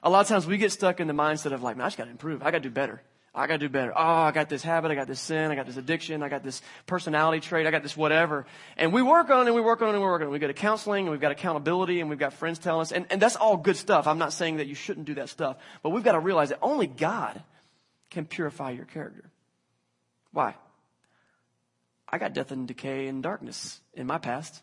A 0.04 0.10
lot 0.10 0.22
of 0.22 0.28
times 0.28 0.46
we 0.46 0.58
get 0.58 0.72
stuck 0.72 1.00
in 1.00 1.08
the 1.08 1.14
mindset 1.14 1.52
of 1.52 1.64
like, 1.64 1.78
man, 1.78 1.86
I 1.86 1.88
just 1.88 1.98
gotta 1.98 2.12
improve. 2.12 2.42
I 2.42 2.46
gotta 2.46 2.60
do 2.60 2.70
better. 2.70 3.02
I 3.34 3.48
gotta 3.48 3.60
do 3.60 3.70
better. 3.70 3.92
Oh, 3.94 4.02
I 4.02 4.32
got 4.32 4.48
this 4.48 4.64
habit. 4.64 4.92
I 4.92 4.96
got 4.96 5.08
this 5.08 5.20
sin. 5.20 5.52
I 5.52 5.56
got 5.56 5.66
this 5.66 5.76
addiction. 5.76 6.24
I 6.24 6.30
got 6.30 6.44
this 6.44 6.62
personality 6.86 7.42
trait. 7.42 7.68
I 7.68 7.72
got 7.72 7.84
this 7.84 7.98
whatever. 7.98 8.46
And 8.78 8.94
we 8.94 9.02
work 9.02 9.30
on 9.30 9.42
it 9.42 9.48
and 9.48 9.56
we 9.56 9.62
work 9.62 9.82
on 9.82 9.90
it 9.90 9.94
and 9.94 10.00
we 10.00 10.06
work 10.06 10.22
on 10.22 10.28
it. 10.28 10.32
We 10.32 10.40
go 10.40 10.48
to 10.48 10.54
counseling 10.54 11.06
and 11.06 11.12
we've 11.12 11.20
got 11.20 11.32
accountability 11.32 12.00
and 12.00 12.10
we've 12.10 12.20
got 12.20 12.34
friends 12.34 12.60
telling 12.60 12.82
us. 12.82 12.92
And, 12.94 13.06
and 13.10 13.22
that's 13.22 13.36
all 13.36 13.58
good 13.58 13.76
stuff. 13.76 14.08
I'm 14.08 14.20
not 14.20 14.32
saying 14.32 14.58
that 14.58 14.68
you 14.68 14.76
shouldn't 14.76 15.06
do 15.06 15.16
that 15.16 15.30
stuff. 15.30 15.58
But 15.84 15.90
we've 15.90 16.04
got 16.04 16.14
to 16.14 16.20
realize 16.20 16.50
that 16.50 16.60
only 16.62 16.88
God 16.88 17.42
can 18.10 18.26
purify 18.26 18.72
your 18.72 18.86
character. 18.86 19.26
Why? 20.32 20.56
I 22.08 22.18
got 22.18 22.34
death 22.34 22.52
and 22.52 22.68
decay 22.68 23.08
and 23.08 23.22
darkness 23.22 23.80
in 23.94 24.08
my 24.08 24.18
past. 24.18 24.62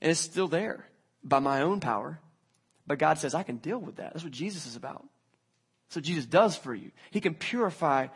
And 0.00 0.10
it's 0.10 0.20
still 0.20 0.48
there 0.48 0.86
by 1.22 1.38
my 1.38 1.62
own 1.62 1.80
power. 1.80 2.20
But 2.86 2.98
God 2.98 3.18
says, 3.18 3.34
I 3.34 3.42
can 3.42 3.56
deal 3.56 3.78
with 3.78 3.96
that. 3.96 4.12
That's 4.12 4.24
what 4.24 4.32
Jesus 4.32 4.66
is 4.66 4.76
about. 4.76 5.06
So 5.88 6.00
Jesus 6.00 6.26
does 6.26 6.56
for 6.56 6.74
you. 6.74 6.90
He 7.10 7.20
can 7.20 7.34
purify 7.34 8.08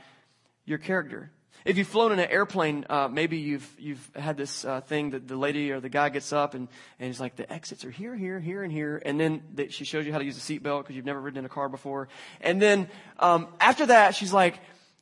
your 0.65 0.79
character. 0.79 1.31
If 1.65 1.77
you've 1.77 1.89
flown 1.89 2.13
in 2.13 2.19
an 2.19 2.31
airplane, 2.31 2.87
uh, 2.89 3.09
maybe 3.09 3.39
you've 3.39 3.69
you've 3.79 4.11
had 4.15 4.37
this 4.37 4.65
uh, 4.65 4.81
thing 4.83 5.11
that 5.11 5.27
the 5.27 5.37
lady 5.37 5.73
or 5.73 5.81
the 5.81 5.89
guy 5.89 6.09
gets 6.09 6.33
up 6.33 6.55
and 6.55 6.69
and 6.99 7.07
he's 7.07 7.21
like, 7.21 7.37
the 7.37 7.51
exits 7.53 7.85
are 7.85 7.91
here, 7.91 8.15
here, 8.15 8.39
here, 8.39 8.63
and 8.63 8.73
here, 8.73 9.03
and 9.05 9.19
then 9.19 9.43
the, 9.55 9.69
she 9.69 9.85
shows 9.85 10.07
you 10.07 10.13
how 10.13 10.19
to 10.19 10.25
use 10.25 10.37
a 10.37 10.41
seatbelt 10.41 10.83
because 10.83 10.95
you've 10.95 11.05
never 11.05 11.21
ridden 11.21 11.39
in 11.39 11.45
a 11.45 11.49
car 11.49 11.69
before, 11.69 12.09
and 12.41 12.63
then 12.63 12.89
um, 13.19 13.49
after 13.61 13.87
that, 13.87 14.15
she's 14.15 14.33
like, 14.33 14.61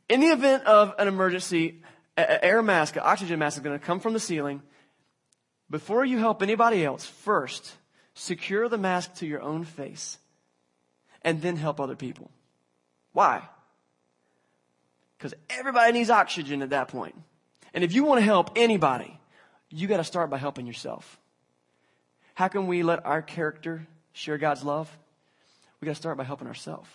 in 0.08 0.20
the 0.20 0.28
event 0.28 0.64
of 0.64 0.94
an 0.98 1.08
emergency, 1.08 1.82
air 2.16 2.62
mask, 2.62 2.96
an 2.96 3.02
oxygen 3.04 3.38
mask 3.38 3.56
is 3.58 3.62
going 3.62 3.78
to 3.78 3.84
come 3.84 4.00
from 4.00 4.12
the 4.12 4.20
ceiling. 4.20 4.62
Before 5.68 6.04
you 6.04 6.18
help 6.18 6.42
anybody 6.42 6.84
else, 6.84 7.04
first 7.04 7.72
secure 8.14 8.68
the 8.68 8.78
mask 8.78 9.14
to 9.16 9.26
your 9.26 9.42
own 9.42 9.64
face, 9.64 10.18
and 11.22 11.42
then 11.42 11.56
help 11.56 11.80
other 11.80 11.96
people. 11.96 12.30
Why? 13.12 13.42
Because 15.18 15.34
everybody 15.50 15.92
needs 15.92 16.10
oxygen 16.10 16.62
at 16.62 16.70
that 16.70 16.88
point. 16.88 17.14
And 17.74 17.84
if 17.84 17.92
you 17.92 18.04
want 18.04 18.20
to 18.20 18.24
help 18.24 18.52
anybody, 18.56 19.18
you 19.70 19.88
got 19.88 19.98
to 19.98 20.04
start 20.04 20.30
by 20.30 20.38
helping 20.38 20.66
yourself. 20.66 21.18
How 22.34 22.48
can 22.48 22.66
we 22.66 22.82
let 22.82 23.04
our 23.04 23.22
character 23.22 23.86
share 24.12 24.38
God's 24.38 24.62
love? 24.62 24.94
We 25.80 25.86
got 25.86 25.92
to 25.92 26.00
start 26.00 26.16
by 26.16 26.24
helping 26.24 26.48
ourselves. 26.48 26.88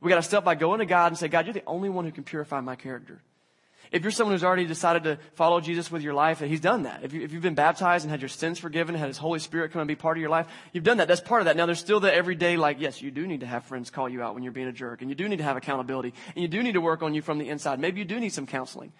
We 0.00 0.08
got 0.08 0.16
to 0.16 0.22
start 0.22 0.44
by 0.44 0.54
going 0.54 0.80
to 0.80 0.86
God 0.86 1.08
and 1.08 1.18
say, 1.18 1.28
God, 1.28 1.46
you're 1.46 1.54
the 1.54 1.62
only 1.66 1.90
one 1.90 2.04
who 2.04 2.12
can 2.12 2.24
purify 2.24 2.60
my 2.60 2.76
character. 2.76 3.20
If 3.90 4.02
you're 4.02 4.12
someone 4.12 4.34
who's 4.34 4.44
already 4.44 4.66
decided 4.66 5.02
to 5.04 5.18
follow 5.34 5.60
Jesus 5.60 5.90
with 5.90 6.02
your 6.02 6.14
life, 6.14 6.40
and 6.40 6.50
He's 6.50 6.60
done 6.60 6.84
that. 6.84 7.02
If, 7.02 7.12
you, 7.12 7.22
have 7.22 7.42
been 7.42 7.56
baptized 7.56 8.04
and 8.04 8.10
had 8.10 8.20
your 8.20 8.28
sins 8.28 8.58
forgiven, 8.58 8.94
had 8.94 9.08
His 9.08 9.18
Holy 9.18 9.40
Spirit 9.40 9.72
come 9.72 9.80
and 9.80 9.88
be 9.88 9.96
part 9.96 10.16
of 10.16 10.20
your 10.20 10.30
life, 10.30 10.46
you've 10.72 10.84
done 10.84 10.98
that. 10.98 11.08
That's 11.08 11.20
part 11.20 11.40
of 11.40 11.46
that. 11.46 11.56
Now 11.56 11.66
there's 11.66 11.80
still 11.80 11.98
the 11.98 12.14
everyday, 12.14 12.56
like, 12.56 12.80
yes, 12.80 13.02
you 13.02 13.10
do 13.10 13.26
need 13.26 13.40
to 13.40 13.46
have 13.46 13.64
friends 13.64 13.90
call 13.90 14.08
you 14.08 14.22
out 14.22 14.34
when 14.34 14.44
you're 14.44 14.52
being 14.52 14.68
a 14.68 14.72
jerk, 14.72 15.00
and 15.00 15.10
you 15.10 15.16
do 15.16 15.28
need 15.28 15.38
to 15.38 15.44
have 15.44 15.56
accountability, 15.56 16.14
and 16.36 16.42
you 16.42 16.48
do 16.48 16.62
need 16.62 16.74
to 16.74 16.80
work 16.80 17.02
on 17.02 17.14
you 17.14 17.22
from 17.22 17.38
the 17.38 17.48
inside. 17.48 17.80
Maybe 17.80 17.98
you 17.98 18.04
do 18.04 18.20
need 18.20 18.32
some 18.32 18.46
counseling. 18.46 18.92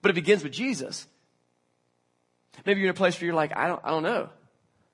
But 0.00 0.10
it 0.10 0.14
begins 0.14 0.42
with 0.42 0.52
Jesus. 0.52 1.06
Maybe 2.64 2.80
you're 2.80 2.88
in 2.88 2.94
a 2.94 2.96
place 2.96 3.20
where 3.20 3.26
you're 3.26 3.34
like, 3.34 3.54
I 3.54 3.68
don't, 3.68 3.80
I 3.84 3.90
don't 3.90 4.02
know. 4.02 4.30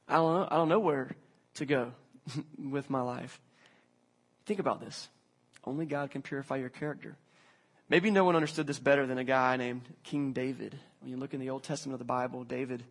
I 0.08 0.14
don't 0.16 0.34
know. 0.34 0.48
I 0.50 0.56
don't 0.56 0.68
know 0.68 0.80
where 0.80 1.10
to 1.54 1.66
go 1.66 1.92
with 2.58 2.90
my 2.90 3.00
life. 3.00 3.40
Think 4.46 4.60
about 4.60 4.80
this. 4.80 5.08
Only 5.64 5.86
God 5.86 6.10
can 6.10 6.22
purify 6.22 6.56
your 6.56 6.68
character. 6.68 7.16
Maybe 7.88 8.10
no 8.10 8.24
one 8.24 8.34
understood 8.34 8.66
this 8.66 8.78
better 8.78 9.06
than 9.06 9.18
a 9.18 9.24
guy 9.24 9.56
named 9.56 9.82
King 10.02 10.32
David. 10.32 10.76
When 11.00 11.10
you 11.10 11.16
look 11.16 11.34
in 11.34 11.40
the 11.40 11.50
Old 11.50 11.62
Testament 11.62 11.94
of 11.94 11.98
the 12.00 12.04
Bible, 12.04 12.42
David, 12.42 12.82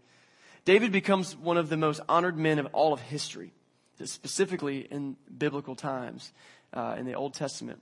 David 0.64 0.92
becomes 0.92 1.36
one 1.36 1.58
of 1.58 1.68
the 1.68 1.78
most 1.78 2.00
honored 2.08 2.38
men 2.38 2.60
of 2.60 2.68
all 2.68 2.94
of 2.94 3.02
history, 3.02 3.52
specifically 4.04 4.80
in 4.80 5.18
biblical 5.38 5.76
times 5.76 6.32
uh, 6.74 6.96
in 6.98 7.06
the 7.06 7.14
Old 7.14 7.34
Testament. 7.34 7.82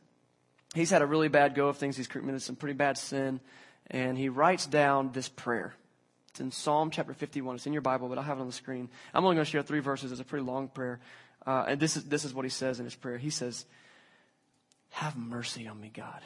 He's 0.74 0.90
had 0.90 1.04
a 1.04 1.06
really 1.06 1.28
bad 1.28 1.54
go 1.54 1.68
of 1.68 1.78
things. 1.78 1.96
He's 1.96 2.08
committed 2.08 2.42
some 2.42 2.56
pretty 2.56 2.74
bad 2.74 2.98
sin, 2.98 3.40
and 3.92 4.18
he 4.18 4.30
writes 4.30 4.66
down 4.66 5.12
this 5.12 5.30
prayer. 5.30 5.76
It's 6.30 6.40
in 6.40 6.50
Psalm 6.50 6.90
chapter 6.90 7.14
51. 7.14 7.58
It's 7.58 7.68
in 7.68 7.74
your 7.74 7.84
Bible, 7.84 8.10
but 8.10 8.18
I'll 8.18 8.24
have 8.24 8.40
it 8.40 8.42
on 8.42 8.48
the 8.48 8.54
screen. 8.54 8.90
I'm 9.14 9.24
only 9.24 9.36
going 9.36 9.46
to 9.46 9.52
share 9.52 9.62
three 9.62 9.82
verses. 9.82 10.12
It's 10.12 10.20
a 10.20 10.26
pretty 10.26 10.46
long 10.46 10.68
prayer. 10.68 11.00
Uh, 11.46 11.66
and 11.68 11.80
this 11.80 11.96
is, 11.96 12.06
this 12.06 12.26
is 12.26 12.34
what 12.34 12.44
he 12.44 12.50
says 12.50 12.80
in 12.80 12.86
his 12.86 12.96
prayer. 12.96 13.20
He 13.20 13.30
says, 13.30 13.66
Have 14.90 15.16
mercy 15.16 15.68
on 15.68 15.80
me, 15.80 15.92
God 15.94 16.24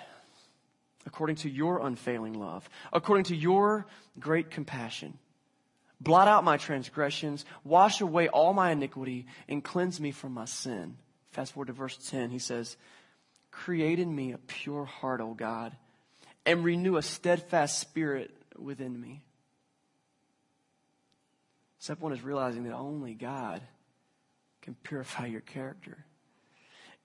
according 1.07 1.37
to 1.37 1.49
your 1.49 1.79
unfailing 1.87 2.33
love, 2.33 2.69
according 2.91 3.23
to 3.23 3.35
your 3.35 3.87
great 4.19 4.51
compassion. 4.51 5.17
Blot 5.99 6.27
out 6.27 6.43
my 6.43 6.57
transgressions, 6.57 7.45
wash 7.63 8.01
away 8.01 8.27
all 8.27 8.53
my 8.53 8.71
iniquity, 8.71 9.25
and 9.47 9.63
cleanse 9.63 9.99
me 9.99 10.11
from 10.11 10.33
my 10.33 10.45
sin. 10.45 10.97
Fast 11.31 11.53
forward 11.53 11.67
to 11.67 11.73
verse 11.73 11.97
10, 12.09 12.29
he 12.29 12.39
says, 12.39 12.77
Create 13.49 13.97
in 13.97 14.13
me 14.13 14.33
a 14.33 14.37
pure 14.37 14.85
heart, 14.85 15.21
O 15.21 15.33
God, 15.33 15.75
and 16.45 16.63
renew 16.63 16.97
a 16.97 17.01
steadfast 17.01 17.79
spirit 17.79 18.29
within 18.59 18.99
me. 18.99 19.23
Step 21.79 22.01
one 22.01 22.11
is 22.11 22.21
realizing 22.21 22.65
that 22.65 22.73
only 22.73 23.13
God 23.13 23.61
can 24.61 24.75
purify 24.83 25.25
your 25.25 25.41
character. 25.41 25.97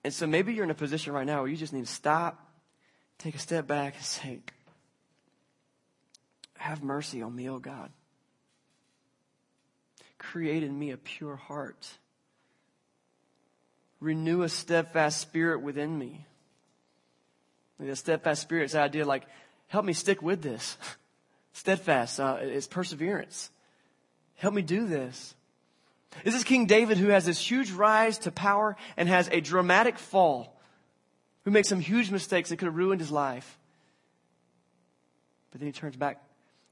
And 0.04 0.12
so 0.12 0.26
maybe 0.26 0.52
you're 0.52 0.64
in 0.64 0.70
a 0.70 0.74
position 0.74 1.12
right 1.12 1.26
now 1.26 1.42
where 1.42 1.48
you 1.48 1.56
just 1.56 1.72
need 1.72 1.86
to 1.86 1.92
stop 1.92 2.51
take 3.22 3.34
a 3.36 3.38
step 3.38 3.66
back 3.66 3.94
and 3.94 4.04
say, 4.04 4.40
Have 6.58 6.82
mercy 6.82 7.22
on 7.22 7.34
me, 7.34 7.48
O 7.48 7.58
God. 7.58 7.90
Create 10.18 10.62
in 10.62 10.76
me 10.76 10.90
a 10.90 10.96
pure 10.96 11.36
heart. 11.36 11.88
Renew 14.00 14.42
a 14.42 14.48
steadfast 14.48 15.20
spirit 15.20 15.62
within 15.62 15.96
me. 15.96 16.26
The 17.78 17.94
steadfast 17.96 18.42
spirit 18.42 18.64
is 18.64 18.72
the 18.72 18.80
idea 18.80 19.04
like, 19.04 19.24
help 19.68 19.84
me 19.84 19.92
stick 19.92 20.22
with 20.22 20.42
this. 20.42 20.76
steadfast 21.52 22.18
uh, 22.18 22.38
is 22.40 22.66
perseverance. 22.66 23.50
Help 24.34 24.54
me 24.54 24.62
do 24.62 24.86
this. 24.86 25.34
This 26.24 26.34
is 26.34 26.44
King 26.44 26.66
David 26.66 26.98
who 26.98 27.08
has 27.08 27.24
this 27.24 27.38
huge 27.38 27.70
rise 27.70 28.18
to 28.18 28.32
power 28.32 28.76
and 28.96 29.08
has 29.08 29.28
a 29.32 29.40
dramatic 29.40 29.98
fall 29.98 30.51
who 31.44 31.50
makes 31.50 31.68
some 31.68 31.80
huge 31.80 32.10
mistakes 32.10 32.50
that 32.50 32.56
could 32.56 32.66
have 32.66 32.76
ruined 32.76 33.00
his 33.00 33.10
life. 33.10 33.58
But 35.50 35.60
then 35.60 35.66
he 35.66 35.72
turns 35.72 35.96
back 35.96 36.22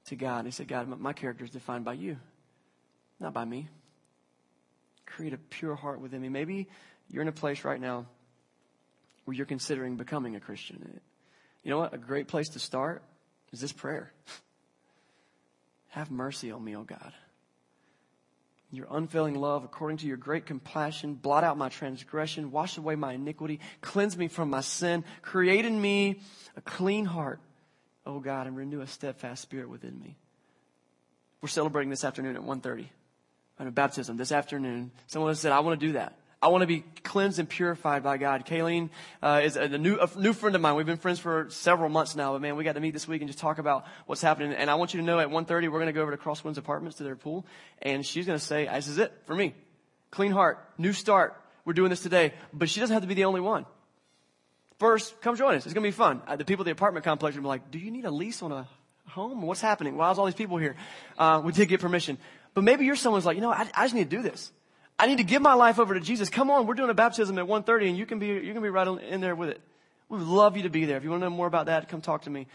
to 0.07 0.17
God 0.17 0.39
and 0.39 0.47
he 0.47 0.53
said, 0.53 0.69
God, 0.69 0.89
my 0.89 1.13
character 1.13 1.45
is 1.45 1.51
defined 1.51 1.85
by 1.85 1.95
you, 1.95 2.17
not 3.19 3.33
by 3.33 3.45
me. 3.45 3.69
Create 5.07 5.33
a 5.33 5.39
pure 5.39 5.75
heart 5.75 6.01
within 6.01 6.21
me. 6.21 6.29
Maybe 6.29 6.69
you're 7.11 7.23
in 7.23 7.29
a 7.29 7.33
place 7.33 7.65
right 7.65 7.81
now 7.81 8.07
where 9.25 9.37
you're 9.37 9.47
considering 9.47 9.97
becoming 9.97 10.37
a 10.37 10.41
Christian. 10.41 11.01
You 11.63 11.71
know 11.71 11.79
what? 11.79 11.93
A 11.93 11.99
great 11.99 12.29
place 12.29 12.51
to 12.51 12.59
start 12.59 13.03
is 13.53 13.61
this 13.61 13.73
prayer. 13.73 14.13
Have 15.89 16.11
mercy 16.11 16.53
on 16.53 16.65
me, 16.65 16.77
O 16.77 16.85
God 16.85 17.13
your 18.71 18.87
unfailing 18.91 19.35
love, 19.35 19.65
according 19.65 19.99
to 19.99 20.07
your 20.07 20.17
great 20.17 20.47
compassion, 20.47 21.15
blot 21.15 21.43
out 21.43 21.59
my 21.59 21.69
transgression, 21.69 22.53
wash 22.53 22.79
away 22.79 22.95
my 22.95 23.15
iniquity, 23.15 23.61
cleanse 23.81 24.17
me 24.17 24.29
from 24.29 24.51
my 24.51 24.61
sin, 24.61 25.05
create 25.23 25.65
in 25.65 25.81
me 25.81 26.21
a 26.57 26.61
clean 26.61 27.05
heart, 27.05 27.41
O 28.07 28.21
God, 28.21 28.47
and 28.47 28.57
renew 28.57 28.81
a 28.81 28.87
steadfast 28.87 29.43
spirit 29.43 29.69
within 29.69 29.99
me. 29.99 30.17
We're 31.41 31.49
celebrating 31.49 31.91
this 31.91 32.05
afternoon 32.05 32.37
at 32.37 32.43
1.30. 32.43 32.87
a 33.59 33.71
baptism 33.71 34.17
this 34.17 34.31
afternoon. 34.31 34.93
Someone 35.07 35.35
said, 35.35 35.53
I 35.53 35.61
want 35.61 35.81
to 35.81 35.87
do 35.87 35.93
that. 35.95 36.17
I 36.43 36.49
want 36.49 36.63
to 36.63 36.67
be 36.67 36.85
cleansed 37.05 37.39
and 37.39 37.47
purified 37.47 38.03
by 38.03 38.17
God. 38.17 38.47
Kayleen 38.47 38.89
uh, 39.23 39.43
is 39.45 39.57
a 39.57 39.77
new, 39.77 39.99
a 39.99 40.09
new 40.19 40.33
friend 40.33 40.57
of 40.57 40.63
mine. 40.63 40.75
We've 40.75 40.87
been 40.87 40.97
friends 40.97 41.19
for 41.19 41.47
several 41.51 41.91
months 41.91 42.17
now, 42.17 42.33
but 42.33 42.41
man, 42.41 42.57
we 42.57 42.65
got 42.65 42.75
to 42.75 42.81
meet 42.81 42.93
this 42.93 43.07
week 43.07 43.21
and 43.21 43.29
just 43.29 43.39
talk 43.39 43.59
about 43.59 43.85
what's 44.07 44.23
happening. 44.23 44.53
And 44.53 44.71
I 44.71 44.77
want 44.77 44.95
you 44.95 45.01
to 45.01 45.07
know 45.07 45.19
at 45.19 45.29
1.30, 45.29 45.49
we're 45.65 45.71
going 45.71 45.87
to 45.87 45.93
go 45.93 46.01
over 46.01 46.17
to 46.17 46.17
Crosswinds 46.17 46.57
Apartments 46.57 46.97
to 46.97 47.05
their 47.05 47.15
pool, 47.15 47.45
and 47.83 48.07
she's 48.07 48.25
going 48.25 48.39
to 48.39 48.45
say, 48.45 48.65
this 48.65 48.89
is 48.89 48.97
it 48.97 49.13
for 49.27 49.35
me. 49.35 49.55
Clean 50.11 50.33
heart, 50.33 50.67
new 50.79 50.95
start. 50.95 51.37
We're 51.67 51.75
doing 51.75 51.91
this 51.91 52.03
today. 52.03 52.33
But 52.55 52.71
she 52.71 52.81
doesn't 52.81 52.95
have 52.95 53.03
to 53.03 53.09
be 53.09 53.15
the 53.15 53.27
only 53.27 53.43
one. 53.43 53.67
First, 54.79 55.21
come 55.21 55.37
join 55.37 55.57
us. 55.57 55.67
It's 55.67 55.75
going 55.75 55.85
to 55.85 55.89
be 55.89 55.93
fun. 55.93 56.23
Uh, 56.27 56.37
the 56.37 56.47
people 56.47 56.63
at 56.63 56.65
the 56.65 56.73
apartment 56.73 57.05
complex 57.05 57.37
be 57.37 57.43
like, 57.43 57.71
do 57.71 57.79
you 57.79 57.91
need 57.91 58.07
a 58.07 58.11
lease 58.11 58.43
on 58.43 58.51
a 58.51 58.67
home? 59.07 59.43
What's 59.43 59.61
happening? 59.61 59.99
Why 59.99 60.11
is 60.11 60.19
all 60.19 60.25
these 60.25 60.35
people 60.35 60.57
here? 60.57 60.75
Uh, 61.19 61.43
we 61.45 61.53
did 61.53 61.69
get 61.69 61.81
permission. 61.81 62.17
But 62.55 62.65
maybe 62.65 62.87
you're 62.87 62.97
someone's 62.97 63.27
like, 63.27 63.37
you 63.37 63.43
know, 63.43 63.53
I, 63.53 63.69
I 63.75 63.85
just 63.85 63.95
need 63.95 64.09
to 64.09 64.17
do 64.17 64.23
this. 64.23 64.51
I 65.01 65.07
need 65.07 65.17
to 65.17 65.25
give 65.25 65.41
my 65.41 65.55
life 65.55 65.79
over 65.79 65.95
to 65.95 66.01
Jesus. 66.01 66.29
Come 66.29 66.51
on, 66.51 66.67
we're 66.67 66.75
doing 66.75 66.91
a 66.91 66.95
baptism 66.95 67.39
at 67.39 67.47
1.30 67.47 67.89
and 67.89 67.97
you 67.97 68.05
can 68.05 68.19
be, 68.19 68.27
you 68.27 68.53
can 68.53 68.63
be 68.63 68.69
right 68.69 68.87
in 68.87 69.23
there 69.23 69.35
with 69.35 69.49
it. 69.49 69.63
We 70.11 70.19
would 70.19 70.27
love 70.27 70.59
you 70.59 70.65
to 70.65 70.69
be 70.69 70.85
there. 70.85 70.99
If 70.99 71.05
you 71.05 71.11
want 71.11 71.23
to 71.23 71.31
know 71.31 71.35
more 71.35 71.47
about 71.47 71.67
that, 71.67 71.89
come 71.89 72.03
talk 72.03 72.23
to 72.23 72.31
me. 72.31 72.49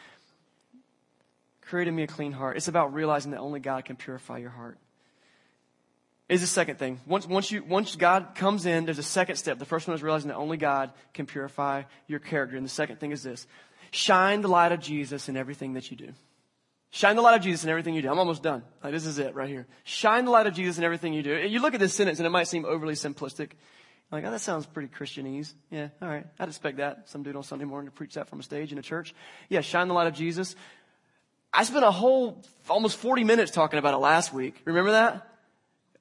Create 1.62 1.88
in 1.88 1.96
me 1.96 2.04
a 2.04 2.08
clean 2.08 2.34
heart. 2.34 2.56
It's 2.56 2.68
about 2.68 2.94
realizing 2.94 3.32
that 3.32 3.40
only 3.40 3.60
God 3.60 3.86
can 3.86 3.96
purify 3.96 4.38
your 4.38 4.52
heart. 4.52 4.78
Is 6.30 6.42
the 6.42 6.48
second 6.48 6.78
thing. 6.78 7.00
Once, 7.08 7.26
once 7.26 7.52
you, 7.52 7.64
once 7.64 7.96
God 7.96 8.36
comes 8.36 8.68
in, 8.68 8.86
there's 8.86 9.00
a 9.00 9.04
second 9.04 9.38
step. 9.38 9.58
The 9.58 9.66
first 9.66 9.88
one 9.88 9.96
is 9.96 10.04
realizing 10.04 10.28
that 10.28 10.38
only 10.38 10.58
God 10.58 10.92
can 11.16 11.26
purify 11.26 11.84
your 12.08 12.20
character. 12.20 12.58
And 12.58 12.66
the 12.66 12.70
second 12.70 13.00
thing 13.00 13.12
is 13.12 13.24
this. 13.24 13.48
Shine 13.90 14.42
the 14.42 14.50
light 14.50 14.72
of 14.72 14.80
Jesus 14.80 15.30
in 15.30 15.36
everything 15.36 15.74
that 15.74 15.90
you 15.90 15.98
do. 15.98 16.14
Shine 16.96 17.18
the 17.18 17.22
light 17.22 17.36
of 17.36 17.42
Jesus 17.42 17.66
in 17.66 17.70
everything 17.70 17.94
you 17.94 18.02
do. 18.02 18.10
I'm 18.10 18.20
almost 18.20 18.42
done. 18.42 18.64
Like, 18.82 18.94
this 18.94 19.06
is 19.06 19.20
it 19.20 19.36
right 19.36 19.50
here. 19.50 19.68
Shine 19.84 20.24
the 20.24 20.32
light 20.32 20.48
of 20.48 20.54
Jesus 20.54 20.78
in 20.78 20.86
everything 20.86 21.12
you 21.12 21.24
do. 21.24 21.36
You 21.36 21.60
look 21.60 21.74
at 21.74 21.82
this 21.82 21.94
sentence 21.94 22.20
and 22.20 22.26
it 22.26 22.30
might 22.30 22.48
seem 22.48 22.64
overly 22.64 22.94
simplistic. 22.94 23.50
Like, 24.14 24.24
oh, 24.24 24.32
that 24.32 24.40
sounds 24.40 24.66
pretty 24.66 24.88
Christianese. 24.88 25.54
Yeah, 25.70 25.90
all 26.02 26.08
right. 26.08 26.26
I'd 26.40 26.48
expect 26.48 26.78
that. 26.78 27.10
Some 27.10 27.22
dude 27.22 27.36
on 27.36 27.44
Sunday 27.44 27.66
morning 27.66 27.92
to 27.92 27.92
preach 27.92 28.14
that 28.14 28.30
from 28.30 28.40
a 28.40 28.44
stage 28.44 28.72
in 28.72 28.78
a 28.78 28.82
church. 28.82 29.14
Yeah, 29.50 29.60
shine 29.60 29.90
the 29.90 29.94
light 29.94 30.08
of 30.08 30.14
Jesus. 30.14 30.56
I 31.52 31.66
spent 31.66 31.84
a 31.84 31.92
whole, 31.92 32.42
almost 32.70 32.96
40 32.96 33.26
minutes 33.26 33.52
talking 33.52 33.78
about 33.78 33.94
it 33.94 33.98
last 33.98 34.32
week. 34.32 34.62
Remember 34.64 34.92
that? 34.92 35.28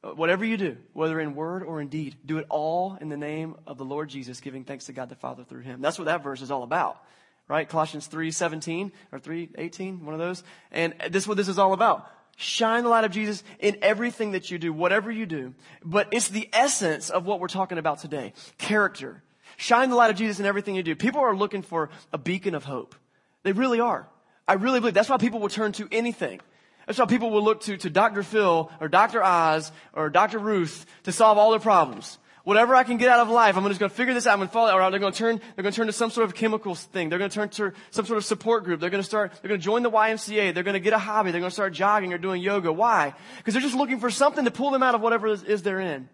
Uh, 0.05 0.11
whatever 0.11 0.45
you 0.45 0.57
do, 0.57 0.77
whether 0.93 1.19
in 1.19 1.35
word 1.35 1.65
or 1.65 1.81
in 1.81 1.89
deed, 1.89 2.15
do 2.25 2.39
it 2.39 2.47
all 2.49 2.97
in 3.01 3.09
the 3.09 3.17
name 3.17 3.57
of 3.67 3.79
the 3.79 3.85
Lord 3.85 4.11
Jesus, 4.11 4.41
giving 4.41 4.63
thanks 4.63 4.85
to 4.85 4.93
God 4.93 5.09
the 5.09 5.17
Father 5.17 5.43
through 5.43 5.63
Him. 5.63 5.81
That's 5.81 5.99
what 5.99 6.05
that 6.05 6.23
verse 6.23 6.41
is 6.41 6.53
all 6.53 6.63
about 6.63 7.03
right? 7.49 7.69
Colossians 7.69 8.09
3:17 8.09 8.93
or 9.13 9.19
3:18, 9.19 10.05
one 10.05 10.15
of 10.15 10.21
those. 10.21 10.43
And 10.71 10.95
this 11.11 11.25
is 11.25 11.29
what 11.29 11.37
this 11.37 11.49
is 11.49 11.59
all 11.59 11.73
about. 11.73 12.11
Shine 12.37 12.83
the 12.83 12.89
light 12.89 13.05
of 13.05 13.13
Jesus 13.13 13.45
in 13.61 13.77
everything 13.81 14.33
that 14.33 14.51
you 14.51 14.59
do, 14.59 14.73
whatever 14.73 15.11
you 15.11 15.25
do. 15.25 15.55
But 15.85 16.09
it's 16.11 16.29
the 16.29 16.49
essence 16.53 17.11
of 17.11 17.27
what 17.27 17.39
we're 17.39 17.49
talking 17.49 17.79
about 17.79 18.01
today. 18.01 18.33
Character. 18.59 19.23
Shine 19.57 19.91
the 19.91 19.97
light 19.97 20.11
of 20.11 20.17
Jesus 20.17 20.41
in 20.41 20.47
everything 20.47 20.75
you 20.75 20.83
do. 20.83 20.97
People 20.97 21.21
are 21.21 21.37
looking 21.37 21.63
for 21.63 21.91
a 22.13 22.19
beacon 22.19 22.55
of 22.55 22.65
hope. 22.65 22.97
They 23.45 23.53
really 23.53 23.79
are. 23.79 24.09
I 24.49 24.55
really 24.55 24.81
believe 24.81 24.95
that's 24.95 25.09
why 25.09 25.17
people 25.17 25.39
will 25.39 25.49
turn 25.49 25.73
to 25.73 25.89
anything. 25.93 26.41
That's 26.87 26.99
why 26.99 27.07
people 27.07 27.31
will 27.31 27.43
look 27.43 27.63
to, 27.63 27.77
to 27.79 27.91
Dr. 27.91 28.23
Phil 28.23 28.71
or 28.81 28.89
Dr. 28.89 29.23
Oz 29.23 29.73
or 29.93 30.11
Dr. 30.11 30.39
Ruth 30.39 30.85
to 31.05 31.13
solve 31.13 31.39
all 31.39 31.51
their 31.51 31.61
problems. 31.61 32.19
Whatever 32.45 32.75
I 32.75 32.85
can 32.85 32.99
get 32.99 33.09
out 33.09 33.21
of 33.21 33.31
life, 33.31 33.57
I'm 33.57 33.67
just 33.69 33.81
going 33.81 33.89
to 33.89 33.97
figure 33.97 34.13
this 34.13 34.27
out. 34.27 34.35
I'm 34.35 34.39
going 34.39 34.49
to 34.49 34.53
follow 34.53 34.69
it. 34.69 34.75
Or 34.75 34.91
they're 34.91 35.01
going 35.01 35.15
to 35.15 35.19
turn, 35.19 35.41
they're 35.57 35.63
going 35.63 35.73
to 35.73 35.77
turn 35.77 35.87
to 35.87 35.95
some 35.95 36.11
sort 36.11 36.27
of 36.27 36.35
chemicals 36.35 36.83
thing. 36.85 37.09
They're 37.09 37.19
going 37.19 37.31
to 37.31 37.35
turn 37.35 37.49
to 37.49 37.73
some 37.91 38.05
sort 38.05 38.19
of 38.19 38.25
support 38.25 38.65
group. 38.65 38.81
They're 38.81 38.91
going 38.91 39.03
to 39.03 39.09
start, 39.09 39.33
they're 39.41 39.49
going 39.49 39.61
to 39.61 39.65
join 39.65 39.83
the 39.83 39.91
YMCA. 39.91 40.53
They're 40.53 40.63
going 40.63 40.75
to 40.75 40.81
get 40.81 40.93
a 40.93 40.99
hobby. 40.99 41.31
They're 41.31 41.41
going 41.41 41.51
to 41.51 41.55
start 41.55 41.73
jogging 41.73 42.13
or 42.13 42.19
doing 42.19 42.43
yoga. 42.43 42.71
Why? 42.71 43.15
Because 43.39 43.55
they're 43.55 43.63
just 43.63 43.75
looking 43.75 43.99
for 43.99 44.11
something 44.11 44.45
to 44.45 44.51
pull 44.51 44.71
them 44.73 44.83
out 44.83 44.95
of 44.95 45.01
whatever 45.01 45.27
is, 45.29 45.43
is 45.43 45.63
they're 45.63 45.81
in. 45.81 46.09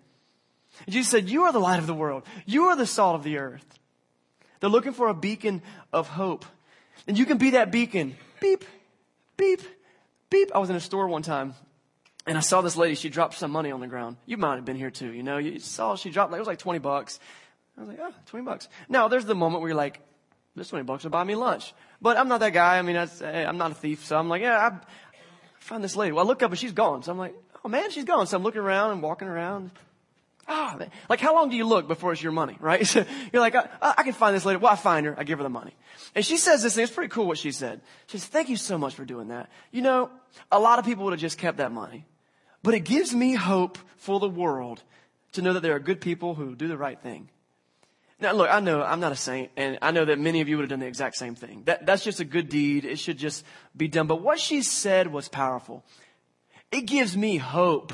And 0.87 0.95
Jesus 0.95 1.11
said, 1.11 1.29
you 1.29 1.43
are 1.43 1.53
the 1.53 1.59
light 1.59 1.81
of 1.81 1.89
the 1.89 1.95
world. 1.95 2.23
You 2.47 2.67
are 2.67 2.77
the 2.77 2.87
salt 2.87 3.17
of 3.17 3.25
the 3.25 3.39
earth. 3.39 3.67
They're 4.61 4.71
looking 4.71 4.93
for 4.93 5.09
a 5.09 5.15
beacon 5.15 5.63
of 5.93 6.07
hope. 6.07 6.45
And 7.09 7.19
you 7.19 7.27
can 7.27 7.39
be 7.39 7.51
that 7.51 7.73
beacon. 7.73 8.15
Beep, 8.41 8.65
beep, 9.37 9.63
beep. 10.31 10.53
I 10.55 10.59
was 10.61 10.71
in 10.71 10.77
a 10.77 10.81
store 10.81 11.09
one 11.09 11.23
time 11.23 11.55
and 12.27 12.37
I 12.37 12.41
saw 12.41 12.61
this 12.61 12.77
lady, 12.77 12.95
she 12.95 13.09
dropped 13.09 13.35
some 13.35 13.51
money 13.51 13.71
on 13.73 13.81
the 13.81 13.87
ground. 13.87 14.17
You 14.27 14.37
might 14.37 14.57
have 14.57 14.65
been 14.65 14.77
here 14.77 14.91
too, 14.91 15.13
you 15.13 15.23
know. 15.23 15.39
You 15.39 15.59
saw 15.59 15.97
she 15.97 16.11
dropped, 16.11 16.33
like, 16.33 16.39
it 16.39 16.43
was 16.43 16.49
like 16.49 16.59
20 16.59 16.79
bucks. 16.79 17.19
I 17.77 17.81
was 17.81 17.89
like, 17.89 17.99
oh, 18.01 18.13
20 18.27 18.45
bucks. 18.45 18.69
Now, 18.89 19.09
there's 19.09 19.25
the 19.25 19.35
moment 19.35 19.63
where 19.63 19.71
you're 19.71 19.77
like, 19.77 20.01
this 20.55 20.69
20 20.69 20.85
bucks 20.85 21.05
will 21.05 21.11
buy 21.11 21.25
me 21.25 21.35
lunch. 21.35 21.73
But 22.03 22.19
I'm 22.19 22.29
not 22.29 22.41
that 22.41 22.53
guy. 22.53 22.79
I 22.79 22.83
mean, 22.83 22.97
I'm 22.97 23.57
not 23.57 23.71
a 23.71 23.75
thief. 23.75 24.05
So 24.05 24.19
I'm 24.19 24.29
like, 24.29 24.43
yeah, 24.43 24.59
I 24.59 24.79
found 25.61 25.83
this 25.83 25.97
lady. 25.97 26.13
Well, 26.13 26.25
I 26.25 26.29
look 26.29 26.43
up 26.43 26.51
and 26.51 26.59
she's 26.59 26.73
gone. 26.73 27.03
So 27.03 27.13
I'm 27.13 27.19
like, 27.19 27.35
oh 27.65 27.69
man, 27.69 27.91
she's 27.91 28.05
gone. 28.05 28.27
So 28.27 28.37
I'm 28.37 28.43
looking 28.43 28.61
around 28.61 28.93
and 28.93 29.03
walking 29.03 29.29
around. 29.29 29.71
Ah, 30.53 30.75
man. 30.77 30.91
like 31.09 31.21
how 31.21 31.33
long 31.33 31.49
do 31.49 31.57
you 31.57 31.65
look 31.65 31.87
before 31.87 32.13
it's 32.13 32.21
your 32.21 32.33
money, 32.33 32.57
right? 32.59 32.93
You're 33.33 33.41
like, 33.41 33.55
I, 33.55 33.69
I, 33.81 34.03
can 34.03 34.13
find 34.13 34.35
this 34.35 34.45
lady. 34.45 34.57
Well, 34.57 34.73
I 34.73 34.75
find 34.75 35.07
her. 35.07 35.15
I 35.17 35.23
give 35.23 35.39
her 35.39 35.45
the 35.45 35.49
money. 35.49 35.77
And 36.17 36.27
she 36.27 36.39
says 36.39 36.65
this 36.65 36.75
thing. 36.75 36.83
It's 36.83 36.93
pretty 36.93 37.11
cool 37.11 37.27
what 37.27 37.39
she 37.39 37.53
said. 37.53 37.81
She 38.09 38.19
says, 38.19 38.29
thank 38.29 38.49
you 38.49 38.57
so 38.57 38.77
much 38.77 38.97
for 38.97 39.05
doing 39.05 39.29
that. 39.29 39.49
You 39.71 39.83
know, 39.83 40.11
a 40.51 40.59
lot 40.59 40.81
of 40.81 40.85
people 40.85 41.05
would 41.05 41.13
have 41.13 41.21
just 41.21 41.39
kept 41.39 41.59
that 41.59 41.71
money. 41.71 42.05
But 42.65 42.75
it 42.75 42.81
gives 42.81 43.15
me 43.15 43.35
hope 43.35 43.79
for 43.97 44.19
the 44.19 44.29
world 44.29 44.83
to 45.33 45.43
know 45.43 45.53
that 45.53 45.61
there 45.61 45.77
are 45.77 45.79
good 45.79 46.01
people 46.01 46.35
who 46.35 46.57
do 46.57 46.67
the 46.67 46.77
right 46.77 47.01
thing. 47.01 47.29
Now, 48.19 48.33
look, 48.33 48.51
I 48.51 48.59
know 48.59 48.83
I'm 48.83 48.99
not 48.99 49.13
a 49.13 49.17
saint, 49.17 49.53
and 49.57 49.79
I 49.81 49.93
know 49.93 50.05
that 50.05 50.19
many 50.19 50.41
of 50.41 50.49
you 50.49 50.57
would 50.57 50.65
have 50.65 50.71
done 50.71 50.81
the 50.81 50.87
exact 50.87 51.17
same 51.17 51.37
thing. 51.37 51.63
That, 51.67 51.87
that's 51.87 52.03
just 52.03 52.19
a 52.19 52.25
good 52.25 52.49
deed. 52.49 52.85
It 52.85 52.99
should 52.99 53.19
just 53.19 53.45
be 53.77 53.87
done. 53.87 54.09
But 54.09 54.21
what 54.21 54.41
she 54.41 54.63
said 54.63 55.07
was 55.07 55.29
powerful. 55.29 55.85
It 56.73 56.83
gives 56.83 57.17
me 57.17 57.37
hope. 57.37 57.93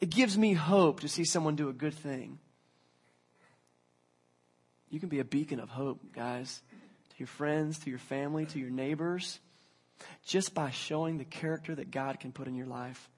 It 0.00 0.10
gives 0.10 0.36
me 0.38 0.54
hope 0.54 1.00
to 1.00 1.08
see 1.08 1.24
someone 1.24 1.56
do 1.56 1.68
a 1.68 1.74
good 1.74 1.94
thing. 1.94 2.38
You 4.88 4.98
can 4.98 5.08
be 5.08 5.20
a 5.20 5.24
beacon 5.24 5.60
of 5.60 5.68
hope, 5.68 6.00
guys, 6.12 6.62
to 7.10 7.14
your 7.18 7.28
friends, 7.28 7.78
to 7.80 7.90
your 7.90 7.98
family, 7.98 8.46
to 8.46 8.58
your 8.58 8.70
neighbors 8.70 9.38
just 10.24 10.54
by 10.54 10.70
showing 10.70 11.18
the 11.18 11.24
character 11.24 11.74
that 11.74 11.90
God 11.90 12.20
can 12.20 12.32
put 12.32 12.48
in 12.48 12.54
your 12.54 12.66
life. 12.66 13.08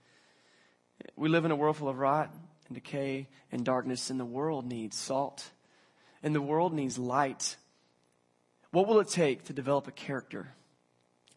We 1.16 1.28
live 1.28 1.44
in 1.44 1.50
a 1.50 1.56
world 1.56 1.76
full 1.76 1.88
of 1.88 1.98
rot 1.98 2.32
and 2.68 2.74
decay 2.74 3.28
and 3.50 3.64
darkness, 3.64 4.10
and 4.10 4.18
the 4.18 4.24
world 4.24 4.66
needs 4.66 4.96
salt, 4.96 5.48
and 6.22 6.34
the 6.34 6.40
world 6.40 6.72
needs 6.72 6.98
light. 6.98 7.56
What 8.70 8.86
will 8.86 9.00
it 9.00 9.08
take 9.08 9.44
to 9.44 9.52
develop 9.52 9.88
a 9.88 9.92
character 9.92 10.48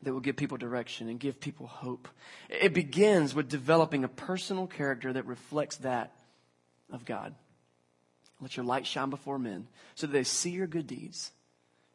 that 0.05 0.13
will 0.13 0.21
give 0.21 0.37
people 0.37 0.57
direction 0.57 1.09
and 1.09 1.19
give 1.19 1.39
people 1.39 1.67
hope? 1.67 2.07
It 2.49 2.73
begins 2.73 3.35
with 3.35 3.49
developing 3.49 4.03
a 4.03 4.07
personal 4.07 4.67
character 4.67 5.11
that 5.13 5.25
reflects 5.25 5.77
that 5.77 6.13
of 6.91 7.05
God. 7.05 7.35
Let 8.41 8.57
your 8.57 8.65
light 8.65 8.85
shine 8.85 9.09
before 9.09 9.39
men 9.39 9.67
so 9.95 10.07
that 10.07 10.13
they 10.13 10.23
see 10.23 10.51
your 10.51 10.67
good 10.67 10.87
deeds 10.87 11.31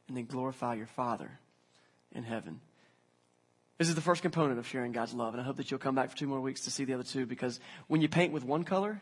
and 0.08 0.16
they 0.16 0.22
glorify 0.22 0.74
your 0.74 0.86
Father 0.86 1.30
in 2.12 2.22
heaven. 2.22 2.60
This 3.78 3.88
is 3.88 3.94
the 3.94 4.00
first 4.00 4.20
component 4.20 4.58
of 4.58 4.66
sharing 4.66 4.92
God's 4.92 5.14
love, 5.14 5.32
and 5.32 5.40
I 5.40 5.44
hope 5.44 5.56
that 5.56 5.70
you'll 5.70 5.80
come 5.80 5.94
back 5.94 6.10
for 6.10 6.16
two 6.16 6.26
more 6.26 6.40
weeks 6.40 6.62
to 6.62 6.70
see 6.70 6.84
the 6.84 6.94
other 6.94 7.02
two 7.02 7.24
because 7.24 7.60
when 7.86 8.02
you 8.02 8.08
paint 8.08 8.32
with 8.32 8.44
one 8.44 8.64
color, 8.64 9.00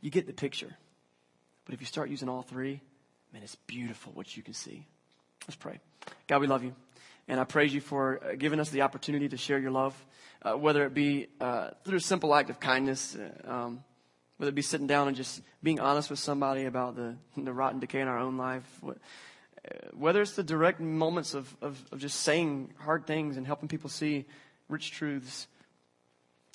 you 0.00 0.10
get 0.10 0.26
the 0.26 0.32
picture. 0.32 0.76
But 1.64 1.74
if 1.74 1.80
you 1.80 1.86
start 1.86 2.10
using 2.10 2.28
all 2.28 2.42
three, 2.42 2.80
man, 3.32 3.42
it's 3.42 3.56
beautiful 3.66 4.12
what 4.12 4.36
you 4.36 4.42
can 4.42 4.54
see. 4.54 4.86
Let's 5.48 5.56
pray. 5.56 5.80
God, 6.28 6.40
we 6.40 6.46
love 6.46 6.62
you. 6.62 6.74
And 7.26 7.40
I 7.40 7.44
praise 7.44 7.72
you 7.72 7.80
for 7.80 8.20
uh, 8.22 8.34
giving 8.36 8.60
us 8.60 8.70
the 8.70 8.82
opportunity 8.82 9.28
to 9.28 9.36
share 9.36 9.58
your 9.58 9.70
love, 9.70 9.94
uh, 10.42 10.52
whether 10.52 10.84
it 10.84 10.92
be 10.92 11.28
uh, 11.40 11.70
through 11.84 11.96
a 11.96 12.00
simple 12.00 12.34
act 12.34 12.50
of 12.50 12.60
kindness, 12.60 13.16
uh, 13.16 13.50
um, 13.50 13.84
whether 14.36 14.50
it 14.50 14.54
be 14.54 14.62
sitting 14.62 14.86
down 14.86 15.08
and 15.08 15.16
just 15.16 15.40
being 15.62 15.80
honest 15.80 16.10
with 16.10 16.18
somebody 16.18 16.64
about 16.66 16.96
the, 16.96 17.16
the 17.36 17.52
rotten 17.52 17.80
decay 17.80 18.00
in 18.00 18.08
our 18.08 18.18
own 18.18 18.36
life. 18.36 18.64
Whether 19.94 20.20
it's 20.20 20.36
the 20.36 20.42
direct 20.42 20.80
moments 20.80 21.32
of, 21.32 21.56
of, 21.62 21.82
of, 21.90 21.98
just 21.98 22.20
saying 22.20 22.74
hard 22.78 23.06
things 23.06 23.38
and 23.38 23.46
helping 23.46 23.66
people 23.66 23.88
see 23.88 24.26
rich 24.68 24.90
truths. 24.90 25.46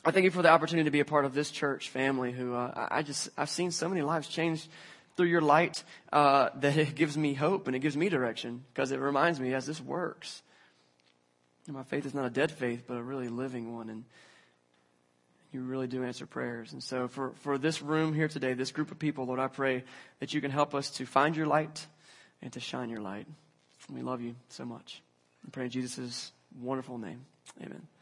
I 0.06 0.12
thank 0.12 0.26
you 0.26 0.32
for 0.32 0.44
the 0.44 0.50
opportunity 0.50 0.86
to 0.86 0.92
be 0.92 1.00
a 1.00 1.06
part 1.06 1.26
of 1.26 1.34
this 1.34 1.50
church 1.50 1.90
family 1.90 2.32
who 2.32 2.54
uh, 2.54 2.88
I 2.92 3.02
just, 3.02 3.30
I've 3.36 3.50
seen 3.50 3.72
so 3.72 3.90
many 3.90 4.04
lives 4.04 4.28
changed 4.28 4.70
through 5.18 5.28
your 5.28 5.42
light 5.42 5.84
uh, 6.14 6.50
that 6.56 6.78
it 6.78 6.94
gives 6.94 7.18
me 7.18 7.34
hope 7.34 7.66
and 7.66 7.76
it 7.76 7.80
gives 7.80 7.98
me 7.98 8.10
direction 8.10 8.64
because 8.72 8.92
it 8.92 9.00
reminds 9.00 9.40
me 9.40 9.56
as 9.56 9.66
this 9.66 9.82
works. 9.82 10.44
And 11.70 11.78
my 11.78 11.84
faith 11.84 12.08
is 12.08 12.16
not 12.16 12.26
a 12.26 12.32
dead 12.32 12.50
faith, 12.50 12.86
but 12.88 12.98
a 12.98 13.04
really 13.04 13.28
living 13.28 13.76
one. 13.76 13.92
And 13.92 14.04
you 15.54 15.62
really 15.62 15.86
do 15.86 16.04
answer 16.04 16.26
prayers. 16.26 16.74
And 16.74 16.82
so 16.82 17.08
for, 17.08 17.34
for 17.42 17.60
this 17.60 17.80
room 17.80 18.12
here 18.12 18.28
today, 18.28 18.54
this 18.54 18.72
group 18.72 18.90
of 18.90 18.98
people, 18.98 19.28
Lord, 19.28 19.40
I 19.40 19.50
pray 19.50 19.84
that 20.20 20.34
you 20.34 20.42
can 20.42 20.50
help 20.50 20.74
us 20.74 20.90
to 20.98 21.06
find 21.06 21.36
your 21.36 21.46
light 21.46 21.86
and 22.42 22.52
to 22.54 22.60
shine 22.60 22.90
your 22.90 23.02
light. 23.02 23.28
We 23.88 24.02
love 24.02 24.20
you 24.20 24.36
so 24.48 24.66
much. 24.66 25.04
I 25.46 25.52
pray 25.52 25.66
in 25.66 25.70
Jesus' 25.70 26.32
wonderful 26.60 26.98
name. 26.98 27.24
Amen. 27.64 27.99